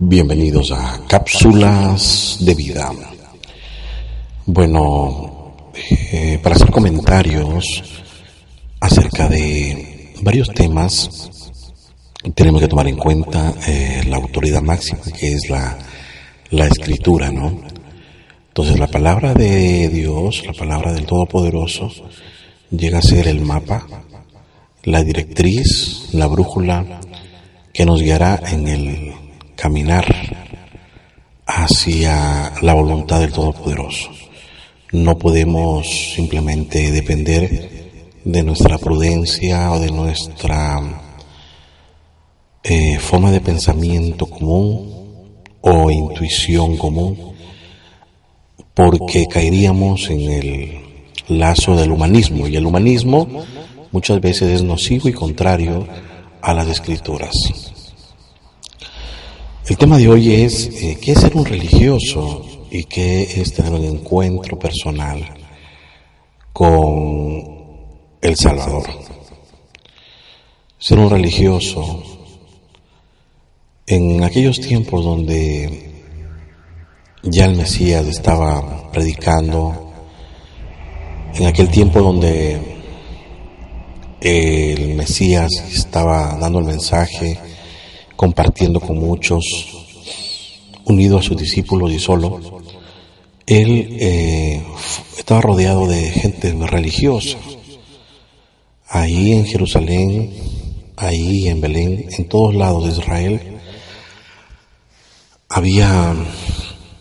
Bienvenidos 0.00 0.70
a 0.70 1.00
Cápsulas 1.08 2.36
de 2.38 2.54
Vida. 2.54 2.92
Bueno, 4.46 5.72
eh, 6.12 6.38
para 6.40 6.54
hacer 6.54 6.70
comentarios 6.70 7.82
acerca 8.78 9.28
de 9.28 10.14
varios 10.22 10.50
temas, 10.54 11.50
tenemos 12.32 12.60
que 12.60 12.68
tomar 12.68 12.86
en 12.86 12.96
cuenta 12.96 13.52
eh, 13.66 14.04
la 14.06 14.18
autoridad 14.18 14.62
máxima 14.62 15.00
que 15.02 15.32
es 15.32 15.50
la, 15.50 15.76
la 16.50 16.68
escritura, 16.68 17.32
¿no? 17.32 17.60
Entonces 18.46 18.78
la 18.78 18.86
palabra 18.86 19.34
de 19.34 19.88
Dios, 19.88 20.44
la 20.46 20.52
palabra 20.52 20.92
del 20.92 21.06
Todopoderoso, 21.06 21.90
llega 22.70 22.98
a 22.98 23.02
ser 23.02 23.26
el 23.26 23.40
mapa, 23.40 23.84
la 24.84 25.02
directriz, 25.02 26.10
la 26.12 26.28
brújula 26.28 27.00
que 27.72 27.84
nos 27.84 28.00
guiará 28.00 28.40
en 28.46 28.68
el 28.68 29.27
caminar 29.58 30.06
hacia 31.44 32.52
la 32.62 32.74
voluntad 32.74 33.18
del 33.18 33.32
Todopoderoso. 33.32 34.08
No 34.92 35.18
podemos 35.18 36.12
simplemente 36.14 36.92
depender 36.92 38.12
de 38.24 38.42
nuestra 38.44 38.78
prudencia 38.78 39.72
o 39.72 39.80
de 39.80 39.90
nuestra 39.90 40.78
eh, 42.62 42.98
forma 43.00 43.32
de 43.32 43.40
pensamiento 43.40 44.26
común 44.26 45.42
o 45.60 45.90
intuición 45.90 46.76
común, 46.76 47.34
porque 48.74 49.26
caeríamos 49.26 50.08
en 50.08 50.20
el 50.20 50.78
lazo 51.26 51.74
del 51.74 51.90
humanismo 51.90 52.46
y 52.46 52.54
el 52.54 52.64
humanismo 52.64 53.26
muchas 53.90 54.20
veces 54.20 54.52
es 54.52 54.62
nocivo 54.62 55.08
y 55.08 55.12
contrario 55.12 55.84
a 56.42 56.54
las 56.54 56.68
escrituras. 56.68 57.32
El 59.68 59.76
tema 59.76 59.98
de 59.98 60.08
hoy 60.08 60.32
es 60.32 60.70
eh, 60.82 60.98
qué 60.98 61.12
es 61.12 61.20
ser 61.20 61.36
un 61.36 61.44
religioso 61.44 62.42
y 62.70 62.84
qué 62.84 63.20
es 63.38 63.52
tener 63.52 63.70
un 63.74 63.84
encuentro 63.84 64.58
personal 64.58 65.22
con 66.54 67.44
el 68.22 68.34
Salvador. 68.34 68.84
Ser 70.78 70.98
un 70.98 71.10
religioso 71.10 72.02
en 73.86 74.24
aquellos 74.24 74.58
tiempos 74.58 75.04
donde 75.04 75.92
ya 77.24 77.44
el 77.44 77.56
Mesías 77.56 78.06
estaba 78.06 78.90
predicando, 78.90 79.92
en 81.34 81.46
aquel 81.46 81.68
tiempo 81.68 82.00
donde 82.00 82.58
el 84.22 84.94
Mesías 84.94 85.52
estaba 85.70 86.38
dando 86.40 86.60
el 86.60 86.64
mensaje, 86.64 87.38
compartiendo 88.18 88.80
con 88.80 88.98
muchos, 88.98 89.44
unido 90.86 91.18
a 91.18 91.22
sus 91.22 91.36
discípulos 91.36 91.92
y 91.92 92.00
solo, 92.00 92.40
él 93.46 93.96
eh, 94.00 94.60
estaba 95.16 95.40
rodeado 95.40 95.86
de 95.86 96.10
gente 96.10 96.52
religiosa. 96.52 97.38
Ahí 98.88 99.34
en 99.34 99.46
Jerusalén, 99.46 100.34
ahí 100.96 101.46
en 101.46 101.60
Belén, 101.60 102.06
en 102.10 102.28
todos 102.28 102.56
lados 102.56 102.86
de 102.86 103.00
Israel, 103.00 103.60
había 105.48 106.12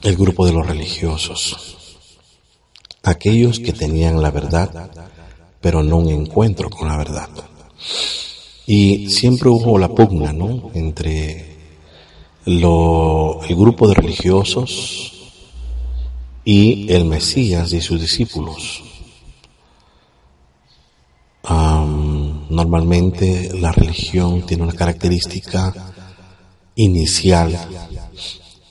el 0.04 0.16
grupo 0.16 0.46
de 0.46 0.54
los 0.54 0.68
religiosos, 0.68 1.98
aquellos 3.02 3.60
que 3.60 3.74
tenían 3.74 4.22
la 4.22 4.30
verdad, 4.30 4.92
pero 5.62 5.82
no 5.82 5.98
un 5.98 6.10
encuentro 6.10 6.70
con 6.70 6.88
la 6.88 6.96
verdad. 6.96 7.30
Y 8.68 9.10
siempre 9.10 9.50
hubo 9.50 9.80
la 9.80 9.88
pugna, 9.88 10.34
¿no? 10.34 10.72
Entre 10.74 11.56
lo, 12.46 13.42
el 13.44 13.56
grupo 13.56 13.88
de 13.88 13.96
religiosos 13.96 15.14
y 16.44 16.92
el 16.92 17.06
Mesías 17.06 17.74
y 17.74 17.82
sus 17.82 18.00
discípulos. 18.00 18.84
normalmente 22.50 23.52
la 23.54 23.72
religión 23.72 24.46
tiene 24.46 24.64
una 24.64 24.74
característica 24.74 25.74
inicial 26.76 27.56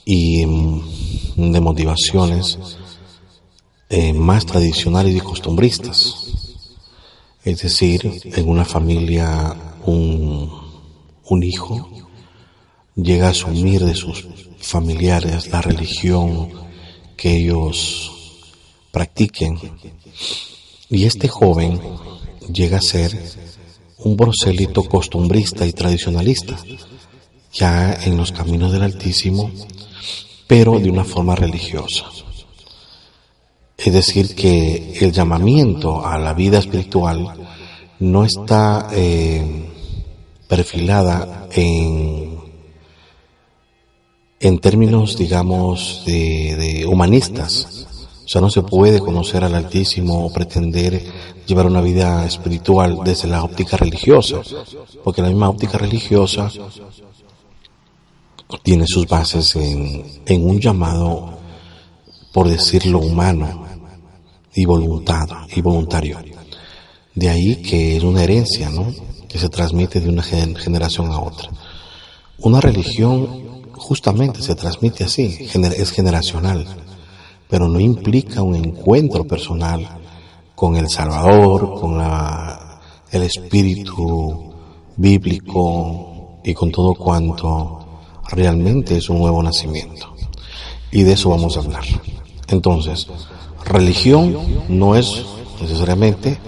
y 0.05 0.45
mm, 0.45 1.53
de 1.53 1.61
motivaciones 1.61 2.59
eh, 3.89 4.13
más 4.13 4.45
tradicionales 4.45 5.15
y 5.15 5.21
costumbristas. 5.21 6.15
Es 7.45 7.63
decir, 7.63 8.21
en 8.25 8.49
una 8.49 8.65
familia 8.65 9.55
un, 9.87 10.51
un 11.29 11.43
hijo 11.43 11.89
llega 12.95 13.29
a 13.29 13.31
asumir 13.31 13.85
de 13.85 13.95
sus 13.95 14.27
familiares 14.59 15.49
la 15.49 15.61
religión 15.63 16.51
que 17.17 17.37
ellos 17.37 18.11
practiquen. 18.91 19.59
Y 20.89 21.05
este 21.05 21.29
joven 21.29 21.81
llega 22.53 22.79
a 22.79 22.83
ser 22.83 23.17
un 23.99 24.17
borcelito 24.17 24.85
costumbrista 24.85 25.67
y 25.67 25.73
tradicionalista, 25.73 26.57
ya 27.53 27.95
en 28.05 28.17
los 28.17 28.33
caminos 28.33 28.73
del 28.73 28.83
Altísimo, 28.83 29.51
pero 30.47 30.79
de 30.79 30.91
una 30.91 31.05
forma 31.05 31.35
religiosa. 31.35 32.07
Es 33.77 33.93
decir, 33.93 34.35
que 34.35 34.95
el 35.01 35.13
llamamiento 35.13 36.07
a 36.07 36.19
la 36.19 36.33
vida 36.33 36.59
espiritual 36.59 37.35
no 37.99 38.25
está 38.25 38.89
eh, 38.93 39.67
perfilada 40.49 41.49
en, 41.53 42.39
en 44.41 44.59
términos, 44.59 45.17
digamos, 45.17 46.03
de, 46.07 46.87
humanistas. 46.87 47.87
O 48.25 48.29
sea, 48.29 48.41
no 48.41 48.51
se 48.51 48.63
puede 48.63 49.01
conocer 49.01 49.45
al 49.45 49.55
Altísimo 49.55 50.27
o 50.27 50.33
pretender 50.33 51.01
llevar 51.47 51.67
una 51.67 51.81
vida 51.81 52.25
espiritual 52.27 53.01
desde 53.05 53.29
la 53.29 53.45
óptica 53.45 53.77
religiosa, 53.77 54.41
porque 55.05 55.23
la 55.23 55.29
misma 55.29 55.49
óptica 55.49 55.79
religiosa 55.79 56.51
tiene 58.63 58.87
sus 58.87 59.07
bases 59.07 59.55
en, 59.57 60.05
en 60.27 60.49
un 60.49 60.61
llamado, 60.61 61.39
por 62.33 62.49
decirlo, 62.49 62.99
humano 62.99 63.65
y 64.55 64.63
y 64.63 64.65
voluntario. 64.65 66.19
De 67.15 67.29
ahí 67.29 67.57
que 67.57 67.97
es 67.97 68.03
una 68.03 68.25
herencia, 68.25 68.71
¿no? 68.71 68.93
Que 69.29 69.39
se 69.39 69.49
transmite 69.49 70.01
de 70.01 70.09
una 70.09 70.23
generación 70.23 71.11
a 71.13 71.21
otra. 71.21 71.51
Una 72.39 72.61
religión 72.61 73.47
justamente 73.77 74.43
se 74.43 74.55
transmite 74.55 75.05
así, 75.05 75.49
es 75.77 75.91
generacional, 75.91 76.67
pero 77.49 77.69
no 77.69 77.79
implica 77.79 78.43
un 78.43 78.57
encuentro 78.57 79.25
personal 79.25 79.87
con 80.55 80.77
el 80.77 80.89
Salvador, 80.89 81.81
con 81.81 81.99
la, 81.99 82.81
el 83.13 83.23
espíritu 83.23 84.53
bíblico 84.97 86.41
y 86.45 86.55
con 86.55 86.71
todo 86.71 86.95
cuanto 86.95 88.01
realmente 88.31 88.97
es 88.97 89.09
un 89.09 89.19
nuevo 89.19 89.43
nacimiento. 89.43 90.15
Y 90.91 91.03
de 91.03 91.13
eso 91.13 91.31
vamos 91.31 91.57
a 91.57 91.61
hablar. 91.61 91.85
Entonces, 92.49 93.07
religión 93.65 94.37
no 94.69 94.97
es 94.97 95.25
necesariamente 95.61 96.39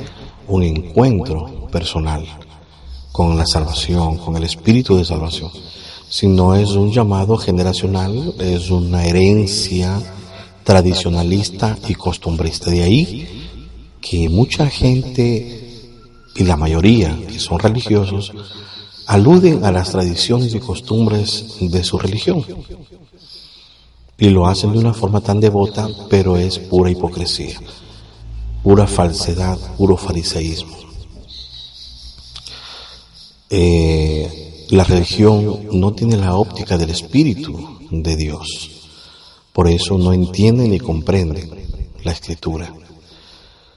un 0.47 0.63
encuentro 0.63 1.69
personal 1.71 2.27
con 3.19 3.37
la 3.37 3.47
salvación, 3.47 4.17
con 4.17 4.37
el 4.37 4.45
espíritu 4.45 4.97
de 4.97 5.05
salvación, 5.05 5.51
sino 6.09 6.55
es 6.55 6.69
un 6.71 6.93
llamado 6.93 7.37
generacional, 7.37 8.33
es 8.39 8.71
una 8.71 9.07
herencia 9.07 10.01
tradicionalista 10.63 11.77
y 11.89 11.95
costumbrista. 11.95 12.71
De 12.71 12.85
ahí 12.85 13.27
que 14.01 14.29
mucha 14.29 14.71
gente, 14.71 15.91
y 16.37 16.45
la 16.45 16.57
mayoría 16.57 17.19
que 17.27 17.41
son 17.41 17.59
religiosos, 17.59 18.31
aluden 19.07 19.65
a 19.65 19.73
las 19.73 19.91
tradiciones 19.91 20.55
y 20.55 20.61
costumbres 20.61 21.57
de 21.61 21.83
su 21.83 21.99
religión. 21.99 22.47
Y 24.17 24.29
lo 24.29 24.47
hacen 24.47 24.71
de 24.71 24.79
una 24.79 24.95
forma 24.95 25.21
tan 25.21 25.41
devota, 25.41 25.89
pero 26.09 26.37
es 26.37 26.61
pura 26.61 26.89
hipocresía 26.89 27.59
pura 28.63 28.87
falsedad, 28.87 29.59
puro 29.77 29.97
fariseísmo. 29.97 30.88
Eh, 33.51 34.67
la 34.71 34.85
religión 34.85 35.69
no 35.73 35.93
tiene 35.93 36.17
la 36.17 36.37
óptica 36.37 36.77
del 36.77 36.91
Espíritu 36.91 37.79
de 37.91 38.17
Dios. 38.17 38.71
Por 39.53 39.69
eso 39.69 39.99
no 39.99 40.13
entienden 40.13 40.71
ni 40.71 40.79
comprenden 40.79 41.51
la 42.05 42.13
escritura. 42.13 42.73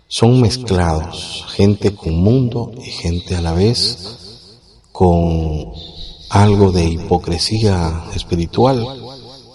Son 0.08 0.42
mezclados, 0.42 1.46
gente 1.56 1.96
con 1.96 2.16
mundo 2.16 2.72
y 2.78 2.92
gente 2.92 3.36
a 3.36 3.42
la 3.42 3.54
vez 3.54 4.48
con 4.92 5.72
algo 6.30 6.72
de 6.72 6.86
hipocresía 6.86 8.04
espiritual 8.14 8.86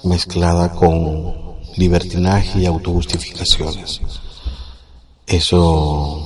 mezclada 0.04 0.72
con 0.72 1.34
libertinaje 1.76 2.60
y 2.60 2.66
autojustificaciones. 2.66 4.00
Eso 5.26 6.22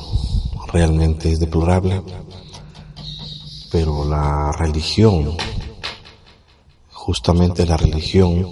realmente 0.72 1.32
es 1.32 1.40
deplorable, 1.40 2.02
pero 3.70 4.05
la 4.05 4.52
religión 4.52 5.37
justamente 7.00 7.67
la 7.67 7.76
religión, 7.78 8.46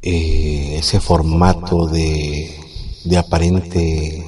eh, 0.00 0.76
ese 0.78 1.00
formato 1.00 1.86
de, 1.86 2.58
de 3.04 3.18
aparente 3.18 4.26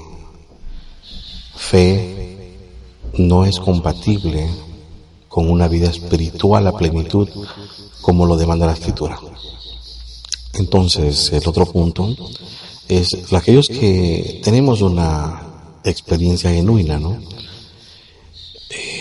fe 1.56 2.56
no 3.18 3.44
es 3.44 3.58
compatible 3.58 4.46
con 5.26 5.50
una 5.50 5.68
vida 5.68 5.88
espiritual 5.88 6.66
a 6.66 6.76
plenitud 6.76 7.28
como 8.02 8.26
lo 8.26 8.36
demanda 8.36 8.66
la 8.66 8.74
escritura. 8.74 9.18
Entonces, 10.52 11.32
el 11.32 11.48
otro 11.48 11.64
punto 11.66 12.14
es 12.86 13.32
aquellos 13.32 13.68
que 13.68 14.42
tenemos 14.44 14.82
una 14.82 15.80
experiencia 15.82 16.50
genuina, 16.52 16.98
¿no? 16.98 17.18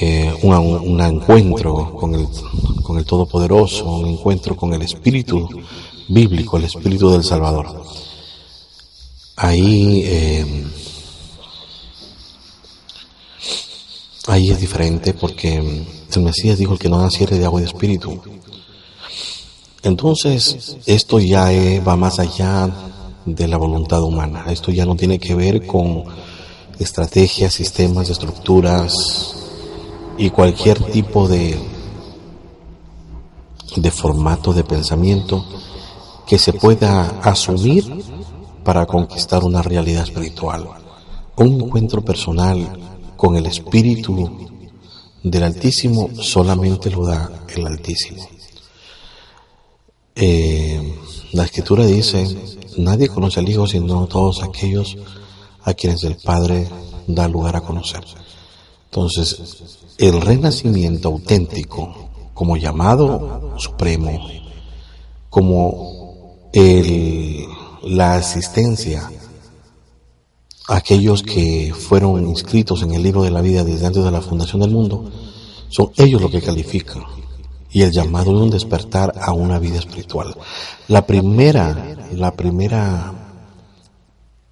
Eh, 0.05 0.33
un, 0.41 0.99
encuentro 0.99 1.95
con 1.95 2.13
el, 2.13 2.27
con 2.83 2.97
el 2.97 3.05
Todopoderoso, 3.05 3.85
un 3.85 4.07
encuentro 4.07 4.53
con 4.53 4.73
el 4.73 4.81
Espíritu 4.81 5.47
bíblico, 6.09 6.57
el 6.57 6.65
Espíritu 6.65 7.09
del 7.11 7.23
Salvador. 7.23 7.85
Ahí, 9.37 10.03
eh, 10.03 10.65
ahí 14.27 14.51
es 14.51 14.59
diferente 14.59 15.13
porque 15.13 15.55
el 15.55 16.21
Mesías 16.21 16.57
dijo 16.57 16.73
el 16.73 16.79
que 16.79 16.89
no 16.89 17.01
naciere 17.01 17.39
de 17.39 17.45
agua 17.45 17.61
y 17.61 17.63
de 17.63 17.69
Espíritu. 17.69 18.21
Entonces, 19.83 20.75
esto 20.85 21.17
ya 21.21 21.47
va 21.79 21.95
más 21.95 22.19
allá 22.19 22.69
de 23.25 23.47
la 23.47 23.55
voluntad 23.55 24.03
humana. 24.03 24.47
Esto 24.49 24.69
ya 24.69 24.85
no 24.85 24.97
tiene 24.97 25.17
que 25.17 25.33
ver 25.33 25.65
con 25.65 26.03
estrategias, 26.77 27.53
sistemas, 27.53 28.09
estructuras 28.09 29.42
y 30.17 30.29
cualquier 30.29 30.79
tipo 30.91 31.27
de, 31.27 31.57
de 33.75 33.91
formato 33.91 34.53
de 34.53 34.63
pensamiento 34.63 35.45
que 36.27 36.37
se 36.37 36.53
pueda 36.53 37.19
asumir 37.21 37.85
para 38.63 38.85
conquistar 38.85 39.43
una 39.43 39.61
realidad 39.61 40.03
espiritual. 40.03 40.67
Un 41.35 41.61
encuentro 41.61 42.03
personal 42.03 42.79
con 43.17 43.35
el 43.35 43.45
Espíritu 43.45 44.49
del 45.23 45.43
Altísimo 45.43 46.09
solamente 46.21 46.89
lo 46.89 47.05
da 47.05 47.45
el 47.55 47.65
Altísimo. 47.65 48.27
Eh, 50.15 50.95
la 51.31 51.45
Escritura 51.45 51.85
dice, 51.85 52.27
nadie 52.77 53.09
conoce 53.09 53.39
al 53.39 53.49
Hijo 53.49 53.65
sino 53.65 54.07
todos 54.07 54.43
aquellos 54.43 54.95
a 55.63 55.73
quienes 55.73 56.03
el 56.03 56.17
Padre 56.17 56.67
da 57.07 57.27
lugar 57.27 57.55
a 57.55 57.61
conocer. 57.61 58.03
Entonces, 58.85 59.79
el 59.97 60.21
renacimiento 60.21 61.09
auténtico 61.09 62.09
como 62.33 62.57
llamado 62.57 63.53
supremo, 63.57 64.19
como 65.29 66.49
el, 66.53 67.45
la 67.83 68.15
asistencia 68.15 69.09
a 70.67 70.77
aquellos 70.77 71.23
que 71.23 71.73
fueron 71.77 72.27
inscritos 72.27 72.83
en 72.83 72.93
el 72.93 73.03
libro 73.03 73.23
de 73.23 73.31
la 73.31 73.41
vida 73.41 73.63
desde 73.63 73.85
antes 73.85 74.03
de 74.03 74.11
la 74.11 74.21
fundación 74.21 74.61
del 74.61 74.71
mundo, 74.71 75.05
son 75.69 75.91
ellos 75.97 76.21
los 76.21 76.31
que 76.31 76.41
califican 76.41 77.03
y 77.71 77.81
el 77.81 77.91
llamado 77.91 78.31
de 78.37 78.43
un 78.43 78.49
despertar 78.51 79.13
a 79.19 79.33
una 79.33 79.59
vida 79.59 79.79
espiritual. 79.79 80.35
La 80.87 81.05
primera, 81.05 81.95
la 82.13 82.31
primera, 82.31 83.11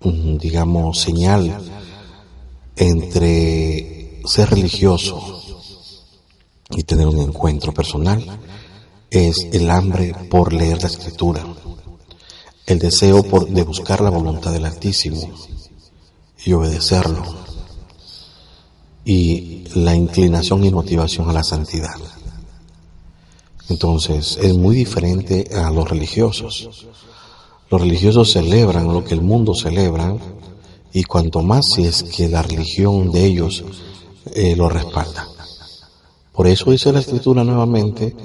mm, 0.02 0.38
digamos, 0.38 1.00
señal 1.00 1.62
entre 2.76 4.00
ser 4.26 4.50
religioso 4.50 5.42
y 6.70 6.84
tener 6.84 7.08
un 7.08 7.20
encuentro 7.20 7.74
personal 7.74 8.24
es 9.10 9.36
el 9.52 9.70
hambre 9.70 10.16
por 10.30 10.54
leer 10.54 10.82
la 10.82 10.88
escritura, 10.88 11.46
el 12.66 12.80
deseo 12.80 13.24
por, 13.24 13.50
de 13.50 13.64
buscar 13.64 14.02
la 14.02 14.10
voluntad 14.10 14.52
del 14.52 14.66
Altísimo 14.66 15.30
y 16.46 16.54
obedecerlo, 16.54 17.24
y 19.04 19.66
la 19.76 19.96
inclinación 19.96 20.64
y 20.64 20.72
motivación 20.72 21.30
a 21.30 21.34
la 21.34 21.44
santidad. 21.44 21.96
Entonces 23.70 24.38
es 24.42 24.54
muy 24.54 24.76
diferente 24.76 25.50
a 25.54 25.72
los 25.72 25.90
religiosos. 25.90 26.88
Los 27.70 27.82
religiosos 27.82 28.32
celebran 28.32 28.92
lo 28.92 29.04
que 29.04 29.14
el 29.14 29.22
mundo 29.22 29.54
celebra 29.54 30.16
y 30.94 31.04
cuanto 31.04 31.42
más 31.42 31.66
si 31.74 31.86
es 31.86 32.04
que 32.04 32.28
la 32.28 32.42
religión 32.42 33.12
de 33.12 33.26
ellos 33.26 33.64
eh, 34.34 34.56
lo 34.56 34.70
respalda. 34.70 35.28
Por 36.32 36.48
eso 36.48 36.72
dice 36.72 36.92
la 36.92 37.00
escritura 37.00 37.44
nuevamente 37.44 38.16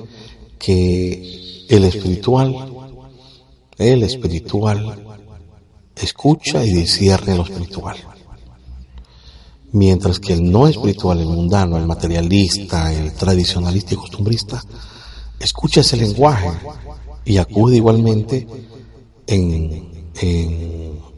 que 0.59 1.67
el 1.69 1.85
espiritual, 1.85 2.55
el 3.79 4.03
espiritual, 4.03 5.05
escucha 5.97 6.65
y 6.65 6.73
discierne 6.73 7.37
lo 7.37 7.43
espiritual. 7.43 7.97
Mientras 9.73 10.21
que 10.21 10.35
el 10.35 10.51
no 10.51 10.69
espiritual, 10.69 11.21
el 11.21 11.27
mundano, 11.27 11.77
el 11.77 11.87
materialista, 11.87 12.93
el 12.93 13.13
tradicionalista 13.13 13.95
y 13.95 13.97
costumbrista, 13.97 14.63
escucha 15.41 15.81
ese 15.81 15.97
lenguaje 15.97 16.51
y 17.25 17.39
acude 17.39 17.77
igualmente 17.77 18.47
en, 19.27 19.95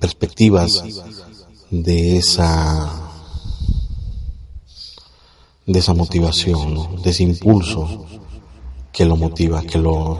perspectivas 0.00 0.82
de 1.70 2.16
esa 2.16 3.07
de 5.68 5.78
esa 5.78 5.94
motivación, 5.94 7.00
de 7.02 7.10
ese 7.10 7.22
impulso 7.22 8.06
que 8.90 9.04
lo 9.04 9.14
motiva, 9.16 9.62
que 9.62 9.78
lo 9.78 10.18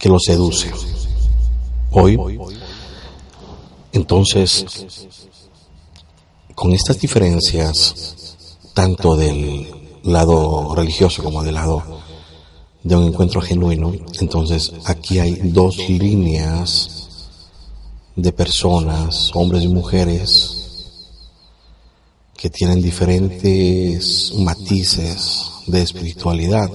que 0.00 0.08
lo 0.08 0.18
seduce. 0.18 0.72
Hoy, 1.92 2.18
entonces, 3.92 5.06
con 6.56 6.72
estas 6.72 6.98
diferencias, 6.98 8.36
tanto 8.74 9.14
del 9.14 9.68
lado 10.02 10.74
religioso 10.74 11.22
como 11.22 11.44
del 11.44 11.54
lado 11.54 11.82
de 12.82 12.96
un 12.96 13.04
encuentro 13.08 13.40
genuino. 13.40 13.92
Entonces 14.20 14.72
aquí 14.86 15.18
hay 15.18 15.34
dos 15.34 15.76
líneas 15.88 17.08
de 18.16 18.32
personas, 18.32 19.30
hombres 19.34 19.62
y 19.62 19.68
mujeres, 19.68 20.51
que 22.42 22.50
tienen 22.50 22.82
diferentes 22.82 24.32
matices 24.34 25.48
de 25.68 25.80
espiritualidad. 25.80 26.68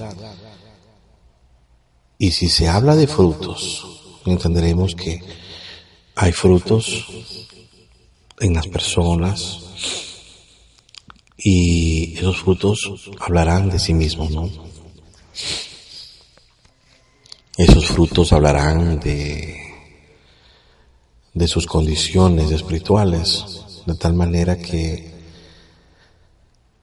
Y 2.18 2.30
si 2.30 2.48
se 2.48 2.68
habla 2.68 2.96
de 2.96 3.06
frutos, 3.06 3.86
entenderemos 4.24 4.94
que 4.94 5.20
hay 6.14 6.32
frutos 6.32 7.04
en 8.40 8.54
las 8.54 8.66
personas 8.66 9.58
y 11.36 12.16
esos 12.16 12.38
frutos 12.38 12.90
hablarán 13.20 13.68
de 13.68 13.78
sí 13.78 13.92
mismos, 13.92 14.30
¿no? 14.30 14.50
Esos 17.58 17.88
frutos 17.88 18.32
hablarán 18.32 19.00
de, 19.00 19.54
de 21.34 21.46
sus 21.46 21.66
condiciones 21.66 22.50
espirituales, 22.52 23.44
de 23.84 23.94
tal 23.96 24.14
manera 24.14 24.56
que 24.56 25.17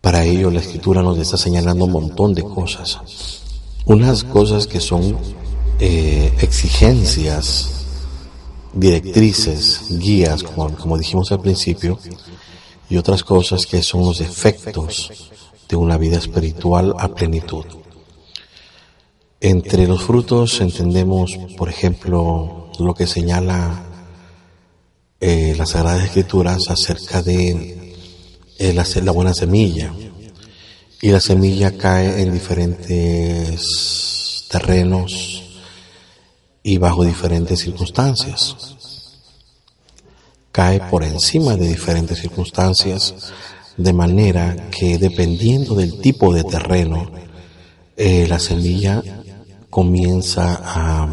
para 0.06 0.24
ello 0.24 0.52
la 0.52 0.60
escritura 0.60 1.02
nos 1.02 1.18
está 1.18 1.36
señalando 1.36 1.86
un 1.86 1.92
montón 1.92 2.36
de 2.36 2.44
cosas. 2.44 3.00
Unas 3.88 4.24
cosas 4.24 4.68
que 4.68 4.80
son 4.80 5.18
eh, 5.80 6.32
exigencias, 6.42 7.88
directrices, 8.72 9.86
guías, 9.90 10.44
como, 10.44 11.00
dijimos 11.00 11.32
al 11.32 11.40
principio, 11.40 11.98
y 12.88 12.98
otras 12.98 13.24
cosas 13.24 13.66
que 13.66 13.82
son 13.82 14.02
los 14.02 14.22
efectos 14.22 15.32
de 15.68 15.76
una 15.76 15.98
vida 15.98 16.20
espiritual 16.20 16.94
a 17.00 17.08
plenitud. 17.08 17.66
Entre 19.42 19.88
los 19.88 20.04
frutos 20.04 20.62
entendemos, 20.62 21.36
por 21.58 21.68
ejemplo, 21.68 22.70
lo 22.78 22.94
que 22.94 23.08
señala 23.08 23.86
eh, 25.20 25.56
las 25.58 25.72
Sagradas 25.72 26.04
Escrituras 26.04 26.70
acerca 26.70 27.24
de 27.24 27.85
eh, 28.58 28.74
la, 28.74 28.86
la, 29.04 29.12
buena 29.12 29.34
semilla. 29.34 29.94
Y 31.02 31.10
la 31.10 31.20
semilla 31.20 31.78
cae 31.78 32.22
en 32.22 32.34
diferentes 32.34 33.66
terrenos 34.50 35.44
y 36.64 36.78
bajo 36.78 37.04
diferentes 37.04 37.60
circunstancias. 37.60 38.56
Cae 40.52 40.80
por 40.90 41.04
encima 41.04 41.56
de 41.58 41.68
diferentes 41.68 42.20
circunstancias, 42.20 43.34
de 43.78 43.94
manera 43.94 44.70
que 44.72 44.98
dependiendo 44.98 45.76
del 45.76 46.00
tipo 46.00 46.34
de 46.34 46.44
terreno, 46.44 47.12
eh, 47.98 48.26
la 48.28 48.40
semilla 48.40 49.04
comienza 49.70 50.62
a 50.64 51.08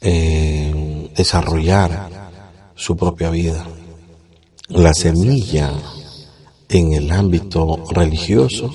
eh, 0.00 1.10
desarrollar 1.14 2.30
su 2.74 2.96
propia 2.96 3.30
vida. 3.30 3.66
La 4.68 4.94
semilla 4.94 5.72
en 6.70 6.94
el 6.94 7.12
ámbito 7.12 7.84
religioso 7.90 8.72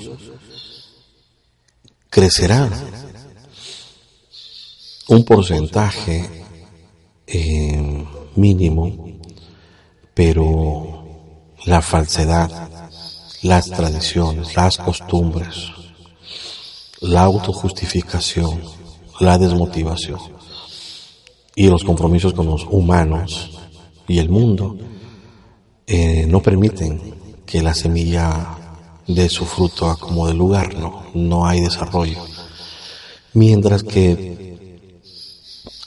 crecerá 2.08 2.70
un 5.08 5.24
porcentaje 5.24 6.44
eh, 7.26 8.04
mínimo, 8.36 9.18
pero 10.14 11.04
la 11.66 11.82
falsedad, 11.82 12.70
las 13.42 13.66
tradiciones, 13.66 14.54
las 14.54 14.76
costumbres, 14.76 15.72
la 17.00 17.22
autojustificación, 17.22 18.62
la 19.18 19.38
desmotivación 19.38 20.20
y 21.56 21.66
los 21.66 21.82
compromisos 21.82 22.32
con 22.32 22.46
los 22.46 22.64
humanos 22.70 23.50
y 24.06 24.20
el 24.20 24.28
mundo 24.28 24.78
eh, 25.92 26.24
no 26.28 26.40
permiten 26.40 27.00
que 27.44 27.62
la 27.62 27.74
semilla 27.74 28.56
de 29.08 29.28
su 29.28 29.44
fruto 29.44 29.90
acomode 29.90 30.34
lugar, 30.34 30.76
no, 30.76 31.06
no 31.14 31.46
hay 31.46 31.60
desarrollo. 31.60 32.24
Mientras 33.32 33.82
que 33.82 34.68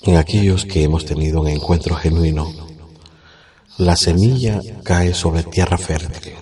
en 0.02 0.18
aquellos 0.18 0.66
que 0.66 0.84
hemos 0.84 1.06
tenido 1.06 1.40
un 1.40 1.48
encuentro 1.48 1.96
genuino, 1.96 2.52
la 3.78 3.96
semilla 3.96 4.60
cae 4.84 5.14
sobre 5.14 5.44
tierra 5.44 5.78
fértil, 5.78 6.34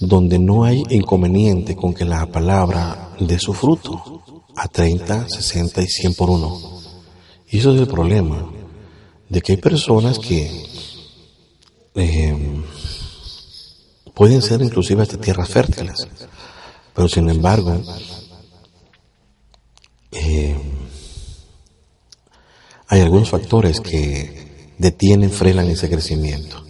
donde 0.00 0.38
no 0.38 0.64
hay 0.64 0.82
inconveniente 0.88 1.76
con 1.76 1.92
que 1.92 2.06
la 2.06 2.24
palabra 2.24 3.10
dé 3.20 3.38
su 3.38 3.52
fruto 3.52 4.22
a 4.56 4.66
30, 4.66 5.28
60 5.28 5.82
y 5.82 5.86
100 5.88 6.14
por 6.14 6.30
uno. 6.30 6.58
Y 7.50 7.58
eso 7.58 7.74
es 7.74 7.80
el 7.82 7.86
problema, 7.86 8.50
de 9.28 9.42
que 9.42 9.52
hay 9.52 9.58
personas 9.58 10.18
que 10.18 10.69
eh, 12.00 12.34
pueden 14.14 14.40
ser 14.40 14.62
inclusive 14.62 15.02
hasta 15.02 15.18
tierras 15.18 15.48
fértiles, 15.48 16.08
pero 16.94 17.08
sin 17.08 17.28
embargo, 17.28 17.78
eh, 20.10 20.56
hay 22.88 23.00
algunos 23.02 23.28
factores 23.28 23.80
que 23.80 24.72
detienen, 24.78 25.30
frenan 25.30 25.68
ese 25.68 25.90
crecimiento. 25.90 26.64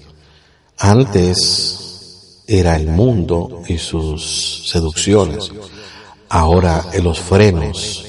Antes 0.79 2.43
era 2.49 2.75
el 2.75 2.89
mundo 2.89 3.63
y 3.69 3.79
sus 3.79 4.69
seducciones, 4.69 5.53
ahora 6.29 6.85
los 7.01 7.21
frenos 7.21 8.05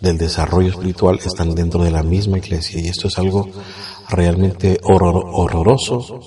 del 0.00 0.18
desarrollo 0.18 0.70
espiritual 0.70 1.20
están 1.24 1.54
dentro 1.54 1.84
de 1.84 1.92
la 1.92 2.02
misma 2.02 2.38
iglesia 2.38 2.80
y 2.80 2.88
esto 2.88 3.06
es 3.08 3.18
algo 3.18 3.48
realmente 4.08 4.80
horroroso, 4.82 6.20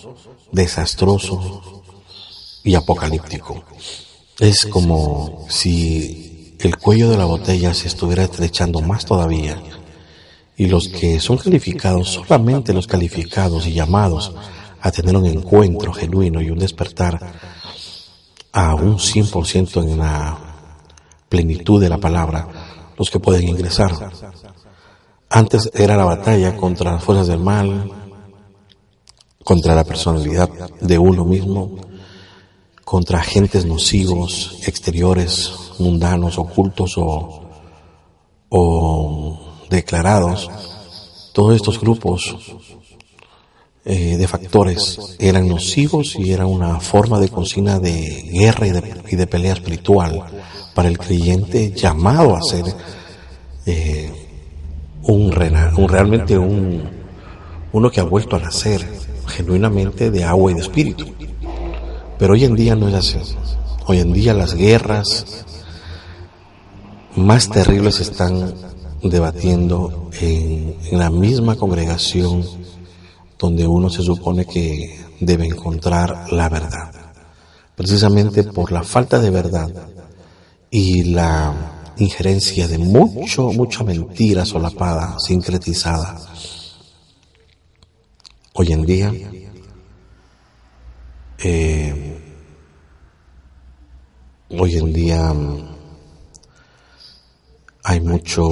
desastroso, 0.51 1.79
y 2.63 2.75
apocalíptico. 2.75 3.63
Es 4.39 4.65
como 4.65 5.45
si 5.49 6.55
el 6.59 6.77
cuello 6.77 7.09
de 7.09 7.17
la 7.17 7.25
botella 7.25 7.73
se 7.73 7.87
estuviera 7.87 8.23
estrechando 8.23 8.81
más 8.81 9.05
todavía 9.05 9.61
y 10.57 10.67
los 10.67 10.89
que 10.89 11.19
son 11.19 11.37
calificados, 11.37 12.09
solamente 12.09 12.73
los 12.73 12.87
calificados 12.87 13.65
y 13.65 13.73
llamados 13.73 14.33
a 14.81 14.91
tener 14.91 15.15
un 15.15 15.25
encuentro 15.25 15.93
genuino 15.93 16.41
y 16.41 16.49
un 16.49 16.59
despertar 16.59 17.19
a 18.51 18.75
un 18.75 18.97
100% 18.97 19.83
en 19.83 19.97
la 19.97 20.37
plenitud 21.27 21.81
de 21.81 21.89
la 21.89 21.97
palabra, 21.97 22.47
los 22.97 23.09
que 23.09 23.19
pueden 23.19 23.47
ingresar. 23.47 24.11
Antes 25.29 25.69
era 25.73 25.95
la 25.95 26.05
batalla 26.05 26.57
contra 26.57 26.93
las 26.93 27.03
fuerzas 27.03 27.27
del 27.27 27.39
mal, 27.39 27.91
contra 29.43 29.75
la 29.75 29.83
personalidad 29.83 30.49
de 30.81 30.97
uno 30.97 31.23
mismo, 31.23 31.77
contra 32.83 33.19
agentes 33.19 33.65
nocivos, 33.65 34.59
exteriores, 34.65 35.51
mundanos, 35.77 36.39
ocultos 36.39 36.97
o, 36.97 37.43
o 38.49 39.39
declarados, 39.69 40.49
todos 41.33 41.55
estos 41.55 41.79
grupos 41.79 42.35
eh, 43.85 44.17
de 44.17 44.27
factores 44.27 45.15
eran 45.19 45.47
nocivos 45.47 46.15
y 46.17 46.33
era 46.33 46.45
una 46.45 46.79
forma 46.79 47.19
de 47.19 47.29
cocina 47.29 47.79
de 47.79 48.29
guerra 48.31 48.67
y 48.67 48.71
de, 48.71 49.01
y 49.09 49.15
de 49.15 49.27
pelea 49.27 49.53
espiritual 49.53 50.25
para 50.75 50.89
el 50.89 50.97
creyente 50.97 51.71
llamado 51.71 52.35
a 52.35 52.41
ser 52.41 52.65
eh, 53.65 54.28
un, 55.09 55.33
un, 55.77 55.89
realmente 55.89 56.37
un, 56.37 56.83
uno 57.71 57.89
que 57.89 57.99
ha 57.99 58.03
vuelto 58.03 58.35
a 58.35 58.39
nacer 58.39 58.85
genuinamente 59.27 60.11
de 60.11 60.23
agua 60.23 60.51
y 60.51 60.55
de 60.55 60.61
espíritu. 60.61 61.05
Pero 62.17 62.33
hoy 62.33 62.45
en 62.45 62.55
día 62.55 62.75
no 62.75 62.87
es 62.87 62.93
así. 62.95 63.17
Hoy 63.87 63.99
en 63.99 64.13
día 64.13 64.33
las 64.33 64.53
guerras 64.53 65.45
más 67.15 67.49
terribles 67.49 67.99
están 67.99 68.53
debatiendo 69.01 70.09
en, 70.19 70.75
la 70.91 71.09
misma 71.09 71.55
congregación 71.55 72.43
donde 73.37 73.65
uno 73.65 73.89
se 73.89 74.03
supone 74.03 74.45
que 74.45 74.99
debe 75.19 75.45
encontrar 75.45 76.31
la 76.31 76.49
verdad. 76.49 76.91
Precisamente 77.75 78.43
por 78.43 78.71
la 78.71 78.83
falta 78.83 79.19
de 79.19 79.29
verdad 79.29 79.69
y 80.69 81.03
la 81.03 81.78
injerencia 82.03 82.67
de 82.67 82.77
mucho, 82.77 83.51
mucha 83.51 83.83
mentira 83.83 84.45
solapada, 84.45 85.17
sincretizada. 85.19 86.19
Hoy 88.53 88.71
en 88.73 88.85
día 88.85 89.13
eh, 91.41 92.19
hoy 94.49 94.75
en 94.75 94.91
día 94.91 95.33
mm, 95.33 95.75
hay 97.83 98.01
mucho, 98.01 98.49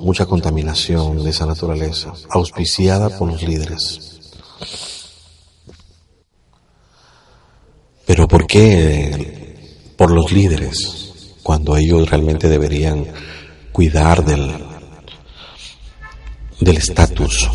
mucha 0.00 0.26
contaminación 0.26 1.24
de 1.24 1.30
esa 1.30 1.44
naturaleza, 1.44 2.12
auspiciada 2.30 3.18
por 3.18 3.28
los 3.32 3.42
líderes. 3.42 4.20
Pero 8.06 8.28
¿por 8.28 8.46
qué 8.46 9.92
por 9.96 10.10
los 10.12 10.30
líderes 10.30 10.99
cuando 11.42 11.76
ellos 11.76 12.08
realmente 12.08 12.48
deberían 12.48 13.06
cuidar 13.72 14.24
del 14.24 14.70
del 16.60 16.76
estatus 16.76 17.48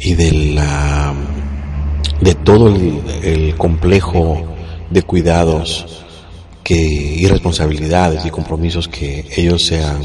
y 0.00 0.14
de 0.14 0.32
la 0.54 1.14
de 2.20 2.34
todo 2.34 2.68
el, 2.68 3.54
complejo 3.56 4.42
de 4.90 5.02
cuidados 5.02 5.86
que, 6.62 6.76
y 6.76 7.26
responsabilidades 7.26 8.26
y 8.26 8.30
compromisos 8.30 8.88
que 8.88 9.26
ellos 9.36 9.64
se 9.64 9.82
han, 9.82 10.02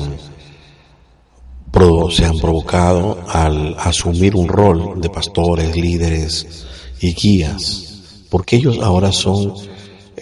se 2.12 2.26
han 2.26 2.40
provocado 2.40 3.20
al 3.28 3.76
asumir 3.80 4.36
un 4.36 4.48
rol 4.48 5.02
de 5.02 5.10
pastores, 5.10 5.76
líderes 5.76 6.66
y 7.02 7.14
guías, 7.14 8.24
porque 8.30 8.56
ellos 8.56 8.80
ahora 8.82 9.12
son 9.12 9.54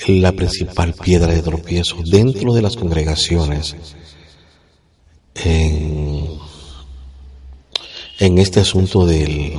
la 0.07 0.31
principal 0.31 0.93
piedra 0.93 1.33
de 1.33 1.41
tropiezo 1.41 1.97
dentro 2.03 2.53
de 2.53 2.61
las 2.61 2.75
congregaciones 2.75 3.75
en, 5.35 6.39
este 8.19 8.59
asunto 8.61 9.05
del 9.05 9.53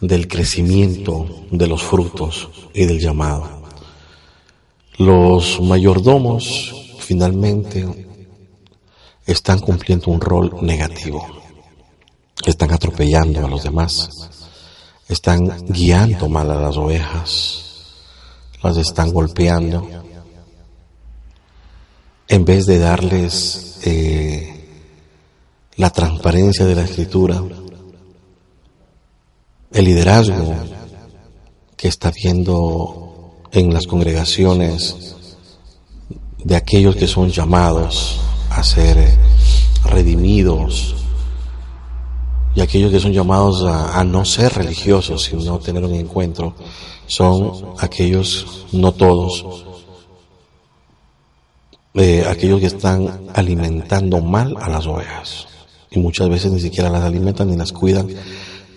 del 0.00 0.28
crecimiento 0.28 1.46
de 1.50 1.66
los 1.66 1.82
frutos 1.82 2.48
y 2.74 2.84
del 2.84 3.00
llamado. 3.00 3.62
Los 4.98 5.60
mayordomos 5.60 6.74
finalmente 6.98 8.06
están 9.26 9.58
cumpliendo 9.58 10.10
un 10.10 10.20
rol 10.20 10.54
negativo. 10.62 11.26
Están 12.44 12.72
atropellando 12.72 13.44
a 13.44 13.48
los 13.48 13.64
demás. 13.64 14.10
Están 15.08 15.66
guiando 15.66 16.28
mal 16.28 16.50
a 16.50 16.60
las 16.60 16.76
ovejas. 16.76 17.65
Las 18.62 18.76
están 18.76 19.12
golpeando. 19.12 19.88
En 22.28 22.44
vez 22.44 22.66
de 22.66 22.78
darles 22.78 23.78
eh, 23.84 24.68
la 25.76 25.90
transparencia 25.90 26.64
de 26.64 26.74
la 26.74 26.82
escritura, 26.82 27.42
el 29.72 29.84
liderazgo 29.84 30.54
que 31.76 31.88
está 31.88 32.10
viendo 32.10 33.42
en 33.52 33.72
las 33.72 33.86
congregaciones 33.86 35.14
de 36.42 36.56
aquellos 36.56 36.96
que 36.96 37.06
son 37.06 37.30
llamados 37.30 38.20
a 38.50 38.62
ser 38.62 39.18
redimidos 39.84 40.94
y 42.54 42.60
aquellos 42.60 42.90
que 42.90 43.00
son 43.00 43.12
llamados 43.12 43.62
a, 43.64 44.02
no 44.04 44.24
ser 44.24 44.54
religiosos, 44.54 45.24
sino 45.24 45.58
tener 45.58 45.84
un 45.84 45.94
encuentro, 45.94 46.54
son 47.06 47.74
aquellos, 47.78 48.66
no 48.72 48.92
todos, 48.92 49.64
eh, 51.94 52.24
aquellos 52.28 52.60
que 52.60 52.66
están 52.66 53.28
alimentando 53.34 54.20
mal 54.20 54.56
a 54.60 54.68
las 54.68 54.86
ovejas. 54.86 55.46
Y 55.90 55.98
muchas 55.98 56.28
veces 56.28 56.52
ni 56.52 56.60
siquiera 56.60 56.90
las 56.90 57.04
alimentan 57.04 57.48
ni 57.48 57.56
las 57.56 57.72
cuidan 57.72 58.08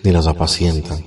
ni 0.02 0.10
las 0.10 0.26
apacientan. 0.26 1.04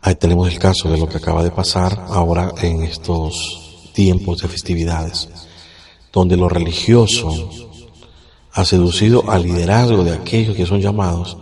Ahí 0.00 0.14
tenemos 0.14 0.52
el 0.52 0.58
caso 0.58 0.90
de 0.90 0.98
lo 0.98 1.08
que 1.08 1.16
acaba 1.16 1.42
de 1.42 1.50
pasar 1.50 2.06
ahora 2.08 2.52
en 2.62 2.82
estos 2.82 3.90
tiempos 3.92 4.42
de 4.42 4.48
festividades. 4.48 5.28
donde 6.12 6.36
lo 6.36 6.48
religioso 6.48 7.50
ha 8.52 8.64
seducido 8.64 9.28
al 9.28 9.42
liderazgo 9.42 10.04
de 10.04 10.12
aquellos 10.12 10.54
que 10.54 10.64
son 10.64 10.80
llamados 10.80 11.36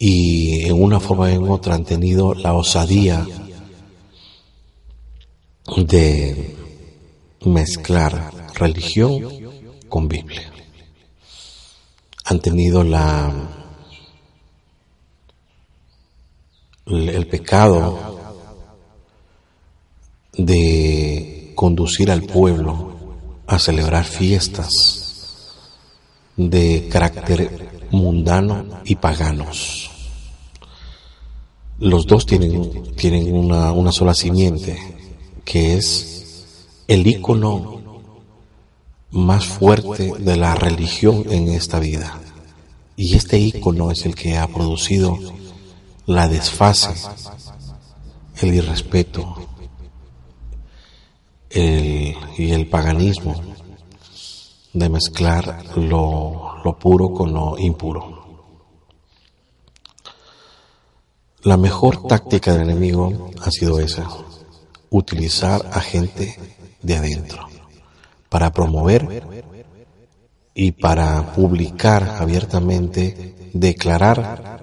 y 0.00 0.66
en 0.66 0.82
una 0.82 0.98
forma 0.98 1.26
o 1.26 1.28
en 1.28 1.48
otra 1.48 1.76
han 1.76 1.84
tenido 1.84 2.34
la 2.34 2.54
osadía 2.54 3.24
de 5.76 6.56
mezclar 7.44 8.32
religión 8.54 9.22
con 9.88 10.08
Biblia. 10.08 10.52
Han 12.24 12.40
tenido 12.40 12.82
la 12.84 13.32
el 16.86 17.26
pecado 17.26 18.18
de 20.32 21.52
conducir 21.54 22.10
al 22.10 22.22
pueblo 22.22 22.96
a 23.46 23.58
celebrar 23.58 24.04
fiestas 24.04 25.54
de 26.36 26.88
carácter 26.90 27.88
mundano 27.90 28.80
y 28.84 28.94
paganos. 28.94 29.90
Los 31.78 32.06
dos 32.06 32.26
tienen, 32.26 32.94
tienen 32.96 33.34
una, 33.34 33.72
una 33.72 33.92
sola 33.92 34.14
simiente, 34.14 34.97
que 35.48 35.78
es 35.78 36.44
el 36.88 37.06
icono 37.06 37.80
más 39.12 39.46
fuerte 39.46 40.12
de 40.18 40.36
la 40.36 40.54
religión 40.54 41.24
en 41.30 41.48
esta 41.48 41.78
vida. 41.78 42.20
Y 42.96 43.16
este 43.16 43.38
icono 43.38 43.90
es 43.90 44.04
el 44.04 44.14
que 44.14 44.36
ha 44.36 44.46
producido 44.46 45.18
la 46.04 46.28
desfase, 46.28 46.90
el 48.42 48.56
irrespeto 48.56 49.36
el, 51.48 52.14
y 52.36 52.50
el 52.50 52.66
paganismo 52.68 53.40
de 54.74 54.88
mezclar 54.90 55.64
lo, 55.78 56.58
lo 56.62 56.78
puro 56.78 57.14
con 57.14 57.32
lo 57.32 57.56
impuro. 57.56 58.18
La 61.40 61.56
mejor 61.56 62.06
táctica 62.06 62.52
del 62.52 62.68
enemigo 62.68 63.30
ha 63.40 63.50
sido 63.50 63.80
esa, 63.80 64.06
utilizar 64.90 65.68
a 65.72 65.80
gente 65.80 66.36
de 66.82 66.96
adentro 66.96 67.48
para 68.28 68.52
promover 68.52 69.22
y 70.54 70.72
para 70.72 71.34
publicar 71.34 72.16
abiertamente, 72.18 73.34
declarar 73.52 74.60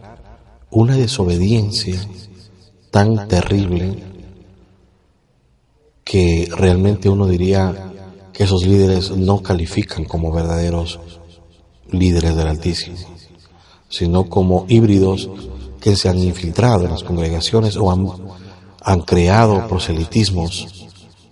una 0.69 0.95
desobediencia 0.95 1.99
tan 2.91 3.27
terrible 3.27 4.03
que 6.03 6.49
realmente 6.55 7.09
uno 7.09 7.27
diría 7.27 7.91
que 8.31 8.43
esos 8.43 8.65
líderes 8.65 9.11
no 9.11 9.41
califican 9.41 10.03
como 10.03 10.31
verdaderos 10.31 10.99
líderes 11.89 12.35
del 12.35 12.47
Altísimo, 12.47 12.97
sino 13.89 14.29
como 14.29 14.65
híbridos 14.67 15.29
que 15.79 15.95
se 15.95 16.09
han 16.09 16.19
infiltrado 16.19 16.85
en 16.85 16.91
las 16.91 17.03
congregaciones 17.03 17.77
o 17.77 17.91
han, 17.91 18.07
han 18.85 19.01
creado 19.01 19.67
proselitismos 19.67 20.67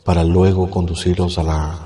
para 0.03 0.23
luego 0.23 0.69
conducirlos 0.69 1.37
a 1.37 1.43
la 1.43 1.79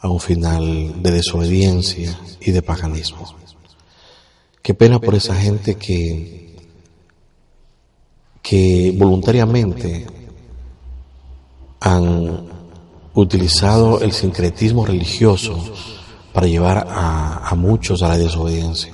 a 0.00 0.08
un 0.08 0.18
final 0.18 1.00
de 1.00 1.12
desobediencia 1.12 2.18
y 2.40 2.50
de 2.50 2.60
paganismo. 2.60 3.36
Qué 4.60 4.74
pena 4.74 4.98
por 4.98 5.14
esa 5.14 5.36
gente 5.36 5.76
que, 5.76 6.56
que 8.42 8.92
voluntariamente 8.96 10.06
han 11.78 12.48
utilizado 13.14 14.00
el 14.00 14.12
sincretismo 14.12 14.84
religioso 14.84 15.56
para 16.32 16.48
llevar 16.48 16.88
a, 16.90 17.48
a 17.48 17.54
muchos 17.54 18.02
a 18.02 18.08
la 18.08 18.18
desobediencia. 18.18 18.92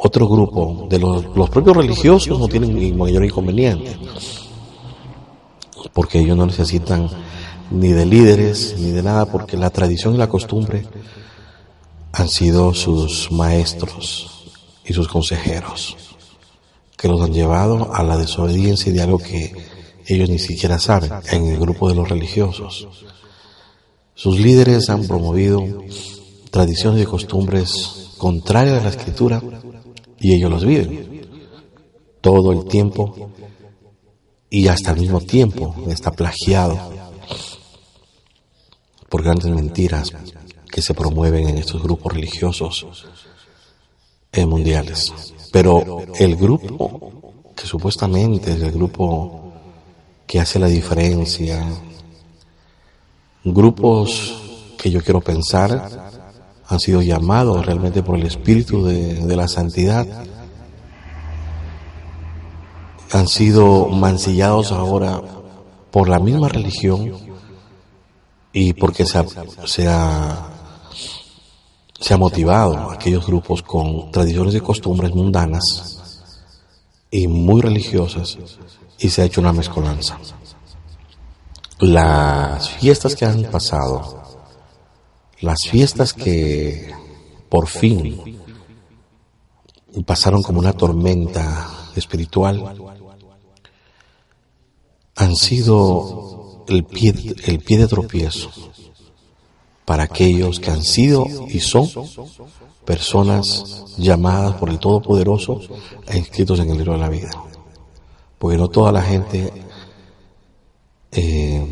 Otro 0.00 0.28
grupo 0.28 0.86
de 0.88 1.00
los, 1.00 1.24
los 1.34 1.50
propios 1.50 1.76
religiosos 1.76 2.38
no 2.38 2.46
tienen 2.46 2.96
mayor 2.96 3.24
inconveniente, 3.24 3.98
porque 5.92 6.20
ellos 6.20 6.36
no 6.36 6.46
necesitan 6.46 7.10
ni 7.72 7.88
de 7.88 8.06
líderes, 8.06 8.76
ni 8.78 8.92
de 8.92 9.02
nada, 9.02 9.26
porque 9.26 9.56
la 9.56 9.70
tradición 9.70 10.14
y 10.14 10.18
la 10.18 10.28
costumbre 10.28 10.86
han 12.12 12.28
sido 12.28 12.72
sus 12.74 13.32
maestros 13.32 14.52
y 14.84 14.92
sus 14.92 15.08
consejeros, 15.08 15.96
que 16.96 17.08
los 17.08 17.20
han 17.20 17.32
llevado 17.32 17.92
a 17.92 18.04
la 18.04 18.16
desobediencia 18.16 18.92
de 18.92 19.02
algo 19.02 19.18
que 19.18 19.52
ellos 20.06 20.30
ni 20.30 20.38
siquiera 20.38 20.78
saben 20.78 21.10
en 21.32 21.48
el 21.48 21.58
grupo 21.58 21.88
de 21.88 21.96
los 21.96 22.08
religiosos. 22.08 22.86
Sus 24.14 24.38
líderes 24.38 24.88
han 24.90 25.08
promovido 25.08 25.82
tradiciones 26.52 27.02
y 27.02 27.06
costumbres 27.06 28.12
contrarias 28.16 28.80
a 28.80 28.84
la 28.84 28.90
escritura 28.90 29.42
y 30.20 30.34
ellos 30.34 30.50
los 30.50 30.64
viven 30.64 31.28
todo 32.20 32.52
el 32.52 32.64
tiempo 32.66 33.30
y 34.50 34.68
hasta 34.68 34.92
el 34.92 35.00
mismo 35.00 35.20
tiempo 35.20 35.74
está 35.88 36.10
plagiado 36.10 36.78
por 39.08 39.22
grandes 39.22 39.50
mentiras 39.50 40.12
que 40.70 40.82
se 40.82 40.94
promueven 40.94 41.48
en 41.48 41.58
estos 41.58 41.82
grupos 41.82 42.12
religiosos 42.12 42.86
mundiales. 44.46 45.12
Pero 45.52 46.04
el 46.18 46.36
grupo 46.36 47.52
que 47.56 47.66
supuestamente 47.66 48.52
es 48.52 48.62
el 48.62 48.72
grupo 48.72 49.52
que 50.26 50.38
hace 50.38 50.58
la 50.58 50.68
diferencia, 50.68 51.66
grupos 53.44 54.34
que 54.76 54.90
yo 54.90 55.02
quiero 55.02 55.20
pensar 55.20 56.07
han 56.68 56.80
sido 56.80 57.00
llamados 57.00 57.64
realmente 57.64 58.02
por 58.02 58.18
el 58.18 58.26
espíritu 58.26 58.84
de, 58.84 59.36
la 59.36 59.48
santidad, 59.48 60.06
han 63.10 63.26
sido 63.26 63.88
mancillados 63.88 64.70
ahora 64.70 65.22
por 65.90 66.10
la 66.10 66.18
misma 66.18 66.48
religión 66.48 67.14
y 68.52 68.74
porque 68.74 69.06
se 69.06 69.18
ha, 69.18 69.24
se 69.64 69.88
ha, 69.88 70.46
se 71.98 72.14
ha 72.14 72.16
motivado 72.18 72.90
aquellos 72.90 73.26
grupos 73.26 73.62
con 73.62 74.10
tradiciones 74.10 74.54
y 74.54 74.60
costumbres 74.60 75.14
mundanas 75.14 75.98
y 77.10 77.28
muy 77.28 77.62
religiosas 77.62 78.36
y 78.98 79.08
se 79.08 79.22
ha 79.22 79.24
hecho 79.24 79.40
una 79.40 79.54
mezcolanza. 79.54 80.18
Las 81.78 82.68
fiestas 82.68 83.14
que 83.14 83.24
han 83.24 83.44
pasado, 83.44 84.27
las 85.40 85.58
fiestas 85.68 86.12
que 86.12 86.92
por 87.48 87.66
fin 87.66 88.38
pasaron 90.04 90.42
como 90.42 90.58
una 90.58 90.72
tormenta 90.72 91.90
espiritual, 91.96 92.74
han 95.16 95.36
sido 95.36 96.64
el 96.68 96.84
pie, 96.84 97.14
el 97.44 97.58
pie 97.60 97.78
de 97.78 97.88
tropiezo 97.88 98.50
para 99.84 100.04
aquellos 100.04 100.60
que 100.60 100.70
han 100.70 100.82
sido 100.82 101.26
y 101.48 101.60
son 101.60 101.88
personas 102.84 103.84
llamadas 103.96 104.54
por 104.56 104.70
el 104.70 104.78
Todopoderoso 104.78 105.60
e 106.06 106.18
inscritos 106.18 106.60
en 106.60 106.70
el 106.70 106.76
libro 106.78 106.92
de 106.92 106.98
la 106.98 107.08
vida. 107.08 107.30
Porque 108.38 108.56
no 108.56 108.68
toda 108.68 108.92
la 108.92 109.02
gente 109.02 109.52
eh, 111.10 111.66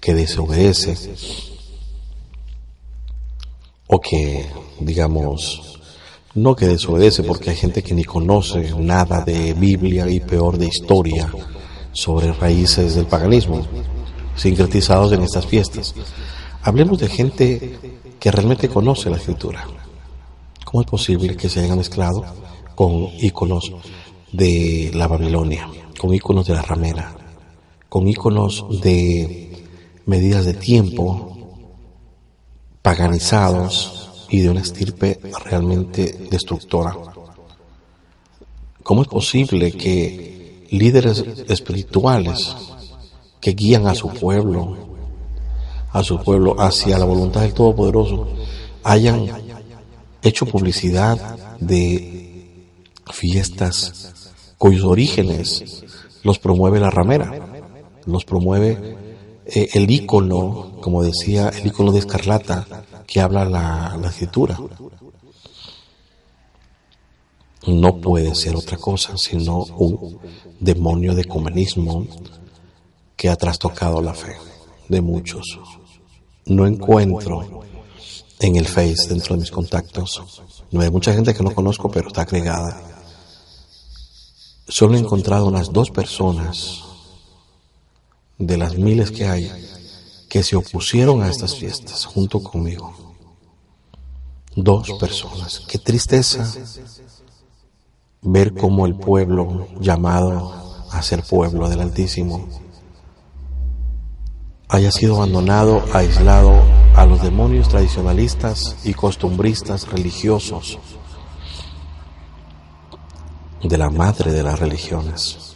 que 0.00 0.14
desobedece 0.14 0.96
o 3.94 4.00
que, 4.00 4.46
digamos, 4.80 5.78
no 6.34 6.56
que 6.56 6.66
desobedece 6.66 7.22
porque 7.22 7.50
hay 7.50 7.56
gente 7.56 7.82
que 7.82 7.92
ni 7.92 8.04
conoce 8.04 8.72
nada 8.78 9.20
de 9.20 9.52
Biblia 9.52 10.08
y 10.08 10.18
peor 10.18 10.56
de 10.56 10.66
historia 10.66 11.30
sobre 11.92 12.32
raíces 12.32 12.94
del 12.94 13.04
paganismo 13.04 13.66
sincretizados 14.34 15.12
en 15.12 15.20
estas 15.20 15.46
fiestas. 15.46 15.94
Hablemos 16.62 17.00
de 17.00 17.08
gente 17.08 17.78
que 18.18 18.30
realmente 18.30 18.70
conoce 18.70 19.10
la 19.10 19.18
escritura. 19.18 19.68
¿Cómo 20.64 20.80
es 20.80 20.88
posible 20.88 21.36
que 21.36 21.50
se 21.50 21.60
hayan 21.60 21.76
mezclado 21.76 22.24
con 22.74 23.08
íconos 23.20 23.74
de 24.32 24.90
la 24.94 25.06
Babilonia, 25.06 25.68
con 26.00 26.14
íconos 26.14 26.46
de 26.46 26.54
la 26.54 26.62
ramera, 26.62 27.14
con 27.90 28.08
íconos 28.08 28.64
de 28.80 29.52
medidas 30.06 30.46
de 30.46 30.54
tiempo 30.54 31.31
paganizados 32.82 34.26
y 34.28 34.40
de 34.40 34.50
una 34.50 34.60
estirpe 34.60 35.20
realmente 35.44 36.26
destructora? 36.30 36.96
¿Cómo 38.82 39.02
es 39.02 39.08
posible 39.08 39.72
que 39.72 40.66
líderes 40.70 41.24
espirituales 41.48 42.56
que 43.40 43.52
guían 43.52 43.86
a 43.86 43.94
su 43.94 44.08
pueblo, 44.08 44.76
a 45.92 46.02
su 46.02 46.18
pueblo 46.20 46.60
hacia 46.60 46.98
la 46.98 47.04
voluntad 47.04 47.42
del 47.42 47.54
Todopoderoso, 47.54 48.28
hayan 48.82 49.28
hecho 50.22 50.46
publicidad 50.46 51.36
de 51.60 52.58
fiestas 53.12 54.12
cuyos 54.58 54.84
orígenes 54.84 55.84
los 56.22 56.38
promueve 56.38 56.80
la 56.80 56.90
ramera, 56.90 57.32
los 58.06 58.24
promueve 58.24 58.96
eh, 59.46 59.70
el 59.74 59.90
ícono, 59.90 60.78
como 60.80 61.02
decía, 61.02 61.48
el 61.48 61.66
ícono 61.66 61.92
de 61.92 62.00
escarlata 62.00 62.66
que 63.06 63.20
habla 63.20 63.44
la, 63.44 63.96
la 64.00 64.08
escritura. 64.08 64.58
No 67.66 67.96
puede 68.00 68.34
ser 68.34 68.56
otra 68.56 68.76
cosa 68.76 69.16
sino 69.16 69.58
un 69.62 70.18
demonio 70.58 71.14
de 71.14 71.24
comunismo 71.24 72.06
que 73.16 73.28
ha 73.28 73.36
trastocado 73.36 74.00
la 74.02 74.14
fe 74.14 74.36
de 74.88 75.00
muchos. 75.00 75.58
No 76.46 76.66
encuentro 76.66 77.62
en 78.40 78.56
el 78.56 78.66
Face 78.66 79.08
dentro 79.08 79.36
de 79.36 79.42
mis 79.42 79.50
contactos. 79.50 80.22
No 80.72 80.80
hay 80.80 80.90
mucha 80.90 81.12
gente 81.12 81.32
que 81.34 81.44
no 81.44 81.54
conozco, 81.54 81.90
pero 81.90 82.08
está 82.08 82.22
agregada. 82.22 82.82
Solo 84.66 84.96
he 84.96 84.98
encontrado 84.98 85.46
unas 85.46 85.72
dos 85.72 85.90
personas 85.90 86.82
de 88.38 88.56
las 88.56 88.76
miles 88.76 89.10
que 89.10 89.26
hay 89.26 89.50
que 90.28 90.42
se 90.42 90.56
opusieron 90.56 91.22
a 91.22 91.28
estas 91.28 91.56
fiestas 91.56 92.04
junto 92.06 92.42
conmigo. 92.42 93.14
Dos 94.56 94.92
personas. 94.98 95.60
Qué 95.68 95.78
tristeza 95.78 96.46
ver 98.22 98.54
cómo 98.54 98.86
el 98.86 98.94
pueblo 98.94 99.68
llamado 99.80 100.54
a 100.90 101.02
ser 101.02 101.22
pueblo 101.22 101.68
del 101.68 101.80
Altísimo 101.80 102.48
haya 104.68 104.90
sido 104.90 105.16
abandonado, 105.16 105.84
aislado 105.92 106.62
a 106.96 107.04
los 107.04 107.20
demonios 107.22 107.68
tradicionalistas 107.68 108.76
y 108.84 108.94
costumbristas 108.94 109.88
religiosos 109.88 110.78
de 113.62 113.78
la 113.78 113.90
madre 113.90 114.32
de 114.32 114.42
las 114.42 114.58
religiones. 114.58 115.51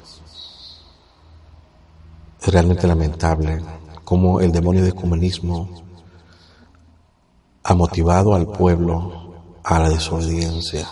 Es 2.47 2.53
realmente 2.53 2.87
lamentable 2.87 3.61
cómo 4.05 4.41
el 4.41 4.53
demonio 4.53 4.85
de 4.85 4.93
comunismo 4.93 5.69
ha 7.65 7.75
motivado 7.75 8.37
al 8.37 8.47
pueblo 8.47 9.35
a 9.65 9.81
la 9.81 9.89
desobediencia, 9.89 10.87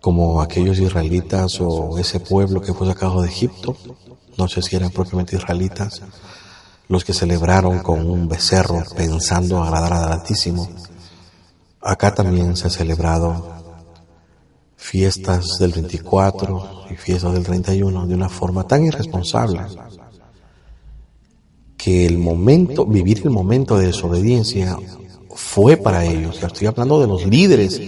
como 0.00 0.42
aquellos 0.42 0.80
israelitas 0.80 1.60
o 1.60 1.96
ese 1.96 2.18
pueblo 2.18 2.60
que 2.60 2.74
fue 2.74 2.88
sacado 2.88 3.22
de 3.22 3.28
Egipto, 3.28 3.76
no 4.36 4.48
sé 4.48 4.62
si 4.62 4.74
eran 4.74 4.90
propiamente 4.90 5.36
israelitas, 5.36 6.02
los 6.88 7.04
que 7.04 7.14
celebraron 7.14 7.78
con 7.78 8.10
un 8.10 8.26
becerro 8.26 8.82
pensando 8.96 9.62
agradar 9.62 9.92
al 9.92 10.12
Altísimo. 10.12 10.68
Acá 11.80 12.12
también 12.12 12.56
se 12.56 12.66
ha 12.66 12.70
celebrado 12.70 13.53
fiestas 14.84 15.56
del 15.58 15.72
24 15.72 16.84
y 16.90 16.94
fiestas 16.96 17.32
del 17.32 17.42
31 17.42 18.06
de 18.06 18.14
una 18.14 18.28
forma 18.28 18.66
tan 18.66 18.84
irresponsable 18.84 19.62
que 21.78 22.04
el 22.04 22.18
momento, 22.18 22.84
vivir 22.84 23.22
el 23.24 23.30
momento 23.30 23.78
de 23.78 23.86
desobediencia 23.86 24.76
fue 25.30 25.78
para 25.78 26.04
ellos. 26.04 26.42
Estoy 26.42 26.66
hablando 26.66 27.00
de 27.00 27.06
los 27.06 27.24
líderes 27.24 27.80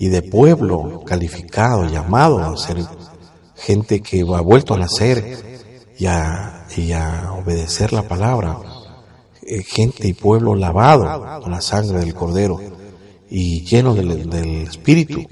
y 0.00 0.08
de 0.08 0.22
pueblo 0.22 1.04
calificado, 1.06 1.86
llamado 1.86 2.40
a 2.40 2.56
ser 2.56 2.84
gente 3.54 4.00
que 4.00 4.22
ha 4.22 4.40
vuelto 4.40 4.74
a 4.74 4.78
nacer 4.78 5.38
y 5.98 6.06
a, 6.06 6.66
y 6.76 6.90
a 6.92 7.32
obedecer 7.32 7.92
la 7.92 8.02
palabra. 8.02 8.58
Eh, 9.42 9.62
gente 9.62 10.08
y 10.08 10.14
pueblo 10.14 10.56
lavado 10.56 11.40
con 11.42 11.52
la 11.52 11.60
sangre 11.60 12.00
del 12.00 12.12
Cordero 12.12 12.60
y 13.30 13.64
lleno 13.64 13.94
del 13.94 14.66
Espíritu 14.68 15.24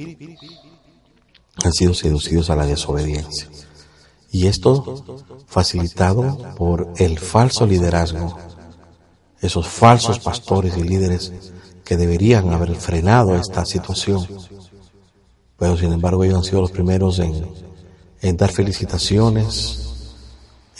han 1.64 1.72
sido 1.72 1.94
seducidos 1.94 2.50
a 2.50 2.56
la 2.56 2.66
desobediencia. 2.66 3.48
Y 4.30 4.46
esto 4.46 5.24
facilitado 5.46 6.36
por 6.56 6.92
el 6.96 7.18
falso 7.18 7.66
liderazgo, 7.66 8.36
esos 9.40 9.66
falsos 9.66 10.18
pastores 10.18 10.76
y 10.76 10.82
líderes 10.82 11.32
que 11.84 11.96
deberían 11.96 12.52
haber 12.52 12.74
frenado 12.74 13.36
esta 13.36 13.64
situación. 13.64 14.26
Pero 15.58 15.76
sin 15.76 15.92
embargo 15.92 16.24
ellos 16.24 16.36
han 16.36 16.44
sido 16.44 16.60
los 16.60 16.72
primeros 16.72 17.18
en, 17.18 17.46
en 18.20 18.36
dar 18.36 18.50
felicitaciones, 18.50 20.14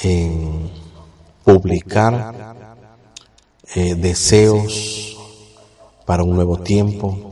en 0.02 0.70
publicar 1.44 2.56
eh, 3.74 3.94
deseos 3.94 5.16
para 6.04 6.24
un 6.24 6.34
nuevo 6.34 6.58
tiempo 6.58 7.25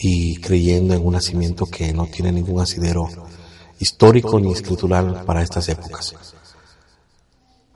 y 0.00 0.36
creyendo 0.36 0.94
en 0.94 1.04
un 1.04 1.12
nacimiento 1.12 1.66
que 1.66 1.92
no 1.92 2.06
tiene 2.06 2.32
ningún 2.32 2.60
asidero 2.60 3.08
histórico 3.78 4.40
ni 4.40 4.50
escritural 4.52 5.24
para 5.26 5.42
estas 5.42 5.68
épocas. 5.68 6.14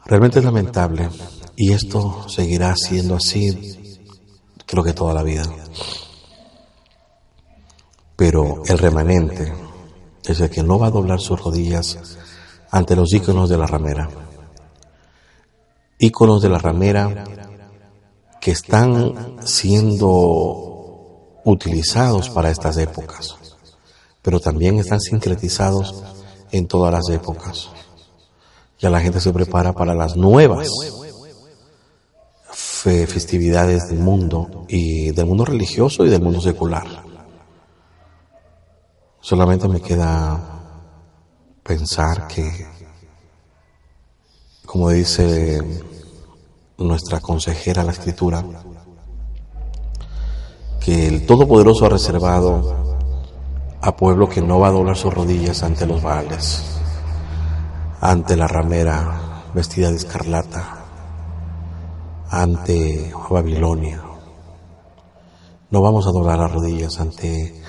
Realmente 0.06 0.38
es 0.38 0.44
lamentable 0.44 1.08
y 1.56 1.72
esto 1.72 2.28
seguirá 2.28 2.74
siendo 2.76 3.16
así 3.16 3.80
creo 4.66 4.82
que 4.82 4.92
toda 4.92 5.14
la 5.14 5.22
vida. 5.22 5.44
Pero 8.16 8.62
el 8.66 8.78
remanente 8.78 9.52
es 10.24 10.40
el 10.40 10.50
que 10.50 10.62
no 10.62 10.78
va 10.78 10.86
a 10.86 10.90
doblar 10.90 11.20
sus 11.20 11.40
rodillas 11.40 12.18
ante 12.70 12.96
los 12.96 13.12
íconos 13.12 13.50
de 13.50 13.58
la 13.58 13.66
ramera. 13.66 14.08
Íconos 15.98 16.42
de 16.42 16.48
la 16.48 16.58
ramera 16.58 17.24
que 18.40 18.50
están 18.50 19.36
siendo 19.44 20.73
utilizados 21.44 22.30
para 22.30 22.50
estas 22.50 22.76
épocas, 22.78 23.36
pero 24.22 24.40
también 24.40 24.78
están 24.78 25.00
sincretizados 25.00 26.02
en 26.50 26.66
todas 26.66 26.92
las 26.92 27.08
épocas. 27.10 27.70
Ya 28.78 28.90
la 28.90 29.00
gente 29.00 29.20
se 29.20 29.32
prepara 29.32 29.72
para 29.72 29.94
las 29.94 30.16
nuevas 30.16 30.68
festividades 32.84 33.88
del 33.88 33.98
mundo 33.98 34.66
y 34.68 35.10
del 35.12 35.26
mundo 35.26 35.44
religioso 35.44 36.04
y 36.04 36.10
del 36.10 36.20
mundo 36.22 36.40
secular. 36.40 36.86
Solamente 39.20 39.68
me 39.68 39.80
queda 39.80 40.38
pensar 41.62 42.28
que, 42.28 42.66
como 44.66 44.90
dice 44.90 45.62
nuestra 46.76 47.20
consejera 47.20 47.84
la 47.84 47.92
escritura, 47.92 48.44
que 50.84 51.06
el 51.06 51.24
Todopoderoso 51.24 51.86
ha 51.86 51.88
reservado 51.88 52.74
a 53.80 53.96
pueblo 53.96 54.28
que 54.28 54.42
no 54.42 54.58
va 54.58 54.68
a 54.68 54.72
doblar 54.72 54.96
sus 54.96 55.14
rodillas 55.14 55.62
ante 55.62 55.86
los 55.86 56.02
baales, 56.02 56.62
ante 58.00 58.36
la 58.36 58.46
ramera 58.46 59.44
vestida 59.54 59.90
de 59.90 59.96
escarlata, 59.96 60.84
ante 62.28 63.12
Babilonia. 63.30 64.02
No 65.70 65.80
vamos 65.80 66.06
a 66.06 66.12
doblar 66.12 66.38
las 66.38 66.52
rodillas 66.52 67.00
ante 67.00 67.62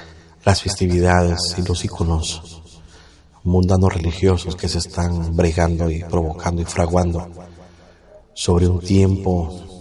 las 0.44 0.62
festividades 0.62 1.56
y 1.58 1.62
los 1.62 1.86
iconos 1.86 2.62
mundanos 3.44 3.94
religiosos 3.94 4.58
que 4.58 4.68
se 4.68 4.80
están 4.80 5.36
bregando 5.36 5.90
y 5.90 6.04
provocando 6.04 6.62
y 6.62 6.66
fraguando 6.66 7.30
sobre 8.34 8.68
un 8.68 8.80
tiempo 8.80 9.75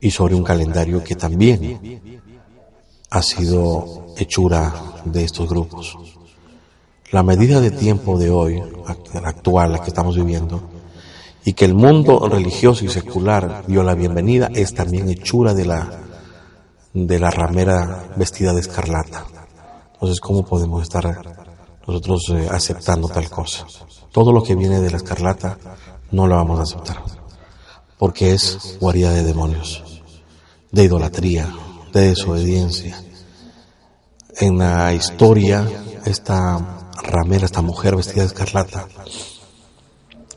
y 0.00 0.10
sobre 0.10 0.34
un 0.34 0.44
calendario 0.44 1.02
que 1.02 1.14
también 1.14 2.22
ha 3.10 3.22
sido 3.22 4.14
hechura 4.16 4.74
de 5.04 5.24
estos 5.24 5.48
grupos. 5.48 5.96
La 7.10 7.22
medida 7.22 7.60
de 7.60 7.70
tiempo 7.70 8.18
de 8.18 8.30
hoy, 8.30 8.62
actual, 9.24 9.72
la 9.72 9.78
que 9.78 9.88
estamos 9.88 10.16
viviendo, 10.16 10.60
y 11.44 11.54
que 11.54 11.64
el 11.64 11.74
mundo 11.74 12.28
religioso 12.28 12.84
y 12.84 12.88
secular 12.88 13.64
dio 13.66 13.82
la 13.82 13.94
bienvenida, 13.94 14.50
es 14.54 14.74
también 14.74 15.08
hechura 15.08 15.54
de 15.54 15.64
la, 15.64 15.90
de 16.92 17.18
la 17.18 17.30
ramera 17.30 18.10
vestida 18.16 18.52
de 18.52 18.60
escarlata. 18.60 19.24
Entonces, 19.94 20.20
¿cómo 20.20 20.44
podemos 20.44 20.82
estar 20.82 21.38
nosotros 21.88 22.28
eh, 22.28 22.46
aceptando 22.50 23.08
tal 23.08 23.30
cosa. 23.30 23.66
Todo 24.12 24.30
lo 24.30 24.42
que 24.42 24.54
viene 24.54 24.80
de 24.80 24.90
la 24.90 24.98
escarlata 24.98 25.58
no 26.10 26.26
lo 26.26 26.36
vamos 26.36 26.60
a 26.60 26.62
aceptar, 26.62 27.02
porque 27.96 28.32
es 28.32 28.76
guarida 28.78 29.10
de 29.12 29.24
demonios, 29.24 29.82
de 30.70 30.84
idolatría, 30.84 31.48
de 31.92 32.08
desobediencia. 32.10 33.00
En 34.40 34.58
la 34.58 34.92
historia, 34.92 35.66
esta 36.04 36.90
ramera, 37.02 37.46
esta 37.46 37.62
mujer 37.62 37.96
vestida 37.96 38.22
de 38.22 38.28
escarlata, 38.28 38.86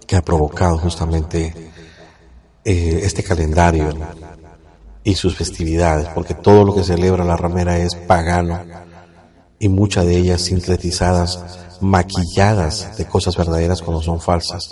que 0.08 0.16
ha 0.16 0.22
provocado 0.22 0.78
justamente 0.78 1.72
eh, 2.64 3.02
este 3.04 3.24
calendario 3.24 3.94
y 5.04 5.16
sus 5.16 5.36
festividades, 5.36 6.08
porque 6.14 6.34
todo 6.34 6.64
lo 6.64 6.76
que 6.76 6.84
celebra 6.84 7.24
la 7.24 7.38
ramera 7.38 7.78
es 7.78 7.96
pagano 7.96 8.60
y 9.60 9.70
muchas 9.70 10.06
de 10.06 10.18
ellas 10.18 10.42
sincretizadas, 10.42 11.44
maquilladas 11.82 12.98
de 12.98 13.06
cosas 13.06 13.36
verdaderas 13.38 13.82
cuando 13.82 14.02
son 14.02 14.20
falsas. 14.20 14.70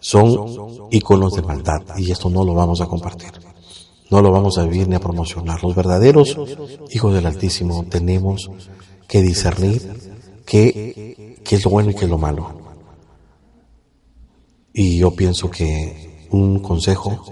Son 0.00 0.88
iconos 0.90 1.34
de 1.34 1.42
maldad 1.42 1.80
y 1.96 2.10
esto 2.10 2.28
no 2.28 2.44
lo 2.44 2.54
vamos 2.54 2.80
a 2.80 2.86
compartir. 2.86 3.51
No 4.12 4.20
lo 4.20 4.30
vamos 4.30 4.58
a 4.58 4.64
vivir 4.64 4.88
ni 4.88 4.94
a 4.94 5.00
promocionar. 5.00 5.64
Los 5.64 5.74
verdaderos 5.74 6.36
hijos 6.90 7.14
del 7.14 7.24
Altísimo 7.24 7.86
tenemos 7.88 8.50
que 9.08 9.22
discernir 9.22 9.80
qué, 10.44 11.38
es 11.50 11.64
lo 11.64 11.70
bueno 11.70 11.90
y 11.90 11.94
qué 11.94 12.04
es 12.04 12.10
lo 12.10 12.18
malo. 12.18 12.60
Y 14.74 14.98
yo 14.98 15.12
pienso 15.12 15.50
que 15.50 16.26
un 16.30 16.58
consejo, 16.58 17.24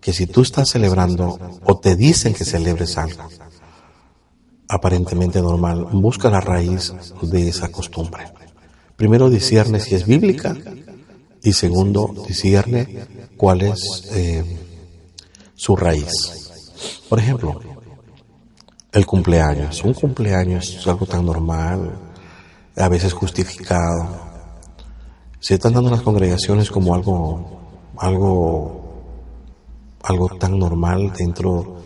que 0.00 0.12
si 0.12 0.26
tú 0.26 0.42
estás 0.42 0.70
celebrando 0.70 1.38
o 1.64 1.78
te 1.78 1.94
dicen 1.94 2.34
que 2.34 2.44
celebres 2.44 2.98
algo 2.98 3.28
aparentemente 4.68 5.40
normal, 5.40 5.86
busca 5.92 6.28
la 6.28 6.40
raíz 6.40 6.92
de 7.22 7.48
esa 7.48 7.70
costumbre. 7.70 8.24
Primero 8.96 9.30
discierne 9.30 9.78
si 9.78 9.94
es 9.94 10.06
bíblica 10.06 10.56
y 11.40 11.52
segundo 11.52 12.12
discierne 12.26 13.06
cuál 13.36 13.62
es 13.62 14.08
eh, 14.12 14.69
su 15.60 15.76
raíz. 15.76 16.08
Por 17.06 17.18
ejemplo, 17.18 17.60
el 18.92 19.04
cumpleaños. 19.04 19.84
Un 19.84 19.92
cumpleaños 19.92 20.74
es 20.74 20.86
algo 20.86 21.04
tan 21.04 21.26
normal, 21.26 21.98
a 22.76 22.88
veces 22.88 23.12
justificado. 23.12 24.08
Se 25.38 25.54
están 25.54 25.74
dando 25.74 25.90
las 25.90 26.00
congregaciones 26.00 26.70
como 26.70 26.94
algo, 26.94 27.60
algo, 27.98 29.02
algo 30.02 30.28
tan 30.38 30.58
normal 30.58 31.12
dentro 31.12 31.82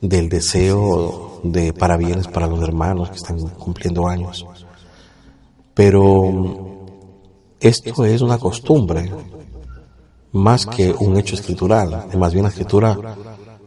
del 0.00 0.28
deseo 0.28 1.40
de 1.42 1.72
parabienes 1.72 2.28
para 2.28 2.46
los 2.46 2.62
hermanos 2.62 3.10
que 3.10 3.16
están 3.16 3.40
cumpliendo 3.58 4.06
años. 4.06 4.46
Pero 5.74 6.84
esto 7.58 8.04
es 8.04 8.20
una 8.20 8.38
costumbre 8.38 9.10
más 10.32 10.66
que 10.66 10.92
un 10.92 11.16
hecho 11.16 11.34
escritural. 11.34 12.06
Más 12.16 12.32
bien 12.32 12.44
la 12.44 12.50
escritura 12.50 12.96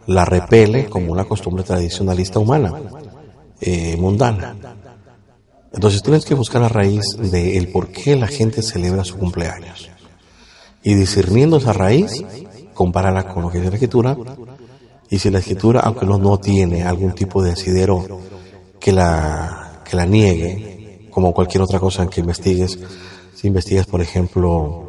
la 0.07 0.25
repele 0.25 0.89
como 0.89 1.11
una 1.11 1.25
costumbre 1.25 1.63
tradicionalista 1.63 2.39
humana, 2.39 2.73
eh, 3.61 3.95
mundana. 3.97 4.55
Entonces 5.71 6.03
tienes 6.03 6.25
que 6.25 6.35
buscar 6.35 6.61
la 6.61 6.69
raíz 6.69 7.17
de 7.17 7.57
el 7.57 7.69
por 7.69 7.87
qué 7.87 8.15
la 8.15 8.27
gente 8.27 8.61
celebra 8.61 9.03
su 9.03 9.17
cumpleaños. 9.17 9.89
Y 10.83 10.93
discerniendo 10.95 11.57
esa 11.57 11.73
raíz, 11.73 12.23
compárala 12.73 13.23
con 13.27 13.43
lo 13.43 13.49
que 13.49 13.59
dice 13.59 13.69
la 13.69 13.77
escritura. 13.77 14.17
Y 15.09 15.19
si 15.19 15.29
la 15.29 15.39
escritura, 15.39 15.79
aunque 15.81 16.05
no, 16.05 16.17
no 16.17 16.37
tiene 16.39 16.83
algún 16.83 17.13
tipo 17.13 17.41
de 17.41 17.51
asidero 17.53 18.05
que 18.79 18.91
la, 18.91 19.81
que 19.83 19.95
la 19.95 20.05
niegue, 20.05 21.07
como 21.09 21.33
cualquier 21.33 21.63
otra 21.63 21.79
cosa 21.79 22.03
en 22.03 22.09
que 22.09 22.21
investigues, 22.21 22.77
si 23.33 23.47
investigas, 23.47 23.85
por 23.85 24.01
ejemplo, 24.01 24.82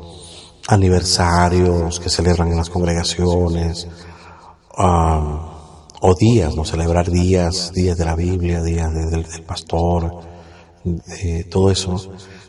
aniversarios 0.68 2.00
que 2.00 2.08
celebran 2.08 2.48
en 2.48 2.56
las 2.56 2.70
congregaciones, 2.70 3.86
o 6.06 6.14
días, 6.14 6.54
¿no? 6.54 6.64
Celebrar 6.64 7.10
días, 7.10 7.72
días 7.72 7.96
de 7.96 8.04
la 8.04 8.14
Biblia, 8.14 8.62
días 8.62 8.92
del, 9.10 9.24
pastor, 9.46 10.20
eh, 11.22 11.46
todo 11.50 11.70
eso. 11.70 11.96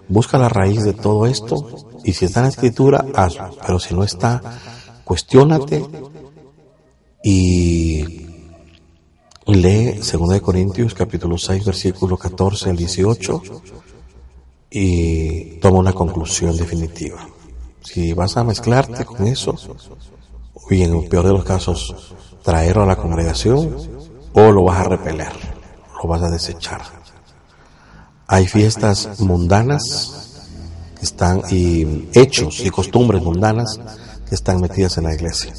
Busca 0.10 0.38
la 0.38 0.50
raíz 0.50 0.84
de 0.84 0.94
todo 0.94 1.26
esto 1.26 1.66
y 2.04 2.14
si 2.14 2.26
está 2.26 2.42
en 2.42 2.46
la 2.46 2.50
escritura, 2.50 3.06
hazlo. 3.16 3.56
Pero 3.66 3.80
si 3.80 3.94
no 3.94 4.04
está, 4.04 4.42
cuestiónate 5.06 5.86
y 7.24 8.28
lee 9.46 10.00
2 10.00 10.42
Corintios 10.42 10.94
capítulo 10.94 11.38
6 11.38 11.66
versículo 11.66 12.18
14 12.18 12.72
al 12.72 12.76
18 12.78 13.42
y 14.70 15.60
toma 15.60 15.80
una 15.80 15.94
conclusión 15.94 16.58
definitiva. 16.58 17.35
Si 17.86 18.14
vas 18.14 18.36
a 18.36 18.44
mezclarte 18.44 19.06
con 19.06 19.28
eso, 19.28 19.56
y 20.70 20.82
en 20.82 20.96
el 20.96 21.08
peor 21.08 21.28
de 21.28 21.34
los 21.34 21.44
casos 21.44 22.16
traerlo 22.44 22.84
a 22.84 22.88
la 22.88 22.96
congregación 22.96 23.76
o 24.34 24.52
lo 24.52 24.64
vas 24.64 24.80
a 24.80 24.84
repeler, 24.84 25.32
lo 26.02 26.10
vas 26.10 26.24
a 26.24 26.30
desechar. 26.30 26.82
Hay 28.28 28.48
fiestas 28.48 29.20
mundanas 29.20 30.34
que 30.98 31.06
están 31.06 31.44
y 31.52 32.10
hechos 32.14 32.60
y 32.62 32.70
costumbres 32.70 33.22
mundanas 33.22 33.80
que 34.28 34.36
están 34.36 34.60
metidas 34.62 34.98
en 34.98 35.04
la 35.04 35.14
iglesia. 35.14 35.54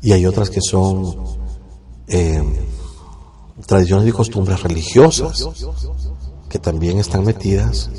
Y 0.00 0.12
hay 0.12 0.24
otras 0.26 0.48
que 0.48 0.60
son 0.62 1.14
eh, 2.08 2.42
tradiciones 3.66 4.08
y 4.08 4.12
costumbres 4.12 4.62
religiosas 4.62 5.46
que 6.48 6.58
también 6.58 6.98
están 6.98 7.24
metidas 7.24 7.90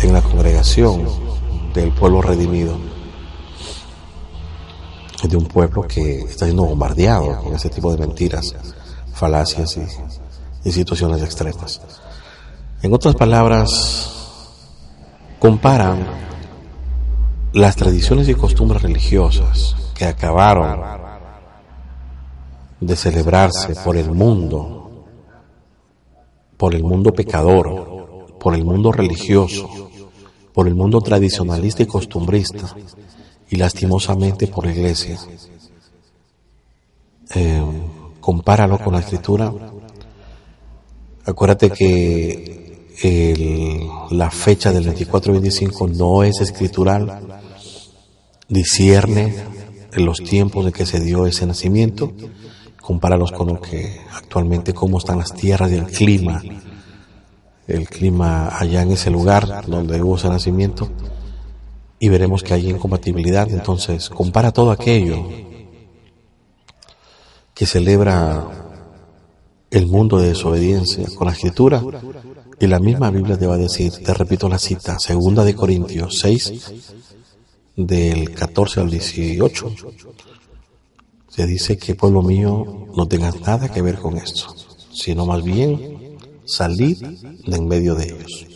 en 0.00 0.12
la 0.12 0.22
congregación 0.22 1.06
del 1.74 1.92
pueblo 1.92 2.22
redimido 2.22 2.76
de 5.26 5.36
un 5.36 5.46
pueblo 5.46 5.82
que 5.82 6.20
está 6.20 6.44
siendo 6.44 6.64
bombardeado 6.64 7.42
con 7.42 7.54
ese 7.54 7.68
tipo 7.70 7.90
de 7.90 8.06
mentiras, 8.06 8.54
falacias 9.12 9.76
y, 10.64 10.70
situaciones 10.70 11.22
extremas. 11.22 11.80
En 12.82 12.92
otras 12.92 13.14
palabras, 13.14 14.12
comparan 15.38 16.06
las 17.54 17.74
tradiciones 17.74 18.28
y 18.28 18.34
costumbres 18.34 18.82
religiosas 18.82 19.74
que 19.94 20.04
acabaron 20.04 20.78
de 22.80 22.94
celebrarse 22.94 23.74
por 23.76 23.96
el 23.96 24.10
mundo, 24.10 25.06
por 26.56 26.74
el 26.74 26.84
mundo 26.84 27.12
pecador, 27.12 28.36
por 28.38 28.54
el 28.54 28.64
mundo 28.64 28.92
religioso, 28.92 29.87
por 30.58 30.66
el 30.66 30.74
mundo 30.74 31.00
tradicionalista 31.00 31.84
y 31.84 31.86
costumbrista, 31.86 32.74
y 33.48 33.54
lastimosamente 33.54 34.48
por 34.48 34.66
la 34.66 34.72
iglesia. 34.72 35.16
Eh, 37.32 37.62
compáralo 38.18 38.76
con 38.80 38.94
la 38.94 38.98
escritura. 38.98 39.54
Acuérdate 41.24 41.70
que 41.70 42.90
la 44.10 44.32
fecha 44.32 44.72
del 44.72 44.92
24-25 44.92 45.96
no 45.96 46.24
es 46.24 46.40
escritural, 46.40 47.40
discierne 48.48 49.36
los 49.92 50.18
tiempos 50.18 50.66
en 50.66 50.72
que 50.72 50.86
se 50.86 50.98
dio 50.98 51.24
ese 51.26 51.46
nacimiento, 51.46 52.12
compáralos 52.82 53.30
con 53.30 53.46
lo 53.46 53.60
que 53.60 54.00
actualmente, 54.12 54.74
cómo 54.74 54.98
están 54.98 55.18
las 55.18 55.32
tierras 55.32 55.70
y 55.70 55.76
el 55.76 55.86
clima, 55.86 56.42
el 57.68 57.88
clima 57.88 58.48
allá 58.58 58.82
en 58.82 58.92
ese 58.92 59.10
lugar 59.10 59.64
donde 59.66 60.02
hubo 60.02 60.16
ese 60.16 60.28
nacimiento 60.28 60.88
y 62.00 62.08
veremos 62.08 62.42
que 62.42 62.54
hay 62.54 62.70
incompatibilidad. 62.70 63.48
Entonces, 63.50 64.08
compara 64.08 64.52
todo 64.52 64.70
aquello 64.70 65.28
que 67.54 67.66
celebra 67.66 68.46
el 69.70 69.86
mundo 69.86 70.18
de 70.18 70.28
desobediencia 70.28 71.06
con 71.14 71.26
la 71.26 71.34
escritura 71.34 71.82
y 72.58 72.66
la 72.66 72.78
misma 72.78 73.10
Biblia 73.10 73.38
te 73.38 73.46
va 73.46 73.54
a 73.54 73.58
decir, 73.58 73.92
te 73.92 74.14
repito 74.14 74.48
la 74.48 74.58
cita, 74.58 74.98
segunda 74.98 75.44
de 75.44 75.54
Corintios 75.54 76.18
6, 76.20 76.72
del 77.76 78.32
14 78.34 78.80
al 78.80 78.90
18, 78.90 79.74
se 81.28 81.46
dice 81.46 81.76
que 81.76 81.94
pueblo 81.94 82.22
mío 82.22 82.86
no 82.96 83.06
tengas 83.06 83.40
nada 83.40 83.68
que 83.68 83.82
ver 83.82 83.98
con 83.98 84.16
esto, 84.16 84.54
sino 84.90 85.26
más 85.26 85.44
bien 85.44 85.97
salid 86.48 86.98
de 86.98 87.56
en 87.56 87.68
medio 87.68 87.94
de 87.94 88.04
ellos. 88.06 88.46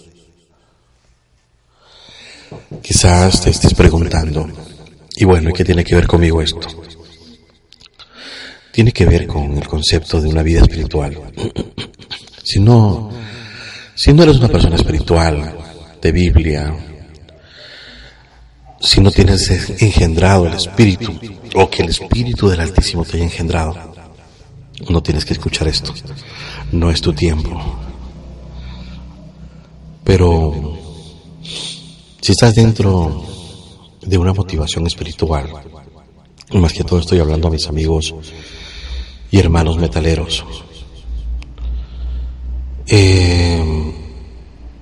Quizás 2.83 3.40
te 3.40 3.50
estés 3.50 3.74
preguntando, 3.74 4.48
y 5.16 5.24
bueno, 5.24 5.50
¿y 5.50 5.52
qué 5.52 5.64
tiene 5.64 5.85
que 5.85 5.94
ver 5.94 6.07
conmigo 6.07 6.42
esto? 6.42 6.68
Tiene 8.72 8.92
que 8.92 9.05
ver 9.05 9.26
con 9.26 9.57
el 9.57 9.68
concepto 9.68 10.20
de 10.20 10.28
una 10.28 10.42
vida 10.42 10.62
espiritual. 10.62 11.16
Si 12.44 12.59
no, 12.59 13.09
si 13.94 14.12
no 14.12 14.24
eres 14.24 14.37
una 14.37 14.48
persona 14.48 14.74
espiritual, 14.74 15.55
de 16.02 16.11
Biblia, 16.11 16.74
si 18.81 19.00
no 19.00 19.12
tienes 19.12 19.48
engendrado 19.81 20.48
el 20.48 20.55
Espíritu, 20.55 21.16
o 21.55 21.70
que 21.70 21.83
el 21.83 21.90
Espíritu 21.90 22.48
del 22.48 22.61
Altísimo 22.61 23.05
te 23.05 23.16
haya 23.16 23.24
engendrado, 23.24 23.94
no 24.90 25.00
tienes 25.00 25.24
que 25.24 25.35
escuchar 25.35 25.68
esto. 25.68 25.94
No 26.72 26.90
es 26.90 27.00
tu 27.00 27.12
tiempo. 27.12 27.61
Pero 30.04 30.78
si 32.20 32.32
estás 32.32 32.54
dentro 32.54 33.24
de 34.00 34.18
una 34.18 34.32
motivación 34.32 34.87
espiritual, 34.87 35.50
más 36.54 36.72
que 36.72 36.85
todo 36.85 36.98
estoy 36.98 37.18
hablando 37.18 37.48
a 37.48 37.50
mis 37.50 37.66
amigos 37.68 38.14
y 39.30 39.38
hermanos 39.38 39.78
metaleros, 39.78 40.44
eh, 42.87 43.92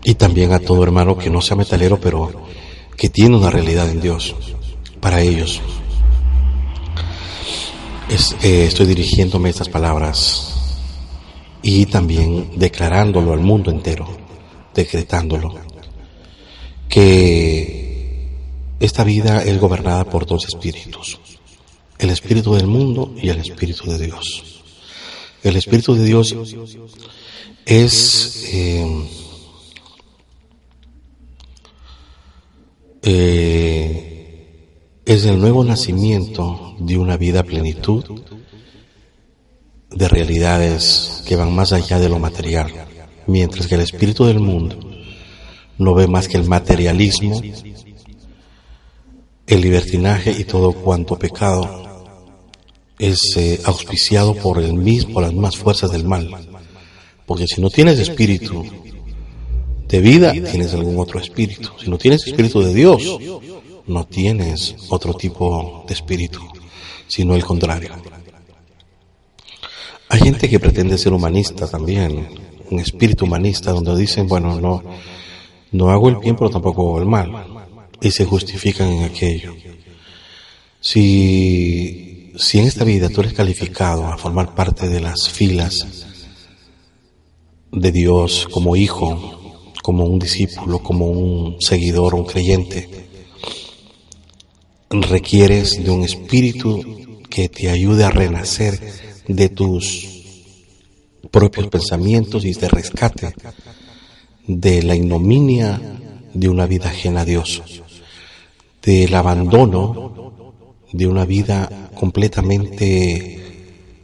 y 0.03 0.14
también 0.14 0.53
a 0.53 0.59
todo 0.59 0.83
hermano 0.83 1.18
que 1.18 1.29
no 1.29 1.40
sea 1.40 1.57
metalero, 1.57 2.00
pero 2.00 2.33
que 2.96 3.09
tiene 3.09 3.37
una 3.37 3.50
realidad 3.50 3.88
en 3.88 4.00
Dios 4.00 4.35
para 5.00 5.20
ellos. 5.20 5.61
Eh, 8.42 8.64
estoy 8.66 8.87
dirigiéndome 8.87 9.50
estas 9.50 9.68
palabras 9.68 10.50
y 11.62 11.87
también 11.87 12.59
declarándolo 12.59 13.33
al 13.33 13.40
mundo 13.40 13.70
entero, 13.70 14.09
decretándolo 14.75 15.55
que 16.88 18.29
esta 18.81 19.05
vida 19.05 19.42
es 19.42 19.59
gobernada 19.59 20.05
por 20.05 20.27
dos 20.27 20.46
espíritus, 20.46 21.20
el 21.99 22.11
espíritu 22.11 22.55
del 22.55 22.66
mundo 22.66 23.14
y 23.20 23.29
el 23.29 23.38
espíritu 23.38 23.90
de 23.90 24.07
Dios. 24.07 24.62
El 25.42 25.57
espíritu 25.57 25.94
de 25.94 26.05
Dios 26.05 26.37
es 27.64 28.49
eh, 28.53 29.09
eh, 33.03 34.11
es 35.05 35.25
el 35.25 35.40
nuevo 35.40 35.64
nacimiento 35.64 36.77
de 36.79 36.96
una 36.96 37.16
vida 37.16 37.42
plenitud 37.42 38.05
de 39.90 40.09
realidades 40.09 41.22
que 41.26 41.37
van 41.37 41.55
más 41.55 41.72
allá 41.72 41.98
de 41.98 42.09
lo 42.09 42.18
material, 42.18 42.72
mientras 43.26 43.66
que 43.66 43.74
el 43.74 43.83
espíritu 43.83 44.24
del 44.24 44.40
mundo 44.40 44.79
no 45.79 45.94
ve 45.94 46.07
más 46.07 46.29
que 46.29 46.37
el 46.37 46.48
materialismo, 46.48 47.40
el 49.46 49.61
libertinaje 49.61 50.31
y 50.31 50.44
todo 50.44 50.72
cuanto 50.72 51.18
pecado 51.18 52.07
es 52.98 53.37
eh, 53.37 53.61
auspiciado 53.64 54.35
por 54.35 54.62
el 54.62 54.74
mismo, 54.74 55.14
por 55.14 55.22
las 55.22 55.33
mismas 55.33 55.57
fuerzas 55.57 55.90
del 55.90 56.05
mal. 56.05 56.31
Porque 57.26 57.46
si 57.46 57.61
no 57.61 57.70
tienes 57.70 57.98
espíritu 57.98 58.64
de 59.88 60.00
vida, 60.00 60.33
tienes 60.33 60.74
algún 60.74 60.98
otro 60.98 61.18
espíritu. 61.18 61.70
Si 61.83 61.90
no 61.90 61.96
tienes 61.96 62.26
espíritu 62.26 62.61
de 62.61 62.74
Dios, 62.74 63.03
no 63.87 64.07
tienes 64.07 64.76
otro 64.90 65.14
tipo 65.14 65.85
de 65.88 65.94
espíritu, 65.94 66.40
sino 67.09 67.35
el 67.35 67.44
contrario. 67.44 67.90
Hay 70.12 70.18
gente 70.18 70.49
que 70.49 70.59
pretende 70.59 70.99
ser 70.99 71.12
humanista 71.12 71.68
también, 71.68 72.27
un 72.68 72.81
espíritu 72.81 73.27
humanista 73.27 73.70
donde 73.70 73.96
dicen, 73.96 74.27
bueno, 74.27 74.61
no, 74.61 74.83
no 75.70 75.90
hago 75.90 76.09
el 76.09 76.16
bien 76.16 76.35
pero 76.35 76.51
tampoco 76.51 76.83
hago 76.83 76.99
el 76.99 77.07
mal, 77.07 77.31
y 78.01 78.11
se 78.11 78.25
justifican 78.25 78.90
en 78.90 79.05
aquello. 79.05 79.55
Si, 80.81 82.33
si 82.37 82.59
en 82.59 82.66
esta 82.66 82.83
vida 82.83 83.09
tú 83.09 83.20
eres 83.20 83.35
calificado 83.35 84.05
a 84.05 84.18
formar 84.18 84.53
parte 84.53 84.88
de 84.88 84.99
las 84.99 85.29
filas 85.29 86.07
de 87.70 87.92
Dios 87.92 88.49
como 88.51 88.75
hijo, 88.75 89.73
como 89.81 90.07
un 90.07 90.18
discípulo, 90.18 90.81
como 90.81 91.07
un 91.07 91.61
seguidor, 91.61 92.16
un 92.16 92.25
creyente, 92.25 92.88
requieres 94.90 95.85
de 95.85 95.90
un 95.92 96.03
espíritu 96.03 97.23
que 97.31 97.49
te 97.49 97.70
ayude 97.70 98.03
a 98.03 98.11
renacer 98.11 99.10
de 99.35 99.49
tus 99.49 100.09
propios 101.31 101.69
pensamientos 101.69 102.45
y 102.45 102.53
de 102.53 102.69
rescate 102.69 103.35
de 104.47 104.83
la 104.83 104.97
ignominia 104.97 105.81
de 106.35 106.49
una 106.49 106.66
vida 106.66 106.88
ajena 106.88 107.21
a 107.21 107.25
Dios, 107.25 107.62
del 108.83 109.14
abandono 109.14 110.33
de 110.93 111.07
una 111.07 111.25
vida 111.25 111.90
completamente 111.95 113.40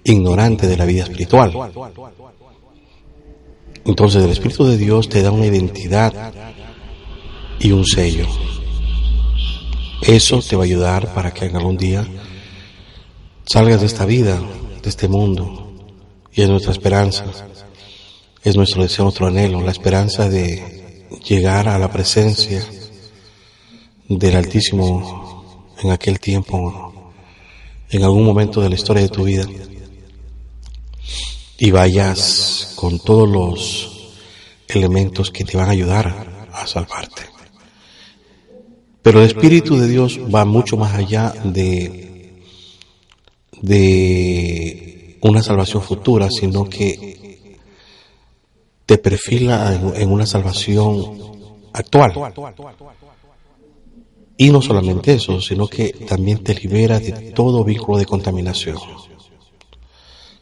ignorante 0.04 0.68
de 0.68 0.76
la 0.76 0.84
vida 0.84 1.02
espiritual. 1.02 1.52
Entonces 3.84 4.24
el 4.24 4.30
Espíritu 4.30 4.64
de 4.64 4.76
Dios 4.76 5.08
te 5.08 5.22
da 5.22 5.30
una 5.30 5.46
identidad 5.46 6.32
y 7.58 7.72
un 7.72 7.84
sello. 7.84 8.26
Eso 10.02 10.40
te 10.40 10.54
va 10.54 10.62
a 10.62 10.66
ayudar 10.66 11.12
para 11.14 11.32
que 11.32 11.46
en 11.46 11.56
algún 11.56 11.76
día 11.76 12.06
salgas 13.44 13.80
de 13.80 13.86
esta 13.86 14.04
vida, 14.04 14.40
de 14.86 14.90
este 14.90 15.08
mundo, 15.08 15.72
y 16.32 16.42
es 16.42 16.48
nuestra 16.48 16.70
esperanza, 16.70 17.24
es 18.44 18.54
nuestro 18.54 18.84
deseo, 18.84 19.06
nuestro 19.06 19.26
anhelo, 19.26 19.60
la 19.60 19.72
esperanza 19.72 20.28
de 20.28 21.08
llegar 21.28 21.66
a 21.66 21.76
la 21.76 21.90
presencia 21.90 22.64
del 24.08 24.36
Altísimo 24.36 25.66
en 25.82 25.90
aquel 25.90 26.20
tiempo, 26.20 27.12
en 27.90 28.04
algún 28.04 28.24
momento 28.24 28.60
de 28.60 28.68
la 28.68 28.76
historia 28.76 29.02
de 29.02 29.08
tu 29.08 29.24
vida, 29.24 29.44
y 31.58 31.70
vayas 31.72 32.74
con 32.76 33.00
todos 33.00 33.28
los 33.28 34.14
elementos 34.68 35.32
que 35.32 35.44
te 35.44 35.56
van 35.56 35.66
a 35.66 35.72
ayudar 35.72 36.46
a 36.52 36.64
salvarte. 36.68 37.22
Pero 39.02 39.18
el 39.18 39.26
Espíritu 39.26 39.78
de 39.78 39.88
Dios 39.88 40.20
va 40.32 40.44
mucho 40.44 40.76
más 40.76 40.94
allá 40.94 41.34
de, 41.42 42.05
de 43.62 45.18
una 45.22 45.42
salvación 45.42 45.82
futura, 45.82 46.28
sino 46.30 46.64
que 46.68 47.48
te 48.84 48.98
perfila 48.98 49.74
en, 49.96 50.10
una 50.10 50.26
salvación 50.26 51.18
actual. 51.72 52.12
Y 54.36 54.50
no 54.50 54.60
solamente 54.60 55.14
eso, 55.14 55.40
sino 55.40 55.66
que 55.66 55.90
también 56.06 56.42
te 56.44 56.54
libera 56.54 57.00
de 57.00 57.32
todo 57.32 57.64
vínculo 57.64 57.98
de 57.98 58.06
contaminación, 58.06 58.78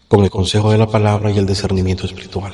con 0.08 0.24
el 0.24 0.30
consejo 0.30 0.72
de 0.72 0.78
la 0.78 0.86
palabra 0.86 1.30
y 1.30 1.38
el 1.38 1.46
discernimiento 1.46 2.06
espiritual. 2.06 2.52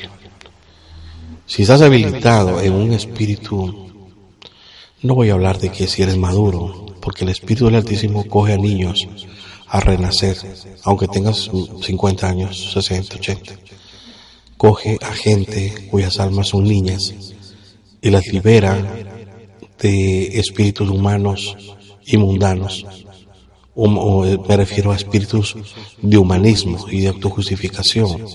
Si 1.46 1.62
estás 1.62 1.82
habilitado 1.82 2.60
en 2.60 2.74
un 2.74 2.92
espíritu 2.92 3.90
no 5.02 5.14
voy 5.14 5.30
a 5.30 5.32
hablar 5.32 5.58
de 5.58 5.70
que 5.70 5.86
si 5.86 6.02
eres 6.02 6.18
maduro, 6.18 6.86
porque 7.00 7.24
el 7.24 7.30
Espíritu 7.30 7.64
del 7.64 7.76
Altísimo 7.76 8.26
coge 8.26 8.52
a 8.52 8.58
niños 8.58 9.06
a 9.70 9.78
renacer, 9.78 10.36
aunque 10.82 11.06
tengas 11.06 11.48
50 11.82 12.28
años, 12.28 12.72
60, 12.72 13.16
80. 13.16 13.54
Coge 14.56 14.98
a 15.00 15.12
gente 15.12 15.86
cuyas 15.90 16.18
almas 16.18 16.48
son 16.48 16.64
niñas 16.64 17.14
y 18.02 18.10
las 18.10 18.26
libera 18.26 18.76
de 19.78 20.38
espíritus 20.40 20.90
humanos 20.90 21.56
y 22.04 22.16
mundanos. 22.16 22.84
me 23.76 24.56
refiero 24.56 24.90
a 24.90 24.96
espíritus 24.96 25.56
de 26.02 26.18
humanismo 26.18 26.86
y 26.90 27.02
de 27.02 27.08
autojustificación. 27.08 28.26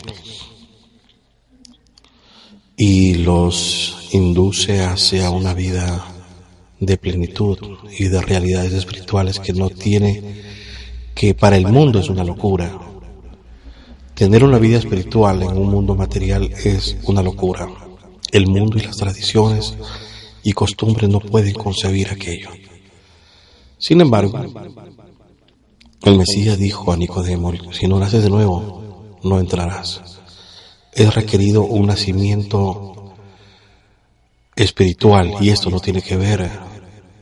Y 2.78 3.16
los 3.16 4.08
induce 4.14 4.84
hacia 4.84 5.30
una 5.30 5.54
vida 5.54 6.06
de 6.80 6.98
plenitud 6.98 7.58
y 7.98 8.06
de 8.06 8.22
realidades 8.22 8.74
espirituales 8.74 9.40
que 9.40 9.54
no 9.54 9.70
tiene, 9.70 10.45
que 11.16 11.34
para 11.34 11.56
el 11.56 11.66
mundo 11.66 12.00
es 12.00 12.10
una 12.10 12.26
locura. 12.26 12.78
Tener 14.14 14.44
una 14.44 14.60
vida 14.60 14.78
espiritual 14.78 15.42
en 15.42 15.58
un 15.58 15.70
mundo 15.70 15.96
material 15.96 16.52
es 16.64 16.98
una 17.06 17.24
locura. 17.24 17.68
El 18.32 18.48
mundo 18.48 18.78
y 18.78 18.82
las 18.82 18.98
tradiciones 18.98 19.76
y 20.44 20.52
costumbres 20.52 21.10
no 21.10 21.22
pueden 21.22 21.54
concebir 21.54 22.10
aquello. 22.10 22.50
Sin 23.78 24.02
embargo, 24.02 24.40
el 26.04 26.18
Mesías 26.18 26.58
dijo 26.58 26.92
a 26.92 26.98
Nicodemo, 26.98 27.54
si 27.72 27.88
no 27.88 27.98
naces 27.98 28.24
de 28.24 28.30
nuevo, 28.30 29.18
no 29.24 29.40
entrarás. 29.40 30.02
Es 30.92 31.14
requerido 31.16 31.64
un 31.64 31.88
nacimiento 31.88 33.14
espiritual 34.56 35.36
y 35.40 35.50
esto 35.50 35.70
no 35.70 35.80
tiene 35.80 36.02
que 36.02 36.18
ver 36.18 36.50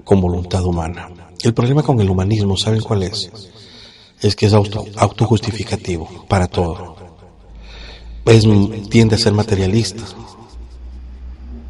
con 0.03 0.19
voluntad 0.19 0.65
humana. 0.65 1.09
El 1.43 1.53
problema 1.53 1.83
con 1.83 1.99
el 2.01 2.09
humanismo, 2.09 2.57
¿saben 2.57 2.81
cuál 2.81 3.03
es? 3.03 3.31
Es 4.23 4.35
que 4.35 4.47
es 4.47 4.53
auto, 4.53 4.85
autojustificativo 4.95 6.25
para 6.27 6.47
todo. 6.47 6.95
Es, 8.25 8.45
tiende 8.89 9.15
a 9.15 9.19
ser 9.19 9.33
materialista 9.33 10.03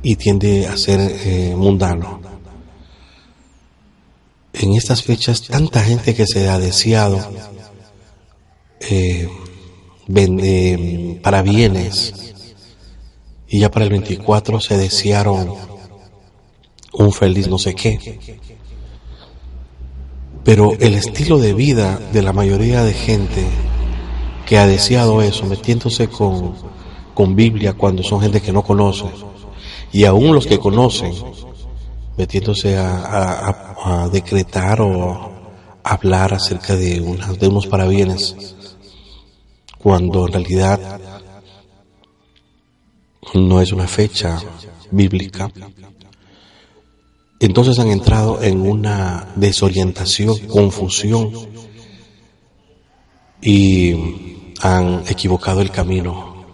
y 0.04 0.16
tiende 0.16 0.68
a 0.68 0.78
ser 0.78 1.00
eh, 1.02 1.56
mundano. 1.58 2.22
En 4.54 4.74
estas 4.76 5.02
fechas, 5.02 5.42
tanta 5.42 5.82
gente 5.84 6.13
que 6.13 6.28
se 6.28 6.48
ha 6.48 6.60
deseado 6.60 7.20
eh, 8.80 9.28
vende, 10.08 11.20
para 11.24 11.42
bienes, 11.42 12.13
y 13.48 13.60
ya 13.60 13.72
para 13.72 13.86
el 13.86 13.92
24 13.92 14.60
se 14.60 14.78
desearon 14.78 15.54
un 16.94 17.12
feliz 17.12 17.48
no 17.48 17.58
sé 17.58 17.74
qué. 17.74 18.20
Pero 20.44 20.74
el 20.80 20.94
estilo 20.96 21.38
de 21.38 21.54
vida 21.54 22.00
de 22.12 22.22
la 22.22 22.34
mayoría 22.34 22.84
de 22.84 22.94
gente 22.94 23.46
que 24.46 24.58
ha 24.58 24.68
deseado 24.68 25.22
eso, 25.22 25.46
metiéndose 25.46 26.10
con, 26.10 26.54
con 27.14 27.36
Biblia 27.36 27.74
cuando 27.74 28.04
son 28.04 28.22
gente 28.22 28.42
que 28.42 28.52
no 28.52 28.62
conoce, 28.62 29.06
y 29.94 30.06
aún 30.06 30.36
los 30.36 30.46
que 30.46 30.60
conocen, 30.60 31.14
metiéndose 32.18 32.78
a, 32.78 34.10
decretar 34.12 34.82
o 34.82 35.32
hablar 35.84 36.34
acerca 36.34 36.76
de, 36.76 37.00
de 37.39 37.48
unos 37.48 37.68
parabienes, 37.68 38.56
cuando 39.78 40.28
en 40.28 40.34
realidad 40.34 41.00
no 43.34 43.62
es 43.62 43.72
una 43.72 43.88
fecha 43.88 44.39
bíblica, 44.91 45.50
entonces 47.46 47.80
han 47.80 47.89
entrado 47.89 48.41
en 48.41 48.62
una 48.62 49.34
desorientación, 49.36 50.38
confusión 50.48 51.32
y 53.41 53.94
han 54.62 55.04
equivocado 55.08 55.62
el 55.62 55.72
camino. 55.72 56.46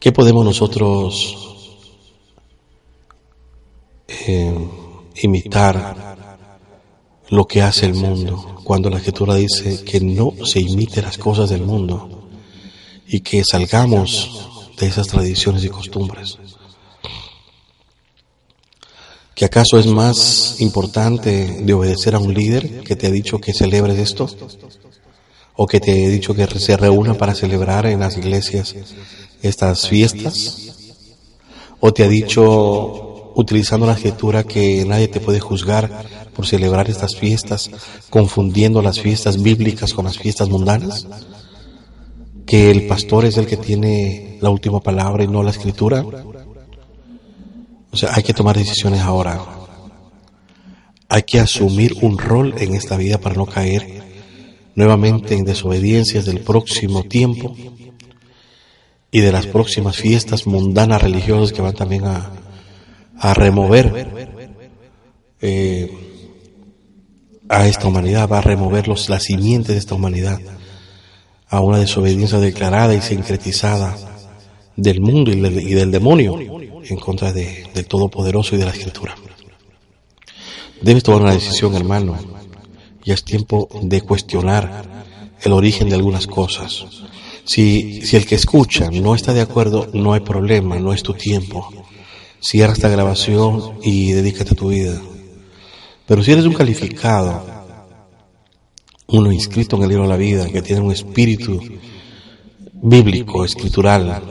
¿Qué 0.00 0.12
podemos 0.12 0.44
nosotros 0.44 1.44
eh, 4.08 4.68
imitar 5.22 6.16
lo 7.28 7.46
que 7.46 7.62
hace 7.62 7.86
el 7.86 7.94
mundo 7.94 8.60
cuando 8.64 8.90
la 8.90 8.98
escritura 8.98 9.34
dice 9.34 9.84
que 9.84 10.00
no 10.00 10.32
se 10.44 10.60
imite 10.60 11.02
las 11.02 11.18
cosas 11.18 11.50
del 11.50 11.62
mundo 11.62 12.28
y 13.06 13.20
que 13.20 13.42
salgamos 13.44 14.48
de 14.78 14.86
esas 14.86 15.06
tradiciones 15.06 15.64
y 15.64 15.68
costumbres. 15.68 16.38
¿Que 19.34 19.44
acaso 19.44 19.78
es 19.78 19.86
más 19.86 20.60
importante 20.60 21.58
de 21.60 21.74
obedecer 21.74 22.14
a 22.14 22.20
un 22.20 22.32
líder 22.32 22.82
que 22.82 22.94
te 22.94 23.08
ha 23.08 23.10
dicho 23.10 23.40
que 23.40 23.52
celebres 23.52 23.98
esto? 23.98 24.28
¿O 25.56 25.66
que 25.66 25.80
te 25.80 26.06
ha 26.06 26.08
dicho 26.08 26.34
que 26.34 26.46
se 26.46 26.76
reúna 26.76 27.14
para 27.14 27.34
celebrar 27.34 27.86
en 27.86 28.00
las 28.00 28.16
iglesias 28.16 28.76
estas 29.42 29.88
fiestas? 29.88 30.74
¿O 31.80 31.92
te 31.92 32.04
ha 32.04 32.08
dicho, 32.08 33.32
utilizando 33.34 33.86
la 33.86 33.94
escritura, 33.94 34.44
que 34.44 34.84
nadie 34.84 35.08
te 35.08 35.20
puede 35.20 35.40
juzgar 35.40 36.06
por 36.34 36.46
celebrar 36.46 36.88
estas 36.88 37.16
fiestas, 37.16 37.70
confundiendo 38.10 38.82
las 38.82 39.00
fiestas 39.00 39.42
bíblicas 39.42 39.94
con 39.94 40.04
las 40.04 40.16
fiestas 40.16 40.48
mundanas? 40.48 41.08
¿Que 42.46 42.70
el 42.70 42.86
pastor 42.86 43.24
es 43.24 43.36
el 43.36 43.46
que 43.46 43.56
tiene 43.56 44.38
la 44.40 44.50
última 44.50 44.80
palabra 44.80 45.24
y 45.24 45.28
no 45.28 45.42
la 45.42 45.50
escritura? 45.50 46.04
O 47.94 47.96
sea, 47.96 48.10
hay 48.12 48.24
que 48.24 48.34
tomar 48.34 48.58
decisiones 48.58 49.02
ahora. 49.02 49.40
Hay 51.08 51.22
que 51.22 51.38
asumir 51.38 51.94
un 52.02 52.18
rol 52.18 52.52
en 52.58 52.74
esta 52.74 52.96
vida 52.96 53.18
para 53.18 53.36
no 53.36 53.46
caer 53.46 54.02
nuevamente 54.74 55.36
en 55.36 55.44
desobediencias 55.44 56.24
del 56.24 56.40
próximo 56.40 57.04
tiempo 57.04 57.54
y 59.12 59.20
de 59.20 59.30
las 59.30 59.46
próximas 59.46 59.96
fiestas 59.96 60.44
mundanas 60.44 61.02
religiosas 61.02 61.52
que 61.52 61.62
van 61.62 61.76
también 61.76 62.02
a, 62.04 62.32
remover 63.34 64.48
eh, 65.40 65.88
a 67.48 67.68
esta 67.68 67.86
humanidad, 67.86 68.28
va 68.28 68.38
a 68.38 68.42
remover 68.42 68.88
los, 68.88 69.08
las 69.08 69.28
de 69.28 69.76
esta 69.76 69.94
humanidad 69.94 70.40
a 71.46 71.60
una 71.60 71.78
desobediencia 71.78 72.40
declarada 72.40 72.92
y 72.92 73.00
sincretizada 73.00 73.96
del 74.74 75.00
mundo 75.00 75.30
y 75.30 75.74
del 75.74 75.92
demonio 75.92 76.63
en 76.88 76.96
contra 76.96 77.32
de, 77.32 77.66
del 77.74 77.86
Todopoderoso 77.86 78.54
y 78.54 78.58
de 78.58 78.64
la 78.64 78.70
Escritura. 78.70 79.14
Debes 80.80 81.02
tomar 81.02 81.22
una 81.22 81.32
decisión, 81.32 81.74
hermano. 81.74 82.16
Ya 83.04 83.14
es 83.14 83.24
tiempo 83.24 83.68
de 83.82 84.00
cuestionar 84.02 85.04
el 85.42 85.52
origen 85.52 85.88
de 85.88 85.94
algunas 85.94 86.26
cosas. 86.26 86.86
Si, 87.44 88.02
si 88.02 88.16
el 88.16 88.26
que 88.26 88.34
escucha 88.34 88.90
no 88.90 89.14
está 89.14 89.32
de 89.32 89.42
acuerdo, 89.42 89.88
no 89.92 90.14
hay 90.14 90.20
problema, 90.20 90.78
no 90.78 90.92
es 90.92 91.02
tu 91.02 91.14
tiempo. 91.14 91.70
Cierra 92.40 92.72
esta 92.72 92.88
grabación 92.88 93.78
y 93.82 94.12
dedícate 94.12 94.52
a 94.52 94.56
tu 94.56 94.68
vida. 94.68 95.00
Pero 96.06 96.22
si 96.22 96.32
eres 96.32 96.44
un 96.44 96.54
calificado, 96.54 97.44
uno 99.06 99.32
inscrito 99.32 99.76
en 99.76 99.82
el 99.82 99.88
libro 99.88 100.04
de 100.04 100.10
la 100.10 100.16
vida, 100.16 100.48
que 100.50 100.62
tiene 100.62 100.82
un 100.82 100.92
espíritu 100.92 101.60
bíblico, 102.72 103.44
escritural, 103.44 104.22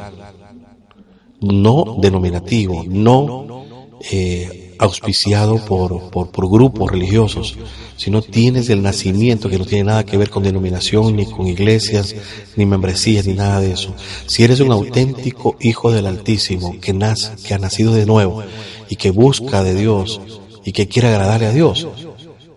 no 1.44 1.98
denominativo, 2.00 2.84
no 2.88 3.66
eh, 4.12 4.76
auspiciado 4.80 5.64
por, 5.64 6.10
por, 6.10 6.30
por, 6.32 6.50
grupos 6.50 6.91
religiosos, 6.91 7.58
sino 7.96 8.22
tienes 8.22 8.70
el 8.70 8.82
nacimiento 8.82 9.50
que 9.50 9.58
no 9.58 9.66
tiene 9.66 9.86
nada 9.86 10.06
que 10.06 10.18
ver 10.18 10.30
con 10.30 10.44
denominación, 10.44 11.16
ni 11.16 11.26
con 11.26 11.48
iglesias, 11.48 12.16
ni 12.56 12.66
membresías, 12.66 13.26
ni 13.26 13.34
nada 13.34 13.62
de 13.62 13.72
eso. 13.72 13.94
Si 14.26 14.44
eres 14.44 14.60
un 14.60 14.72
auténtico 14.72 15.56
hijo 15.60 15.91
del 15.91 16.08
Altísimo 16.08 16.76
que 16.82 16.94
nace, 16.94 17.32
que 17.46 17.54
ha 17.54 17.60
nacido 17.60 17.94
de 17.94 18.06
nuevo 18.06 18.44
y 18.89 18.96
que 18.96 19.12
busca 19.12 19.64
de 19.64 19.76
Dios 19.76 20.20
y 20.66 20.72
que 20.72 20.88
quiere 20.88 21.10
agradarle 21.10 21.48
a 21.48 21.54
Dios, 21.54 21.88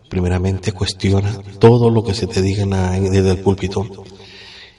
primeramente 0.08 0.72
cuestiona 0.72 1.40
todo 1.58 1.90
lo 1.90 2.02
que 2.02 2.14
se 2.14 2.26
te 2.26 2.42
diga 2.42 2.64
desde 2.98 3.30
el 3.30 3.38
púlpito 3.38 3.86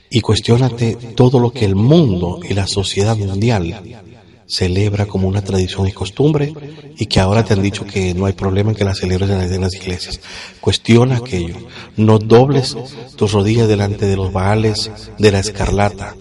y 0.10 0.22
cuestionate 0.22 0.96
todo 1.16 1.40
lo 1.40 1.52
que 1.52 1.66
el 1.66 1.76
mundo 1.76 2.40
y 2.48 2.54
la 2.54 2.68
sociedad 2.68 3.18
mundial 3.18 4.04
celebra 4.48 5.06
como 5.06 5.28
una 5.28 5.44
tradición 5.44 5.88
y 5.88 5.92
costumbre 5.92 6.54
y 6.98 7.06
que 7.06 7.20
ahora 7.20 7.44
te 7.44 7.54
han 7.54 7.62
dicho 7.62 7.86
que 7.86 8.14
no 8.14 8.26
hay 8.26 8.34
problema 8.34 8.72
en 8.72 8.78
que 8.78 8.86
la 8.86 8.96
celebres 8.96 9.30
en 9.30 9.62
las 9.62 9.76
iglesias. 9.76 10.22
Cuestiona 10.62 11.18
aquello. 11.18 11.56
No 11.98 12.18
dobles 12.18 12.78
tus 13.16 13.34
rodillas 13.34 13.68
delante 13.68 14.06
de 14.06 14.16
los 14.16 14.32
baales 14.32 14.90
de 15.20 15.32
la 15.32 15.40
escarlata. 15.40 16.16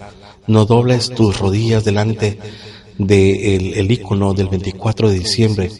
No 0.48 0.66
dobles 0.66 1.10
tus 1.10 1.38
rodillas 1.38 1.84
delante 1.84 2.38
del 2.98 3.74
el 3.74 3.90
icono 3.90 4.34
del 4.34 4.48
24 4.48 5.10
de 5.10 5.18
diciembre 5.18 5.70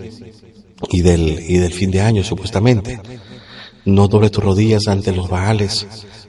y 0.90 1.00
del, 1.00 1.44
y 1.48 1.58
del 1.58 1.72
fin 1.72 1.90
de 1.90 2.00
año, 2.00 2.22
supuestamente. 2.22 3.00
No 3.84 4.06
dobles 4.08 4.30
tus 4.30 4.44
rodillas 4.44 4.86
ante 4.86 5.12
los 5.12 5.28
baales 5.28 5.86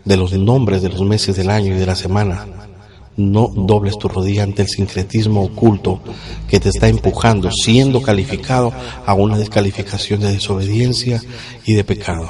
de 0.07 0.17
los 0.17 0.31
nombres 0.33 0.81
de 0.81 0.89
los 0.89 1.01
meses 1.01 1.35
del 1.35 1.49
año 1.49 1.75
y 1.75 1.79
de 1.79 1.85
la 1.85 1.95
semana. 1.95 2.47
No 3.17 3.47
dobles 3.47 3.97
tu 3.97 4.07
rodilla 4.07 4.43
ante 4.43 4.61
el 4.61 4.67
sincretismo 4.67 5.43
oculto 5.43 5.99
que 6.47 6.59
te 6.59 6.69
está 6.69 6.87
empujando, 6.87 7.49
siendo 7.51 8.01
calificado 8.01 8.71
a 9.05 9.13
una 9.13 9.37
descalificación 9.37 10.21
de 10.21 10.33
desobediencia 10.33 11.21
y 11.65 11.73
de 11.73 11.83
pecado. 11.83 12.29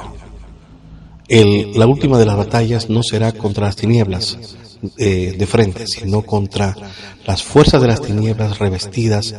La 1.28 1.86
última 1.86 2.18
de 2.18 2.26
las 2.26 2.36
batallas 2.36 2.88
no 2.88 3.02
será 3.02 3.32
contra 3.32 3.66
las 3.66 3.76
tinieblas 3.76 4.38
eh, 4.96 5.34
de 5.38 5.46
frente, 5.46 5.86
sino 5.86 6.22
contra 6.22 6.74
las 7.26 7.42
fuerzas 7.42 7.82
de 7.82 7.88
las 7.88 8.00
tinieblas 8.00 8.58
revestidas 8.58 9.34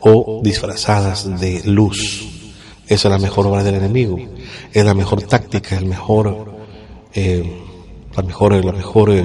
o 0.00 0.40
disfrazadas 0.42 1.38
de 1.38 1.62
luz. 1.64 2.26
Esa 2.86 3.08
es 3.08 3.12
la 3.12 3.18
mejor 3.18 3.46
obra 3.46 3.62
del 3.62 3.74
enemigo, 3.74 4.18
es 4.72 4.84
la 4.84 4.94
mejor 4.94 5.22
táctica, 5.22 5.76
el 5.76 5.84
mejor 5.84 6.56
eh, 7.14 7.67
la 8.18 8.26
mejor, 8.26 8.64
la 8.64 8.72
mejor 8.72 9.10
eh, 9.10 9.24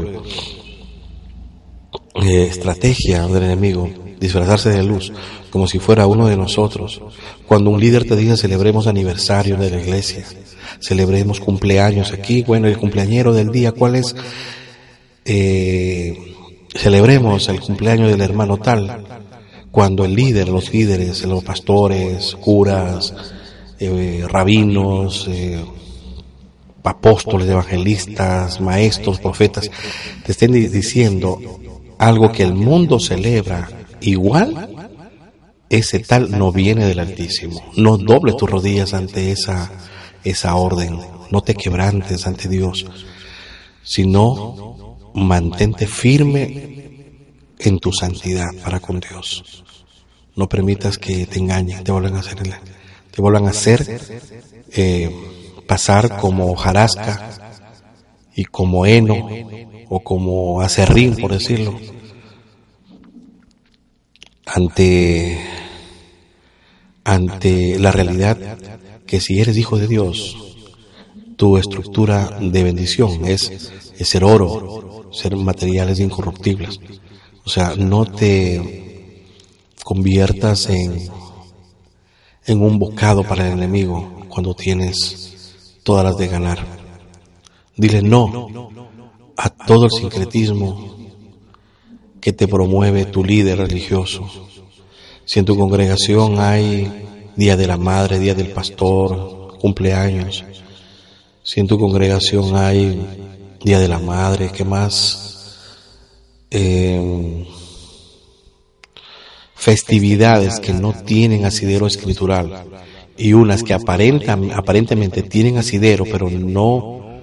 eh, 2.22 2.44
estrategia 2.44 3.26
del 3.28 3.44
enemigo, 3.44 3.90
disfrazarse 4.20 4.70
de 4.70 4.84
luz, 4.84 5.12
como 5.50 5.66
si 5.68 5.80
fuera 5.80 6.06
uno 6.06 6.28
de 6.28 6.38
nosotros. 6.38 7.02
Cuando 7.48 7.72
un 7.72 7.80
líder 7.80 8.06
te 8.06 8.16
dice 8.16 8.38
celebremos 8.38 8.86
aniversario 8.86 9.58
de 9.58 9.72
la 9.72 9.82
iglesia, 9.82 10.24
celebremos 10.80 11.40
cumpleaños 11.40 12.14
aquí, 12.14 12.44
bueno, 12.44 12.68
el 12.68 12.78
cumpleañero 12.78 13.34
del 13.34 13.50
día, 13.50 13.72
¿cuál 13.72 13.96
es? 13.96 14.16
Eh, 15.26 16.16
celebremos 16.76 17.50
el 17.50 17.62
cumpleaños 17.62 18.12
del 18.12 18.22
hermano 18.22 18.58
tal, 18.58 19.06
cuando 19.72 20.06
el 20.06 20.14
líder, 20.14 20.50
los 20.50 20.72
líderes, 20.72 21.26
los 21.26 21.44
pastores, 21.44 22.36
curas, 22.36 23.12
rabinos, 24.30 25.28
apóstoles, 26.84 27.48
evangelistas, 27.48 28.60
maestros, 28.60 29.20
profetas, 29.20 29.70
te 30.26 30.32
estén 30.32 30.52
diciendo 30.52 31.40
algo 31.98 32.32
que 32.32 32.44
el 32.44 32.54
mundo 32.54 33.00
celebra 33.00 33.70
igual, 34.02 34.70
ese 35.70 36.00
tal 36.00 36.38
no 36.38 36.52
viene 36.52 36.86
del 36.86 37.00
Altísimo. 37.00 37.64
No 37.78 37.98
dobles 37.98 38.38
tus 38.38 38.50
rodillas 38.50 38.94
ante 38.94 39.32
esa, 39.32 39.72
esa 40.24 40.56
orden, 40.56 41.00
no 41.32 41.42
te 41.42 41.56
quebrantes 41.56 42.28
ante 42.28 42.48
Dios, 42.48 42.86
sino 43.82 45.10
mantente 45.16 45.88
firme 45.88 46.84
en 47.60 47.80
tu 47.80 47.92
santidad 47.92 48.50
para 48.64 48.80
con 48.80 49.00
Dios. 49.00 49.64
No 50.36 50.50
permitas 50.50 50.98
que 50.98 51.26
te 51.26 51.40
engañen, 51.40 51.84
te 51.84 51.92
vuelvan 51.92 52.16
a 52.16 52.20
hacer, 52.20 52.38
te 53.12 53.22
vuelvan 53.22 53.48
a 53.48 53.52
hacer 53.52 54.00
eh, 54.72 55.12
pasar 55.74 56.18
como 56.18 56.56
jarasca 56.56 57.32
y 58.36 58.46
como 58.46 58.86
heno 58.86 59.28
o 59.90 60.04
como 60.04 60.62
acerrín, 60.62 61.16
por 61.16 61.34
decirlo, 61.34 61.80
ante, 64.46 65.40
ante 67.04 67.80
la 67.80 67.92
realidad 67.92 68.38
que 69.08 69.20
si 69.20 69.40
eres 69.40 69.58
hijo 69.58 69.80
de 69.80 69.88
Dios, 69.88 70.38
tu 71.38 71.58
estructura 71.58 72.38
de 72.40 72.64
bendición 72.64 73.26
es, 73.26 73.72
es 73.98 74.08
ser 74.08 74.24
oro, 74.26 75.10
ser 75.12 75.36
materiales 75.36 76.00
incorruptibles. 76.00 76.80
O 77.46 77.50
sea, 77.50 77.74
no 77.76 78.06
te 78.06 79.26
conviertas 79.84 80.70
en, 80.70 81.10
en 82.46 82.62
un 82.62 82.78
bocado 82.78 83.24
para 83.24 83.48
el 83.48 83.54
enemigo 83.54 84.28
cuando 84.30 84.54
tienes 84.54 85.33
todas 85.84 86.06
las 86.06 86.18
de 86.18 86.28
ganar. 86.28 86.66
Dile 87.76 88.02
no 88.02 88.50
a 89.36 89.50
todo 89.50 89.86
el 89.86 89.92
sincretismo 89.92 90.98
que 92.22 92.34
te 92.34 92.48
promueve 92.48 93.06
tu 93.06 93.24
líder 93.24 93.58
religioso. 93.58 94.30
Si 95.26 95.40
en 95.40 95.46
tu 95.46 95.58
congregación 95.58 96.40
hay 96.40 97.32
Día 97.36 97.58
de 97.58 97.68
la 97.68 97.78
Madre, 97.78 98.20
Día 98.20 98.36
del 98.36 98.50
Pastor, 98.50 99.58
cumpleaños, 99.60 100.44
si 101.44 101.60
en 101.60 101.68
tu 101.68 101.78
congregación 101.78 102.56
hay 102.56 103.58
Día 103.62 103.80
de 103.80 103.88
la 103.88 104.00
Madre, 104.00 104.52
¿qué 104.54 104.64
más? 104.64 105.58
Eh, 106.52 107.48
festividades 109.56 110.60
que 110.60 110.74
no 110.74 110.94
tienen 110.94 111.46
asidero 111.46 111.88
escritural 111.88 112.66
y 113.18 113.34
unas 113.34 113.64
que 113.64 113.74
aparentan, 113.74 114.52
aparentemente 114.52 115.22
tienen 115.24 115.58
asidero, 115.58 116.06
pero 116.06 116.30
no, 116.30 117.22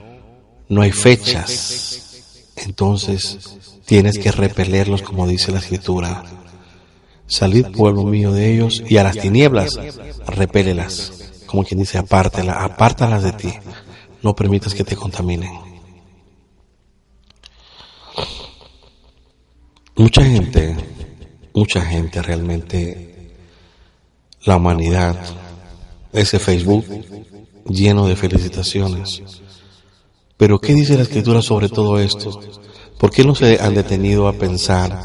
no 0.69 0.83
hay 0.83 0.93
fechas. 0.93 2.53
Entonces 2.57 3.59
tienes 3.87 4.19
que 4.19 4.31
repelerlos 4.31 5.03
como 5.03 5.27
dice 5.27 5.53
la 5.53 5.59
escritura. 5.59 6.25
Salid 7.27 7.67
pueblo 7.67 8.05
mío 8.05 8.33
de 8.33 8.53
ellos 8.53 8.83
y 8.89 8.97
a 8.97 9.03
las 9.03 9.17
tinieblas 9.17 9.79
repélelas. 10.27 11.45
Como 11.47 11.65
quien 11.65 11.81
dice, 11.81 11.99
apártela, 11.99 12.65
apártalas 12.65 13.23
de 13.23 13.33
ti. 13.33 13.53
No 14.23 14.35
permitas 14.35 14.75
que 14.75 14.85
te 14.85 14.97
contaminen. 14.97 15.51
Mucha 19.97 20.25
gente, 20.25 20.77
mucha 21.53 21.83
gente 21.83 22.23
realmente, 22.23 23.35
la 24.45 24.57
humanidad, 24.57 25.17
ese 26.13 26.39
Facebook 26.39 26.85
lleno 27.69 28.07
de 28.07 28.17
felicitaciones. 28.17 29.23
Pero 30.37 30.61
¿qué 30.61 30.75
dice 30.75 30.97
la 30.97 31.03
escritura 31.03 31.43
sobre 31.43 31.69
todo 31.69 31.99
esto? 32.01 32.41
¿Por 32.99 33.11
qué 33.11 33.25
no 33.25 33.35
se 33.35 33.61
han 33.61 33.75
detenido 33.75 34.29
a 34.29 34.33
pensar 34.33 34.99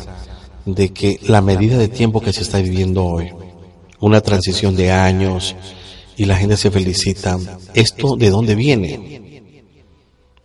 de 0.66 0.90
que 0.90 1.20
la 1.24 1.42
medida 1.42 1.78
de 1.78 1.88
tiempo 1.88 2.22
que 2.22 2.34
se 2.34 2.42
está 2.42 2.60
viviendo 2.60 3.06
hoy, 3.06 3.32
una 4.00 4.22
transición 4.22 4.76
de 4.76 4.92
años 4.92 5.56
y 6.18 6.26
la 6.26 6.38
gente 6.38 6.58
se 6.58 6.72
felicita, 6.72 7.38
¿esto 7.74 8.16
de 8.16 8.30
dónde 8.30 8.56
viene? 8.56 9.42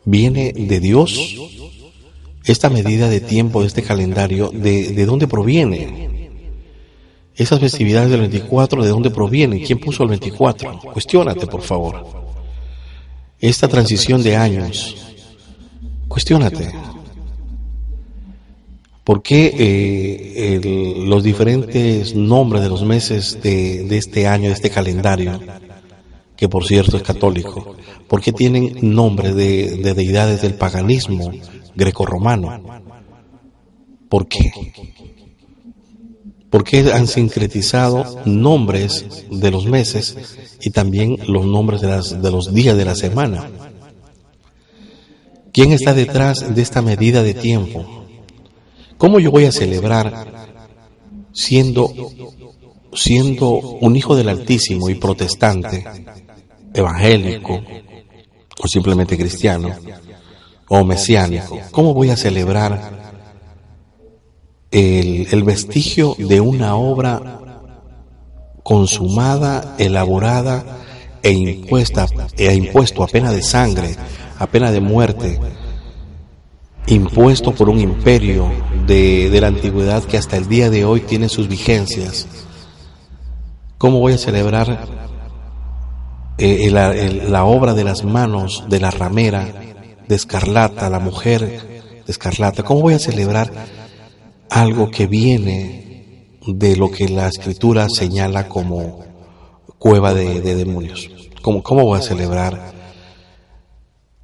¿Viene 0.04 0.52
de 0.52 0.80
Dios? 0.80 1.36
Esta 2.44 2.70
medida 2.70 3.08
de 3.08 3.20
tiempo 3.20 3.62
este 3.62 3.82
calendario, 3.82 4.50
¿de, 4.52 4.92
de 4.92 5.06
dónde 5.06 5.26
proviene? 5.26 6.19
Esas 7.40 7.58
festividades 7.58 8.10
del 8.10 8.20
24, 8.20 8.84
¿de 8.84 8.90
dónde 8.90 9.08
provienen? 9.08 9.64
¿Quién 9.64 9.80
puso 9.80 10.02
el 10.02 10.10
24? 10.10 10.78
Cuestiónate, 10.92 11.46
por 11.46 11.62
favor. 11.62 12.04
Esta 13.38 13.66
transición 13.66 14.22
de 14.22 14.36
años, 14.36 14.94
cuestiónate. 16.06 16.70
¿Por 19.02 19.22
qué 19.22 19.54
eh, 19.56 20.96
los 21.06 21.22
diferentes 21.22 22.14
nombres 22.14 22.62
de 22.62 22.68
los 22.68 22.84
meses 22.84 23.38
de, 23.42 23.86
este 23.96 24.26
año, 24.26 24.48
de 24.48 24.54
este 24.56 24.68
calendario, 24.68 25.40
que 26.36 26.46
por 26.46 26.66
cierto 26.66 26.98
es 26.98 27.02
católico, 27.02 27.74
por 28.06 28.20
qué 28.20 28.34
tienen 28.34 28.76
nombre 28.82 29.32
de, 29.32 29.78
de 29.78 29.94
deidades 29.94 30.42
del 30.42 30.56
paganismo 30.56 31.32
grecorromano? 31.74 32.82
¿Por 34.10 34.28
qué? 34.28 34.52
¿Por 36.50 36.64
qué 36.64 36.92
han 36.92 37.06
sincretizado 37.06 38.22
nombres 38.24 39.06
de 39.30 39.50
los 39.52 39.66
meses 39.66 40.16
y 40.60 40.70
también 40.70 41.16
los 41.28 41.46
nombres 41.46 41.80
de, 41.80 42.18
de 42.18 42.30
los 42.30 42.52
días 42.52 42.76
de 42.76 42.84
la 42.84 42.96
semana? 42.96 43.48
¿Quién 45.52 45.72
está 45.72 45.94
detrás 45.94 46.54
de 46.54 46.60
esta 46.60 46.82
medida 46.82 47.22
de 47.22 47.34
tiempo? 47.34 48.04
¿Cómo 48.98 49.20
yo 49.20 49.30
voy 49.30 49.44
a 49.46 49.52
celebrar 49.52 50.48
siendo, 51.32 51.92
siendo 52.92 53.48
un 53.48 53.96
hijo 53.96 54.16
del 54.16 54.28
Altísimo 54.28 54.90
y 54.90 54.96
protestante, 54.96 55.84
evangélico 56.74 57.60
o 58.62 58.68
simplemente 58.68 59.16
cristiano 59.16 59.70
o 60.68 60.84
mesiánico? 60.84 61.58
¿Cómo 61.70 61.94
voy 61.94 62.10
a 62.10 62.16
celebrar 62.16 62.99
el, 64.70 65.42
vestigio 65.44 66.14
de 66.18 66.40
una 66.40 66.76
obra 66.76 67.40
consumada, 68.62 69.74
elaborada 69.78 70.78
e 71.22 71.32
impuesta, 71.32 72.06
e 72.36 72.54
impuesto 72.54 73.02
a 73.02 73.08
pena 73.08 73.32
de 73.32 73.42
sangre, 73.42 73.96
a 74.38 74.46
pena 74.46 74.70
de 74.70 74.80
muerte, 74.80 75.40
impuesto 76.86 77.52
por 77.52 77.68
un 77.68 77.80
imperio 77.80 78.50
de, 78.86 79.36
la 79.40 79.48
antigüedad 79.48 80.04
que 80.04 80.16
hasta 80.16 80.36
el 80.36 80.48
día 80.48 80.70
de 80.70 80.84
hoy 80.84 81.00
tiene 81.00 81.28
sus 81.28 81.48
vigencias. 81.48 82.26
¿Cómo 83.76 83.98
voy 83.98 84.12
a 84.12 84.18
celebrar 84.18 84.86
eh, 86.38 86.70
la 86.70 87.44
obra 87.44 87.74
de 87.74 87.84
las 87.84 88.04
manos 88.04 88.64
de 88.68 88.78
la 88.80 88.90
ramera 88.90 89.48
de 90.06 90.14
Escarlata, 90.14 90.90
la 90.90 90.98
mujer 91.00 91.40
de 91.40 92.12
Escarlata? 92.12 92.62
¿Cómo 92.62 92.82
voy 92.82 92.94
a 92.94 92.98
celebrar 92.98 93.50
algo 94.50 94.90
que 94.90 95.06
viene 95.06 96.36
de 96.46 96.76
lo 96.76 96.90
que 96.90 97.08
la 97.08 97.28
escritura 97.28 97.88
señala 97.88 98.48
como 98.48 99.04
cueva 99.78 100.12
de, 100.12 100.40
demonios? 100.40 101.08
¿Cómo, 101.40 101.62
¿Cómo 101.62 101.84
voy 101.84 101.98
a 101.98 102.02
celebrar 102.02 102.74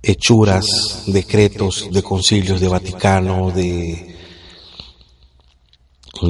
hechuras, 0.02 1.04
decretos 1.06 1.88
de 1.90 2.02
concilios 2.02 2.60
de 2.60 2.68
Vaticano, 2.68 3.50
de, 3.50 4.14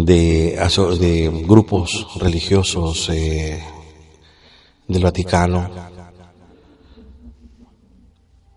de, 0.05 1.44
grupos 1.47 2.07
religiosos 2.16 3.11
eh, 3.11 3.62
del 4.88 5.03
Vaticano, 5.03 5.70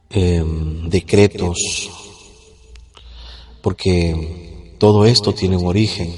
em, 0.10 0.90
decretos, 0.90 1.90
porque 3.62 4.39
todo 4.80 5.06
esto 5.06 5.34
tiene 5.34 5.58
un 5.58 5.68
origen 5.68 6.14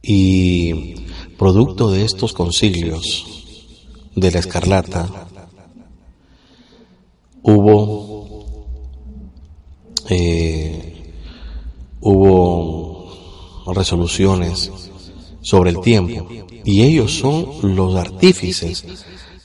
y 0.00 0.94
producto 1.36 1.90
de 1.90 2.04
estos 2.04 2.32
concilios 2.32 3.26
de 4.14 4.30
la 4.30 4.38
escarlata, 4.38 5.28
hubo, 7.42 8.46
eh, 10.08 11.12
hubo 12.00 13.64
resoluciones 13.74 14.70
sobre 15.40 15.70
el 15.70 15.80
tiempo 15.80 16.28
y 16.64 16.82
ellos 16.82 17.18
son 17.18 17.74
los 17.74 17.96
artífices 17.96 18.84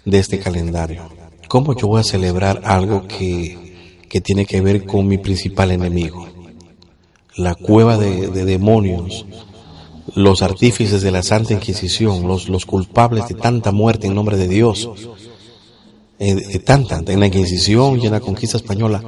de 0.06 0.20
este 0.20 0.40
calendario. 0.40 1.10
¿Cómo 1.48 1.76
yo 1.76 1.88
voy 1.88 2.02
a 2.02 2.04
celebrar 2.04 2.62
algo 2.64 3.08
que, 3.08 4.04
que 4.08 4.22
tiene 4.22 4.46
que 4.46 4.62
ver 4.62 4.86
con 4.86 5.08
mi 5.08 5.18
principal 5.18 5.72
enemigo? 5.72 6.37
La 7.38 7.56
cueva 7.56 7.98
de, 7.98 8.28
de 8.28 8.46
demonios, 8.46 9.26
los 10.16 10.42
artífices 10.42 11.02
de 11.02 11.12
la 11.12 11.24
Santa 11.24 11.54
Inquisición, 11.54 12.28
los, 12.28 12.66
culpables 12.66 13.28
de 13.28 13.36
tanta 13.36 13.72
muerte 13.72 14.08
en 14.08 14.16
nombre 14.16 14.38
de 14.38 14.48
Dios, 14.48 14.90
eh, 16.20 16.60
tanta, 16.60 17.02
en 17.06 17.20
la 17.20 17.28
Inquisición 17.28 18.00
y 18.02 18.06
en 18.06 18.14
la 18.14 18.20
conquista 18.20 18.58
española, 18.58 19.04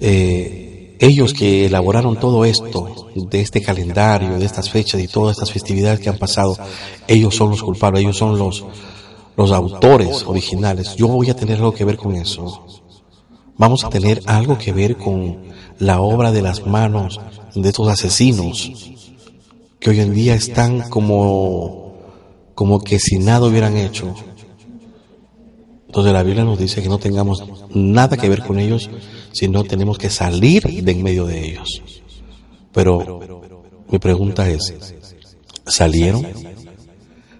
eh, 0.00 0.96
ellos 1.00 1.32
que 1.32 1.66
elaboraron 1.66 2.18
todo 2.18 2.44
esto, 2.44 3.08
de 3.14 3.40
este 3.40 3.62
calendario, 3.62 4.38
de 4.38 4.44
estas 4.44 4.68
fechas 4.68 5.00
y 5.00 5.08
todas 5.08 5.36
estas 5.36 5.52
festividades 5.52 6.00
que 6.00 6.08
han 6.08 6.18
pasado, 6.18 6.58
ellos 7.06 7.34
son 7.34 7.50
los 7.50 7.62
culpables, 7.62 8.02
ellos 8.02 8.16
son 8.16 8.36
los, 8.36 8.64
los 9.36 9.52
autores 9.52 10.24
originales. 10.26 10.96
Yo 10.96 11.06
voy 11.06 11.30
a 11.30 11.36
tener 11.36 11.58
algo 11.58 11.72
que 11.72 11.84
ver 11.84 11.96
con 11.96 12.16
eso. 12.16 12.66
Vamos 13.56 13.84
a 13.84 13.90
tener 13.90 14.20
algo 14.26 14.58
que 14.58 14.72
ver 14.72 14.96
con 14.96 15.38
la 15.78 16.00
obra 16.00 16.32
de 16.32 16.42
las 16.42 16.66
manos 16.66 17.20
de 17.62 17.68
estos 17.68 17.88
asesinos 17.88 18.70
que 19.80 19.90
hoy 19.90 20.00
en 20.00 20.14
día 20.14 20.34
están 20.34 20.88
como, 20.90 21.94
como 22.54 22.80
que 22.80 22.98
si 22.98 23.18
nada 23.18 23.46
hubieran 23.46 23.76
hecho 23.76 24.14
entonces 25.88 26.12
la 26.12 26.22
Biblia 26.22 26.44
nos 26.44 26.58
dice 26.58 26.82
que 26.82 26.88
no 26.88 26.98
tengamos 26.98 27.42
nada 27.70 28.16
que 28.18 28.28
ver 28.28 28.42
con 28.42 28.58
ellos, 28.58 28.90
sino 29.32 29.64
tenemos 29.64 29.96
que 29.96 30.10
salir 30.10 30.62
de 30.62 30.92
en 30.92 31.02
medio 31.02 31.24
de 31.24 31.44
ellos. 31.46 31.82
Pero 32.72 33.20
mi 33.88 33.98
pregunta 33.98 34.48
es, 34.50 34.94
¿salieron? 35.66 36.26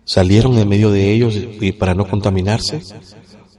¿Salieron 0.04 0.56
en 0.56 0.66
medio 0.66 0.90
de 0.90 1.12
ellos 1.12 1.36
y 1.36 1.72
para 1.72 1.94
no 1.94 2.08
contaminarse? 2.08 2.80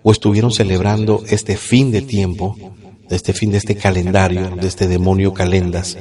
¿O 0.02 0.12
estuvieron 0.12 0.52
celebrando 0.52 1.24
este 1.30 1.56
fin 1.56 1.92
de 1.92 2.02
tiempo, 2.02 2.58
este 3.12 3.34
fin 3.34 3.52
de 3.52 3.60
este 3.60 3.76
calendario, 3.76 4.56
de 4.56 4.68
este 4.68 4.88
demonio 4.88 5.36
calendas, 5.36 5.98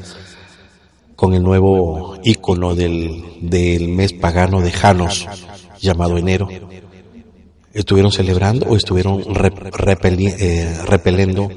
con 1.19 1.35
el 1.35 1.43
nuevo 1.43 2.17
ícono 2.23 2.77
del, 2.77 3.25
del 3.41 3.89
mes 3.89 4.13
pagano 4.13 4.61
de 4.61 4.71
Janos, 4.71 5.27
llamado 5.81 6.17
enero? 6.17 6.49
estuvieron 7.75 8.13
celebrando 8.13 8.67
o 8.67 8.77
estuvieron 8.77 9.21
eh, 9.21 10.79
repeliendo 10.87 11.49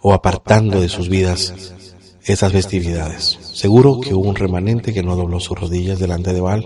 o 0.00 0.12
apartando 0.14 0.80
de 0.80 0.88
sus 0.88 1.08
vidas 1.08 1.74
esas 2.22 2.52
festividades. 2.52 3.36
Seguro 3.40 3.98
que 4.00 4.14
hubo 4.14 4.28
un 4.28 4.36
remanente 4.36 4.94
que 4.94 5.02
no 5.02 5.16
dobló 5.16 5.40
sus 5.40 5.58
rodillas 5.58 5.98
delante 5.98 6.32
de 6.32 6.40
Baal, 6.40 6.64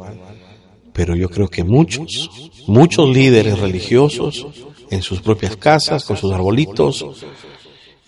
pero 0.93 1.17
yo 1.17 1.31
creo 1.31 1.49
que 1.49 1.65
muchos, 1.65 2.31
muchos 2.67 3.09
líderes 3.09 3.59
religiosos 3.59 4.47
en 4.91 5.01
sus 5.01 5.23
propias 5.23 5.57
casas, 5.57 6.05
con 6.05 6.19
sus 6.19 6.31
arbolitos 6.31 7.07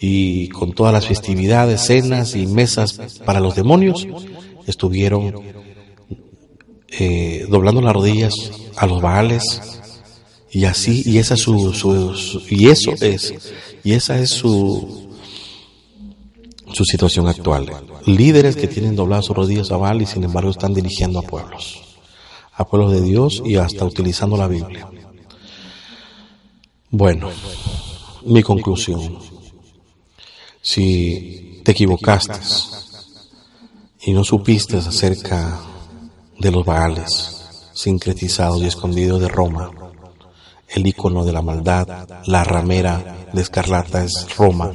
y 0.06 0.48
con 0.48 0.74
todas 0.74 0.92
las 0.92 1.06
festividades, 1.06 1.86
cenas 1.86 2.36
y 2.36 2.46
mesas 2.46 3.00
para 3.24 3.40
los 3.40 3.56
demonios, 3.56 4.06
estuvieron 4.66 5.34
eh, 6.88 7.46
doblando 7.48 7.80
las 7.80 7.94
rodillas 7.94 8.34
a 8.76 8.86
los 8.86 9.00
Baales, 9.00 9.62
y 10.50 10.66
así, 10.66 11.02
y 11.06 11.16
esa 11.16 11.34
es 11.34 11.40
su, 11.40 12.44
y 12.50 12.68
eso 12.68 12.92
es, 13.00 13.54
y 13.82 13.92
esa 13.92 14.20
es 14.20 14.28
su, 14.28 15.08
su 16.70 16.84
situación 16.84 17.26
actual. 17.26 17.70
Líderes 18.04 18.56
que 18.56 18.68
tienen 18.68 18.96
dobladas 18.96 19.24
sus 19.24 19.34
rodillas 19.34 19.72
a 19.72 19.78
Baal 19.78 20.02
y 20.02 20.06
sin 20.06 20.22
embargo 20.22 20.50
están 20.50 20.74
dirigiendo 20.74 21.18
a 21.18 21.22
pueblos, 21.22 21.80
a 22.52 22.66
pueblos 22.66 22.92
de 22.92 23.00
Dios 23.00 23.42
y 23.42 23.56
hasta 23.56 23.86
utilizando 23.86 24.36
la 24.36 24.48
Biblia. 24.48 24.86
Bueno, 26.90 27.30
mi 28.26 28.42
conclusión. 28.42 29.33
Si 30.66 31.60
te 31.62 31.72
equivocaste 31.72 32.40
y 34.00 34.12
no 34.12 34.24
supiste 34.24 34.78
acerca 34.78 35.60
de 36.38 36.50
los 36.50 36.64
Baales 36.64 37.70
sincretizados 37.74 38.62
y 38.62 38.66
escondidos 38.66 39.20
de 39.20 39.28
Roma, 39.28 39.70
el 40.68 40.86
icono 40.86 41.22
de 41.26 41.32
la 41.34 41.42
maldad, 41.42 42.08
la 42.24 42.44
ramera 42.44 43.28
de 43.30 43.42
escarlata 43.42 44.04
es 44.04 44.26
Roma, 44.38 44.72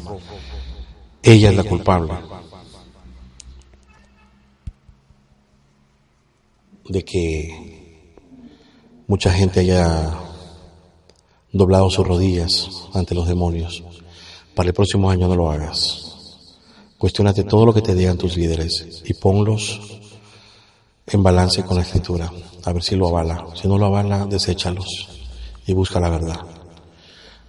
ella 1.24 1.50
es 1.50 1.56
la 1.56 1.64
culpable 1.64 2.14
de 6.88 7.04
que 7.04 8.14
mucha 9.08 9.34
gente 9.34 9.62
haya 9.62 10.14
doblado 11.52 11.90
sus 11.90 12.06
rodillas 12.06 12.70
ante 12.94 13.16
los 13.16 13.28
demonios. 13.28 13.84
Para 14.60 14.72
el 14.72 14.74
próximo 14.74 15.10
año 15.10 15.26
no 15.30 15.38
lo 15.38 15.50
hagas. 15.50 16.02
Cuestiónate 16.98 17.46
todo 17.46 17.66
lo 17.66 17.74
que 17.74 17.82
te 17.82 17.96
digan 17.96 18.18
tus 18.18 18.36
líderes 18.36 19.04
y 19.06 19.14
ponlos 19.14 19.80
en 21.08 21.24
balance 21.24 21.64
con 21.64 21.78
la 21.78 21.84
escritura, 21.84 22.30
a 22.66 22.74
ver 22.74 22.84
si 22.84 22.98
lo 22.98 23.08
avala. 23.08 23.46
Si 23.54 23.70
no 23.70 23.78
lo 23.78 23.86
avala, 23.86 24.26
deséchalos 24.26 25.08
y 25.66 25.72
busca 25.72 26.02
la 26.02 26.10
verdad. 26.10 26.42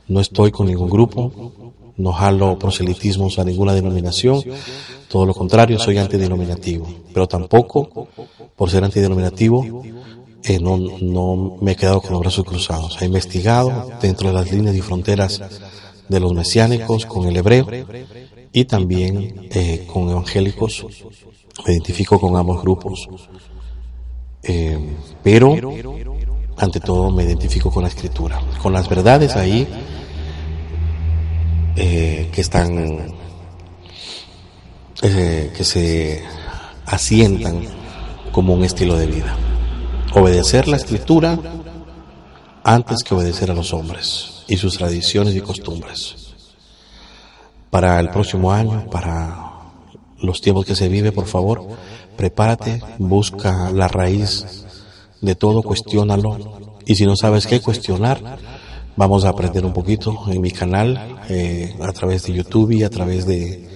No 0.06 0.20
estoy 0.20 0.52
con 0.52 0.68
ningún 0.68 0.88
grupo, 0.88 1.72
no 1.96 2.12
jalo 2.12 2.56
proselitismos 2.56 3.40
a 3.40 3.44
ninguna 3.44 3.74
denominación, 3.74 4.40
todo 5.08 5.26
lo 5.26 5.34
contrario, 5.34 5.80
soy 5.80 5.98
antidenominativo, 5.98 6.86
pero 7.12 7.26
tampoco, 7.26 8.06
por 8.54 8.70
ser 8.70 8.84
antidenominativo, 8.84 9.82
eh, 10.44 10.60
no, 10.60 10.76
no 10.78 11.56
me 11.60 11.72
he 11.72 11.76
quedado 11.76 12.00
con 12.00 12.12
los 12.12 12.20
brazos 12.20 12.44
cruzados. 12.44 13.02
He 13.02 13.06
investigado 13.06 13.90
dentro 14.00 14.28
de 14.28 14.34
las 14.34 14.52
líneas 14.52 14.76
y 14.76 14.80
fronteras 14.80 15.40
de 16.10 16.20
los 16.20 16.34
mesiánicos 16.34 17.06
con 17.06 17.26
el 17.26 17.36
hebreo 17.36 17.66
y 18.52 18.64
también 18.66 19.48
eh, 19.50 19.86
con 19.90 20.10
evangélicos. 20.10 20.84
Me 21.66 21.72
identifico 21.72 22.20
con 22.20 22.36
ambos 22.36 22.60
grupos. 22.60 23.08
Eh, 24.42 24.78
pero, 25.22 25.56
ante 26.56 26.80
todo, 26.80 27.10
me 27.10 27.24
identifico 27.24 27.70
con 27.70 27.84
la 27.84 27.88
escritura, 27.88 28.40
con 28.60 28.72
las 28.72 28.88
verdades 28.88 29.36
ahí 29.36 29.66
que 31.74 32.40
están, 32.40 33.14
que 35.00 35.64
se 35.64 36.22
asientan 36.84 37.62
como 38.32 38.52
un 38.52 38.64
estilo 38.64 38.98
de 38.98 39.06
vida 39.06 39.36
obedecer 40.14 40.68
la 40.68 40.76
escritura 40.76 41.38
antes 42.64 43.02
que 43.04 43.14
obedecer 43.14 43.50
a 43.50 43.54
los 43.54 43.72
hombres 43.72 44.39
y 44.50 44.56
sus 44.56 44.76
tradiciones 44.76 45.34
y 45.36 45.40
costumbres. 45.40 46.34
Para 47.70 48.00
el 48.00 48.10
próximo 48.10 48.52
año, 48.52 48.90
para 48.90 49.50
los 50.20 50.40
tiempos 50.40 50.66
que 50.66 50.74
se 50.74 50.88
vive, 50.88 51.12
por 51.12 51.26
favor, 51.26 51.66
prepárate, 52.16 52.82
busca 52.98 53.70
la 53.70 53.86
raíz 53.86 54.66
de 55.20 55.36
todo, 55.36 55.62
cuestiónalo. 55.62 56.58
Y 56.84 56.96
si 56.96 57.06
no 57.06 57.14
sabes 57.14 57.46
qué 57.46 57.60
cuestionar, 57.60 58.38
vamos 58.96 59.24
a 59.24 59.28
aprender 59.28 59.64
un 59.64 59.72
poquito 59.72 60.24
en 60.26 60.40
mi 60.40 60.50
canal, 60.50 61.20
eh, 61.28 61.76
a 61.80 61.92
través 61.92 62.24
de 62.24 62.32
YouTube 62.32 62.72
y 62.72 62.82
a 62.82 62.90
través 62.90 63.26
de, 63.26 63.68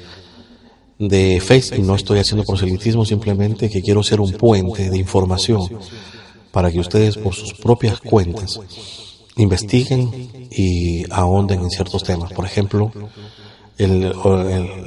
de 0.98 1.40
Facebook. 1.40 1.86
No 1.86 1.94
estoy 1.94 2.18
haciendo 2.18 2.42
proselitismo, 2.42 3.04
simplemente 3.04 3.70
que 3.70 3.80
quiero 3.80 4.02
ser 4.02 4.20
un 4.20 4.32
puente 4.32 4.90
de 4.90 4.98
información 4.98 5.62
para 6.50 6.72
que 6.72 6.80
ustedes 6.80 7.16
por 7.16 7.32
sus 7.32 7.54
propias 7.54 8.00
cuentas 8.00 8.58
investiguen 9.36 10.48
y 10.50 11.04
ahonden 11.10 11.60
en 11.60 11.70
ciertos 11.70 12.04
temas. 12.04 12.32
Por 12.32 12.44
ejemplo, 12.44 12.92
el, 13.78 14.12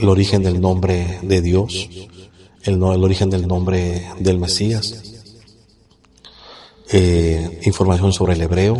origen 0.07 0.43
del 0.43 0.61
nombre 0.61 1.19
de 1.21 1.41
Dios, 1.41 1.89
el, 2.63 2.81
origen 2.81 3.29
del 3.29 3.47
nombre 3.47 4.07
del 4.19 4.39
Mesías, 4.39 5.03
eh, 6.91 7.59
información 7.65 8.13
sobre 8.13 8.33
el 8.33 8.41
hebreo, 8.41 8.77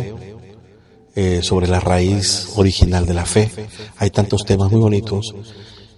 eh, 1.14 1.40
sobre 1.42 1.66
la 1.66 1.80
raíz 1.80 2.48
original 2.56 3.04
de 3.06 3.14
la 3.14 3.26
fe. 3.26 3.50
Hay 3.98 4.10
tantos 4.10 4.44
temas 4.44 4.70
muy 4.70 4.80
bonitos. 4.80 5.34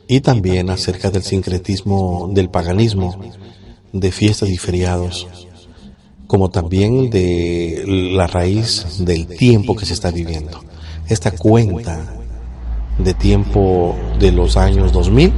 Y 0.09 0.23
también 0.23 0.71
acerca 0.71 1.13
del 1.13 1.23
sincretismo 1.23 2.29
del 2.33 2.51
paganismo, 2.51 3.17
de 3.93 4.11
fiestas 4.11 4.49
y 4.49 4.57
feriados 4.57 5.29
como 6.31 6.49
también 6.49 7.11
de 7.11 7.83
la 8.15 8.29
raíz 8.29 9.05
del 9.05 9.27
tiempo 9.27 9.75
que 9.75 9.85
se 9.85 9.95
está 9.95 10.13
viviendo. 10.13 10.61
Esta 11.09 11.33
cuenta 11.33 12.07
de 12.99 13.15
tiempo 13.15 13.97
de 14.21 14.31
los 14.31 14.57
años 14.57 14.93
2000, 14.93 15.33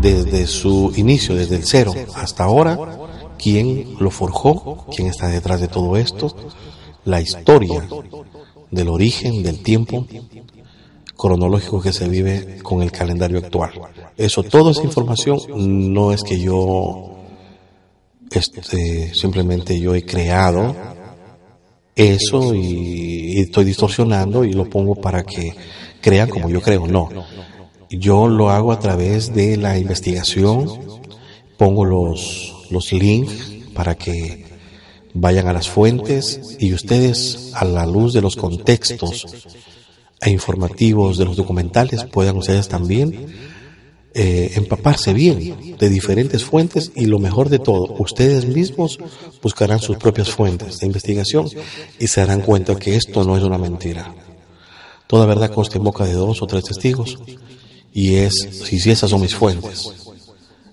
desde 0.00 0.46
su 0.46 0.92
inicio, 0.94 1.34
desde 1.34 1.56
el 1.56 1.64
cero 1.64 1.92
hasta 2.14 2.44
ahora, 2.44 2.78
quién 3.36 3.96
lo 3.98 4.12
forjó, 4.12 4.86
quién 4.94 5.08
está 5.08 5.26
detrás 5.26 5.60
de 5.60 5.66
todo 5.66 5.96
esto, 5.96 6.32
la 7.04 7.20
historia 7.20 7.88
del 8.70 8.88
origen 8.88 9.42
del 9.42 9.64
tiempo 9.64 10.06
cronológico 11.16 11.80
que 11.80 11.92
se 11.92 12.08
vive 12.08 12.58
con 12.62 12.82
el 12.82 12.92
calendario 12.92 13.38
actual. 13.38 13.72
Eso, 14.16 14.44
toda 14.44 14.70
esa 14.70 14.84
información 14.84 15.40
no 15.92 16.12
es 16.12 16.22
que 16.22 16.38
yo 16.38 17.17
este, 18.30 19.14
simplemente 19.14 19.78
yo 19.78 19.94
he 19.94 20.04
creado 20.04 20.74
eso 21.94 22.54
y, 22.54 23.40
estoy 23.40 23.64
distorsionando 23.64 24.44
y 24.44 24.52
lo 24.52 24.68
pongo 24.68 24.94
para 24.94 25.24
que 25.24 25.54
crean 26.00 26.28
como 26.28 26.48
yo 26.48 26.60
creo. 26.60 26.86
No, 26.86 27.08
yo 27.90 28.28
lo 28.28 28.50
hago 28.50 28.72
a 28.72 28.78
través 28.78 29.34
de 29.34 29.56
la 29.56 29.78
investigación, 29.78 30.68
pongo 31.56 31.84
los, 31.84 32.66
los 32.70 32.92
links 32.92 33.52
para 33.74 33.96
que 33.96 34.46
vayan 35.14 35.48
a 35.48 35.52
las 35.52 35.68
fuentes 35.68 36.56
y 36.58 36.72
ustedes 36.72 37.50
a 37.54 37.64
la 37.64 37.86
luz 37.86 38.12
de 38.12 38.20
los 38.20 38.36
contextos 38.36 39.26
e 40.20 40.30
informativos 40.30 41.16
de 41.16 41.24
los 41.24 41.36
documentales 41.36 42.04
puedan 42.04 42.36
ustedes 42.36 42.68
también 42.68 43.28
eh, 44.14 44.52
empaparse 44.56 45.12
bien 45.12 45.76
de 45.78 45.88
diferentes 45.88 46.42
fuentes 46.42 46.92
y 46.94 47.06
lo 47.06 47.18
mejor 47.18 47.50
de 47.50 47.58
todo, 47.58 47.94
ustedes 47.98 48.46
mismos 48.46 48.98
buscarán 49.42 49.80
sus 49.80 49.96
propias 49.96 50.30
fuentes 50.30 50.78
de 50.78 50.86
investigación 50.86 51.48
y 51.98 52.06
se 52.06 52.20
darán 52.20 52.40
cuenta 52.40 52.76
que 52.76 52.96
esto 52.96 53.22
no 53.24 53.36
es 53.36 53.42
una 53.42 53.58
mentira. 53.58 54.14
Toda 55.06 55.26
verdad 55.26 55.52
consta 55.52 55.78
en 55.78 55.84
boca 55.84 56.04
de 56.04 56.14
dos 56.14 56.42
o 56.42 56.46
tres 56.46 56.64
testigos 56.64 57.18
y 57.92 58.16
es, 58.16 58.34
si, 58.64 58.76
esas 58.90 59.10
son 59.10 59.20
mis 59.20 59.34
fuentes. 59.34 59.90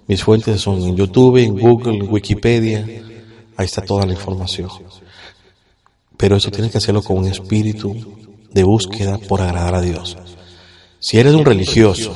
Mis 0.07 0.23
fuentes 0.23 0.61
son 0.61 0.81
en 0.81 0.95
YouTube, 0.95 1.38
en 1.38 1.57
Google, 1.57 1.97
en 1.97 2.11
Wikipedia, 2.11 2.86
ahí 3.57 3.65
está 3.65 3.81
toda 3.81 4.05
la 4.05 4.13
información. 4.13 4.69
Pero 6.17 6.38
eso 6.38 6.51
tienes 6.51 6.71
que 6.71 6.77
hacerlo 6.77 7.01
con 7.01 7.17
un 7.17 7.27
espíritu 7.27 7.95
de 8.51 8.63
búsqueda 8.63 9.17
por 9.17 9.41
agradar 9.41 9.75
a 9.75 9.81
Dios. 9.81 10.17
Si 10.99 11.17
eres 11.17 11.33
un 11.33 11.45
religioso 11.45 12.15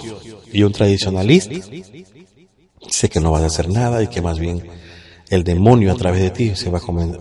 y 0.51 0.63
un 0.63 0.71
tradicionalista, 0.71 1.55
sé 2.87 3.09
que 3.09 3.19
no 3.19 3.31
vas 3.31 3.43
a 3.43 3.47
hacer 3.47 3.69
nada 3.69 4.01
y 4.03 4.07
que 4.07 4.21
más 4.21 4.39
bien 4.39 4.63
el 5.29 5.43
demonio 5.43 5.91
a 5.91 5.95
través 5.95 6.21
de 6.21 6.31
ti 6.31 6.55
se 6.55 6.69
va 6.69 6.79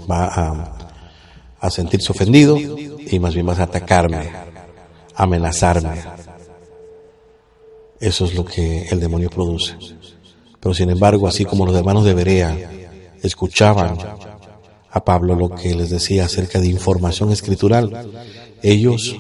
a, 0.09 0.79
a, 1.61 1.71
sentirse 1.71 2.13
ofendido 2.13 2.59
y 2.59 3.19
más 3.19 3.35
bien 3.35 3.47
vas 3.47 3.59
a 3.59 3.65
atacarme, 3.65 4.31
amenazarme. 5.15 6.01
Eso 8.01 8.25
es 8.25 8.35
lo 8.35 8.45
que 8.45 8.87
el 8.91 9.01
demonio 9.01 9.29
produce. 9.29 9.75
Pero 10.61 10.75
sin 10.75 10.91
embargo, 10.91 11.29
así 11.29 11.45
como 11.45 11.67
los 11.67 11.77
hermanos 11.77 12.05
de 12.05 12.15
Berea 12.15 12.57
escuchaban 13.23 13.99
a 14.91 15.05
Pablo 15.05 15.35
lo 15.35 15.51
que 15.51 15.75
les 15.75 15.91
decía 15.91 16.25
acerca 16.25 16.61
de 16.61 16.69
información 16.69 17.31
escritural, 17.31 18.09
ellos 18.63 19.17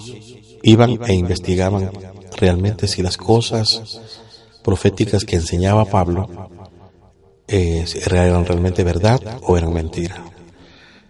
iban 0.63 0.99
e 1.07 1.15
investigaban 1.15 1.91
realmente 2.37 2.87
si 2.89 3.03
las 3.03 3.17
cosas 3.17 4.01
proféticas 4.63 5.25
que 5.25 5.37
enseñaba 5.37 5.85
Pablo 5.85 6.51
eh, 7.47 7.85
eran 8.05 8.45
realmente 8.45 8.85
verdad 8.85 9.21
o 9.43 9.57
eran 9.57 9.73
mentira. 9.73 10.25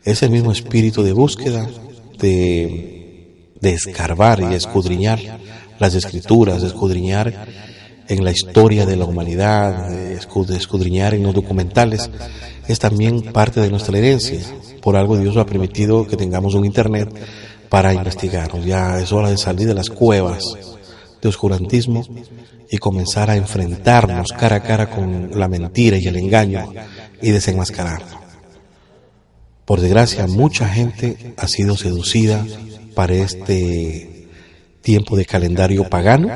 Ese 0.05 0.29
mismo 0.29 0.53
espíritu 0.53 1.03
de 1.03 1.13
búsqueda, 1.13 1.69
de, 2.19 3.51
de 3.61 3.71
escarbar 3.73 4.41
y 4.41 4.55
escudriñar 4.55 5.19
las 5.79 5.95
escrituras, 5.95 6.63
escudriñar 6.63 7.49
en 8.09 8.25
la 8.25 8.31
historia 8.31 8.87
de 8.87 8.97
la 8.97 9.05
humanidad, 9.05 9.91
de 9.91 10.15
escudriñar 10.15 11.15
en 11.15 11.25
los 11.25 11.35
documentales, 11.35 12.09
es 12.67 12.79
también 12.79 13.33
parte 13.33 13.61
de 13.61 13.71
nuestra 13.71 13.99
herencia. 13.99 14.41
Por 14.81 14.97
algo 14.97 15.19
Dios 15.19 15.37
ha 15.37 15.47
permitido 15.47 16.07
que 16.07 16.17
tengamos 16.17 16.55
un 16.55 16.65
Internet 16.65 17.11
para 17.69 17.93
investigarnos. 17.93 18.65
Ya 18.65 18.99
es 18.99 19.13
hora 19.13 19.31
de 19.31 19.37
salir 19.37 19.67
de 19.67 19.75
las 19.75 19.91
cuevas 19.91 20.78
de 21.21 21.29
oscurantismo 21.29 22.05
y 22.71 22.79
comenzar 22.79 23.31
a 23.31 23.37
enfrentarnos 23.37 24.33
cara 24.33 24.57
a 24.57 24.63
cara 24.63 24.91
con 24.91 25.31
la 25.39 25.49
mentira 25.49 25.97
y 25.99 26.07
el 26.07 26.17
engaño 26.17 26.73
y 27.21 27.31
desenmascararlo. 27.31 28.19
Por 29.65 29.81
desgracia, 29.81 30.27
mucha 30.27 30.69
gente 30.69 31.35
ha 31.37 31.47
sido 31.47 31.77
seducida 31.77 32.45
para 32.95 33.15
este 33.15 34.29
tiempo 34.81 35.17
de 35.17 35.27
calendario 35.27 35.89
pagano 35.89 36.29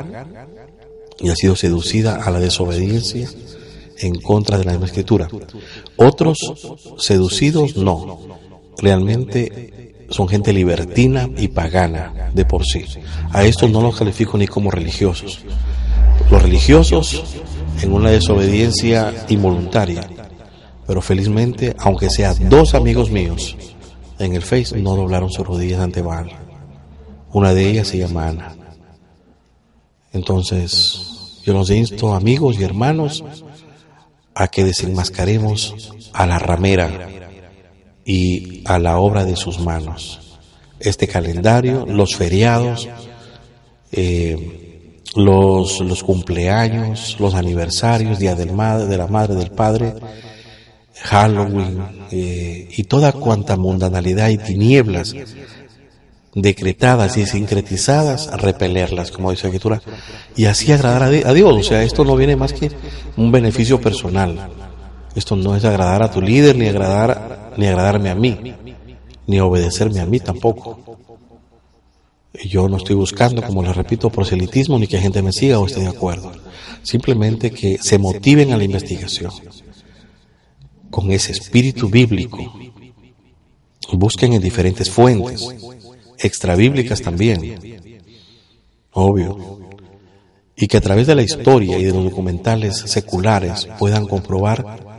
y 1.19 1.31
ha 1.31 1.37
sido 1.37 1.57
seducida 1.57 2.17
a 2.17 2.31
la 2.31 2.41
desobediencia 2.41 3.29
en 3.99 4.21
contra 4.21 4.59
de 4.59 4.65
la 4.65 4.73
misma 4.73 4.87
escritura. 4.87 5.29
Otros 5.97 6.39
seducidos 6.99 7.77
no, 7.77 8.21
realmente 8.79 9.82
son 10.13 10.29
gente 10.29 10.53
libertina 10.53 11.29
y 11.37 11.49
pagana 11.49 12.31
de 12.35 12.45
por 12.45 12.65
sí. 12.65 12.85
A 13.33 13.45
estos 13.45 13.71
no 13.71 13.81
los 13.81 13.97
califico 13.97 14.39
ni 14.39 14.47
como 14.47 14.71
religiosos. 14.71 15.41
Los 16.31 16.43
religiosos 16.43 17.25
en 17.83 17.93
una 17.93 18.11
desobediencia 18.11 19.13
involuntaria, 19.29 20.09
pero 20.87 21.01
felizmente, 21.01 21.75
aunque 21.79 22.11
sean 22.11 22.49
dos 22.49 22.75
amigos 22.75 23.11
míos 23.11 23.57
en 24.19 24.35
el 24.35 24.43
Face, 24.43 24.77
no 24.77 24.95
doblaron 24.95 25.31
sus 25.31 25.47
rodillas 25.47 25.81
ante 25.81 26.03
Baal. 26.03 26.31
Una 27.33 27.55
de 27.55 27.69
ellas 27.69 27.89
se 27.89 27.99
llama 27.99 28.29
Ana. 28.29 28.55
Entonces, 30.13 31.41
yo 31.45 31.55
los 31.55 31.71
insto, 31.71 32.15
amigos 32.15 32.59
y 32.59 32.63
hermanos, 32.63 33.25
a 34.35 34.49
que 34.49 34.65
desenmascaremos 34.65 35.93
a 36.13 36.27
la 36.27 36.39
ramera 36.39 37.09
y 38.05 38.63
a 38.65 38.79
la 38.79 38.99
obra 38.99 39.25
de 39.25 39.37
sus 39.37 39.59
manos. 39.61 40.21
Este 40.81 41.07
calendario, 41.07 41.87
los 41.87 42.17
feriados, 42.17 42.89
eh, 43.93 45.01
los, 45.15 45.81
los, 45.81 46.03
cumpleaños, 46.03 47.17
los 47.21 47.35
aniversarios, 47.35 48.19
Día 48.19 48.35
del 48.35 48.53
madre, 48.53 48.87
de 48.87 48.97
la 48.97 49.07
Madre, 49.07 49.35
del 49.35 49.51
Padre, 49.51 49.95
Halloween 51.03 52.09
eh, 52.11 52.69
y 52.77 52.85
toda 52.85 53.13
cuanta 53.13 53.57
mundanalidad 53.57 54.29
y 54.29 54.39
tinieblas 54.39 55.15
decretadas 56.35 57.17
y 57.19 57.27
sincretizadas, 57.27 58.31
repelerlas, 58.41 59.11
como 59.11 59.31
dice 59.31 59.45
la 59.45 59.49
escritura, 59.49 59.83
y 60.35 60.47
así 60.47 60.73
agradar 60.73 61.03
a 61.03 61.33
Dios. 61.35 61.55
O 61.55 61.63
sea, 61.63 61.83
esto 61.83 62.05
no 62.05 62.17
viene 62.17 62.37
más 62.37 62.53
que 62.53 62.71
un 63.17 63.31
beneficio 63.31 63.81
personal. 63.81 64.49
Esto 65.15 65.37
no 65.37 65.55
es 65.55 65.65
agradar 65.65 66.03
a 66.03 66.11
tu 66.11 66.23
líder, 66.23 66.57
ni 66.57 66.69
agradar, 66.69 67.42
ni 67.57 67.67
agradarme 67.67 68.11
a 68.11 68.15
mí, 68.15 68.55
ni 69.27 69.41
obedecerme 69.41 70.01
a 70.01 70.07
mí 70.07 70.21
tampoco. 70.21 70.79
Yo 72.45 72.69
no 72.69 72.79
estoy 72.79 72.97
buscando, 72.97 73.43
como 73.43 73.63
les 73.63 73.77
repito, 73.77 74.11
proselitismo, 74.11 74.79
ni 74.79 74.87
que 74.87 74.99
gente 74.99 75.23
me 75.23 75.33
siga 75.33 75.59
o 75.59 75.67
esté 75.67 75.81
de 75.81 75.89
acuerdo. 75.89 76.33
Simplemente 76.83 77.51
que 77.51 77.79
se 77.79 77.99
motiven 77.99 78.53
a 78.53 78.57
la 78.57 78.65
investigación 78.65 79.33
con 80.91 81.11
ese 81.11 81.33
espíritu 81.33 81.89
bíblico. 81.89 82.53
Busquen 83.93 84.33
en 84.33 84.43
diferentes 84.43 84.91
fuentes 84.91 85.47
extrabíblicas 86.19 87.03
también, 87.03 87.59
obvio, 88.93 89.61
y 90.57 90.67
que 90.69 90.77
a 90.77 90.81
través 90.81 91.07
de 91.07 91.15
la 91.15 91.23
historia 91.23 91.79
y 91.79 91.85
de 91.85 91.93
los 91.93 92.05
documentales 92.05 92.77
seculares 92.77 93.69
puedan 93.79 94.07
comprobar 94.07 94.92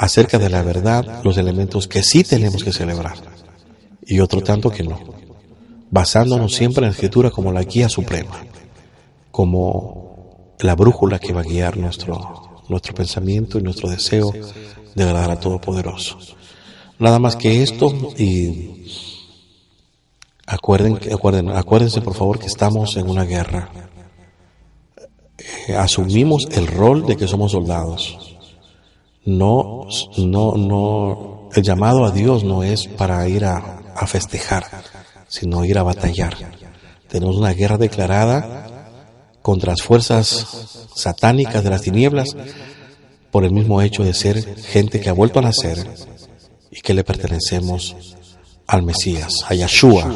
acerca 0.00 0.38
de 0.38 0.48
la 0.48 0.62
verdad 0.62 1.20
los 1.22 1.36
elementos 1.36 1.86
que 1.86 2.02
sí 2.02 2.24
tenemos 2.24 2.64
que 2.64 2.72
celebrar 2.72 3.18
y 4.02 4.20
otro 4.20 4.40
tanto 4.40 4.70
que 4.70 4.82
no, 4.82 4.98
basándonos 5.90 6.54
siempre 6.54 6.80
en 6.82 6.88
la 6.88 6.94
escritura 6.94 7.30
como 7.30 7.52
la 7.52 7.62
guía 7.64 7.90
suprema, 7.90 8.44
como 9.30 10.54
la 10.60 10.74
brújula 10.74 11.18
que 11.18 11.34
va 11.34 11.42
a 11.42 11.44
guiar 11.44 11.76
nuestro, 11.76 12.62
nuestro 12.70 12.94
pensamiento 12.94 13.58
y 13.58 13.62
nuestro 13.62 13.90
deseo 13.90 14.32
de 14.94 15.04
agradar 15.04 15.32
a 15.32 15.38
Todopoderoso. 15.38 16.18
Nada 16.98 17.18
más 17.18 17.36
que 17.36 17.62
esto 17.62 17.92
y 18.16 18.80
Acuerden, 20.46 20.98
acuerden, 21.12 21.50
acuérdense 21.50 22.00
por 22.00 22.14
favor 22.14 22.40
que 22.40 22.46
estamos 22.46 22.96
en 22.96 23.08
una 23.08 23.24
guerra. 23.24 23.70
Eh, 25.68 25.76
asumimos 25.76 26.48
el 26.50 26.66
rol 26.66 27.06
de 27.06 27.16
que 27.16 27.28
somos 27.28 27.52
soldados. 27.52 28.29
No, 29.30 29.86
no, 30.18 30.56
no, 30.56 31.48
el 31.54 31.62
llamado 31.62 32.04
a 32.04 32.10
Dios 32.10 32.42
no 32.42 32.64
es 32.64 32.88
para 32.88 33.28
ir 33.28 33.44
a, 33.44 33.78
a 33.94 34.06
festejar, 34.08 34.64
sino 35.28 35.64
ir 35.64 35.78
a 35.78 35.84
batallar. 35.84 36.36
Tenemos 37.08 37.36
una 37.36 37.52
guerra 37.52 37.78
declarada 37.78 38.66
contra 39.40 39.70
las 39.70 39.82
fuerzas 39.82 40.88
satánicas 40.96 41.62
de 41.62 41.70
las 41.70 41.82
tinieblas 41.82 42.36
por 43.30 43.44
el 43.44 43.52
mismo 43.52 43.80
hecho 43.82 44.02
de 44.02 44.14
ser 44.14 44.56
gente 44.56 45.00
que 45.00 45.08
ha 45.08 45.12
vuelto 45.14 45.38
a 45.38 45.42
nacer 45.42 45.88
y 46.70 46.80
que 46.80 46.92
le 46.92 47.04
pertenecemos 47.04 48.16
al 48.66 48.82
Mesías, 48.82 49.44
a 49.48 49.54
Yeshua, 49.54 50.12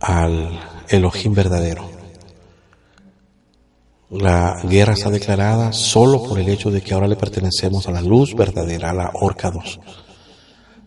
al 0.00 0.60
Elohim 0.88 1.32
verdadero. 1.32 2.01
La 4.12 4.60
guerra 4.64 4.92
está 4.92 5.08
declarada 5.08 5.72
solo 5.72 6.22
por 6.22 6.38
el 6.38 6.46
hecho 6.50 6.70
de 6.70 6.82
que 6.82 6.92
ahora 6.92 7.08
le 7.08 7.16
pertenecemos 7.16 7.88
a 7.88 7.92
la 7.92 8.02
luz 8.02 8.34
verdadera, 8.34 8.90
a 8.90 8.94
la 8.94 9.10
Orca 9.14 9.50
2, 9.50 9.80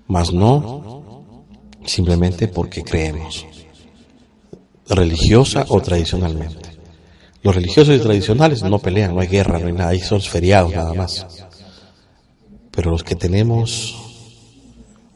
mas 0.07 0.31
no 0.31 1.41
simplemente 1.83 2.47
porque 2.47 2.83
creemos, 2.83 3.47
religiosa 4.87 5.65
o 5.69 5.81
tradicionalmente. 5.81 6.69
Los 7.41 7.55
religiosos 7.55 7.95
y 7.95 7.99
tradicionales 7.99 8.61
no 8.61 8.77
pelean, 8.77 9.15
no 9.15 9.21
hay 9.21 9.27
guerra, 9.27 9.57
no 9.57 9.67
hay 9.67 9.73
nada, 9.73 9.89
ahí 9.89 10.01
son 10.01 10.21
feriados 10.21 10.75
nada 10.75 10.93
más. 10.93 11.25
Pero 12.69 12.91
los 12.91 13.03
que 13.03 13.15
tenemos 13.15 13.95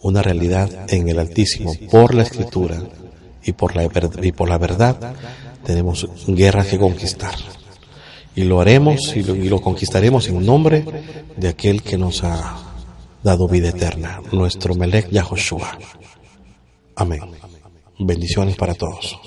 una 0.01 0.23
realidad 0.23 0.91
en 0.91 1.09
el 1.09 1.19
Altísimo 1.19 1.75
por 1.91 2.15
la 2.15 2.23
Escritura 2.23 2.81
y 3.43 3.51
por 3.51 3.75
la, 3.75 4.57
verdad, 4.57 5.13
tenemos 5.63 6.07
guerras 6.25 6.65
que 6.65 6.79
conquistar. 6.79 7.35
Y 8.35 8.43
lo 8.43 8.61
haremos 8.61 9.15
y 9.15 9.23
lo, 9.23 9.61
conquistaremos 9.61 10.27
en 10.29 10.45
nombre 10.45 10.85
de 11.35 11.47
aquel 11.47 11.81
que 11.81 11.97
nos 11.97 12.23
ha 12.23 12.57
dado 13.23 13.47
vida 13.47 13.69
eterna, 13.69 14.21
nuestro 14.31 14.75
Melech 14.75 15.09
Yahoshua. 15.09 15.77
Amén. 16.95 17.21
Bendiciones 17.99 18.55
para 18.55 18.73
todos. 18.75 19.19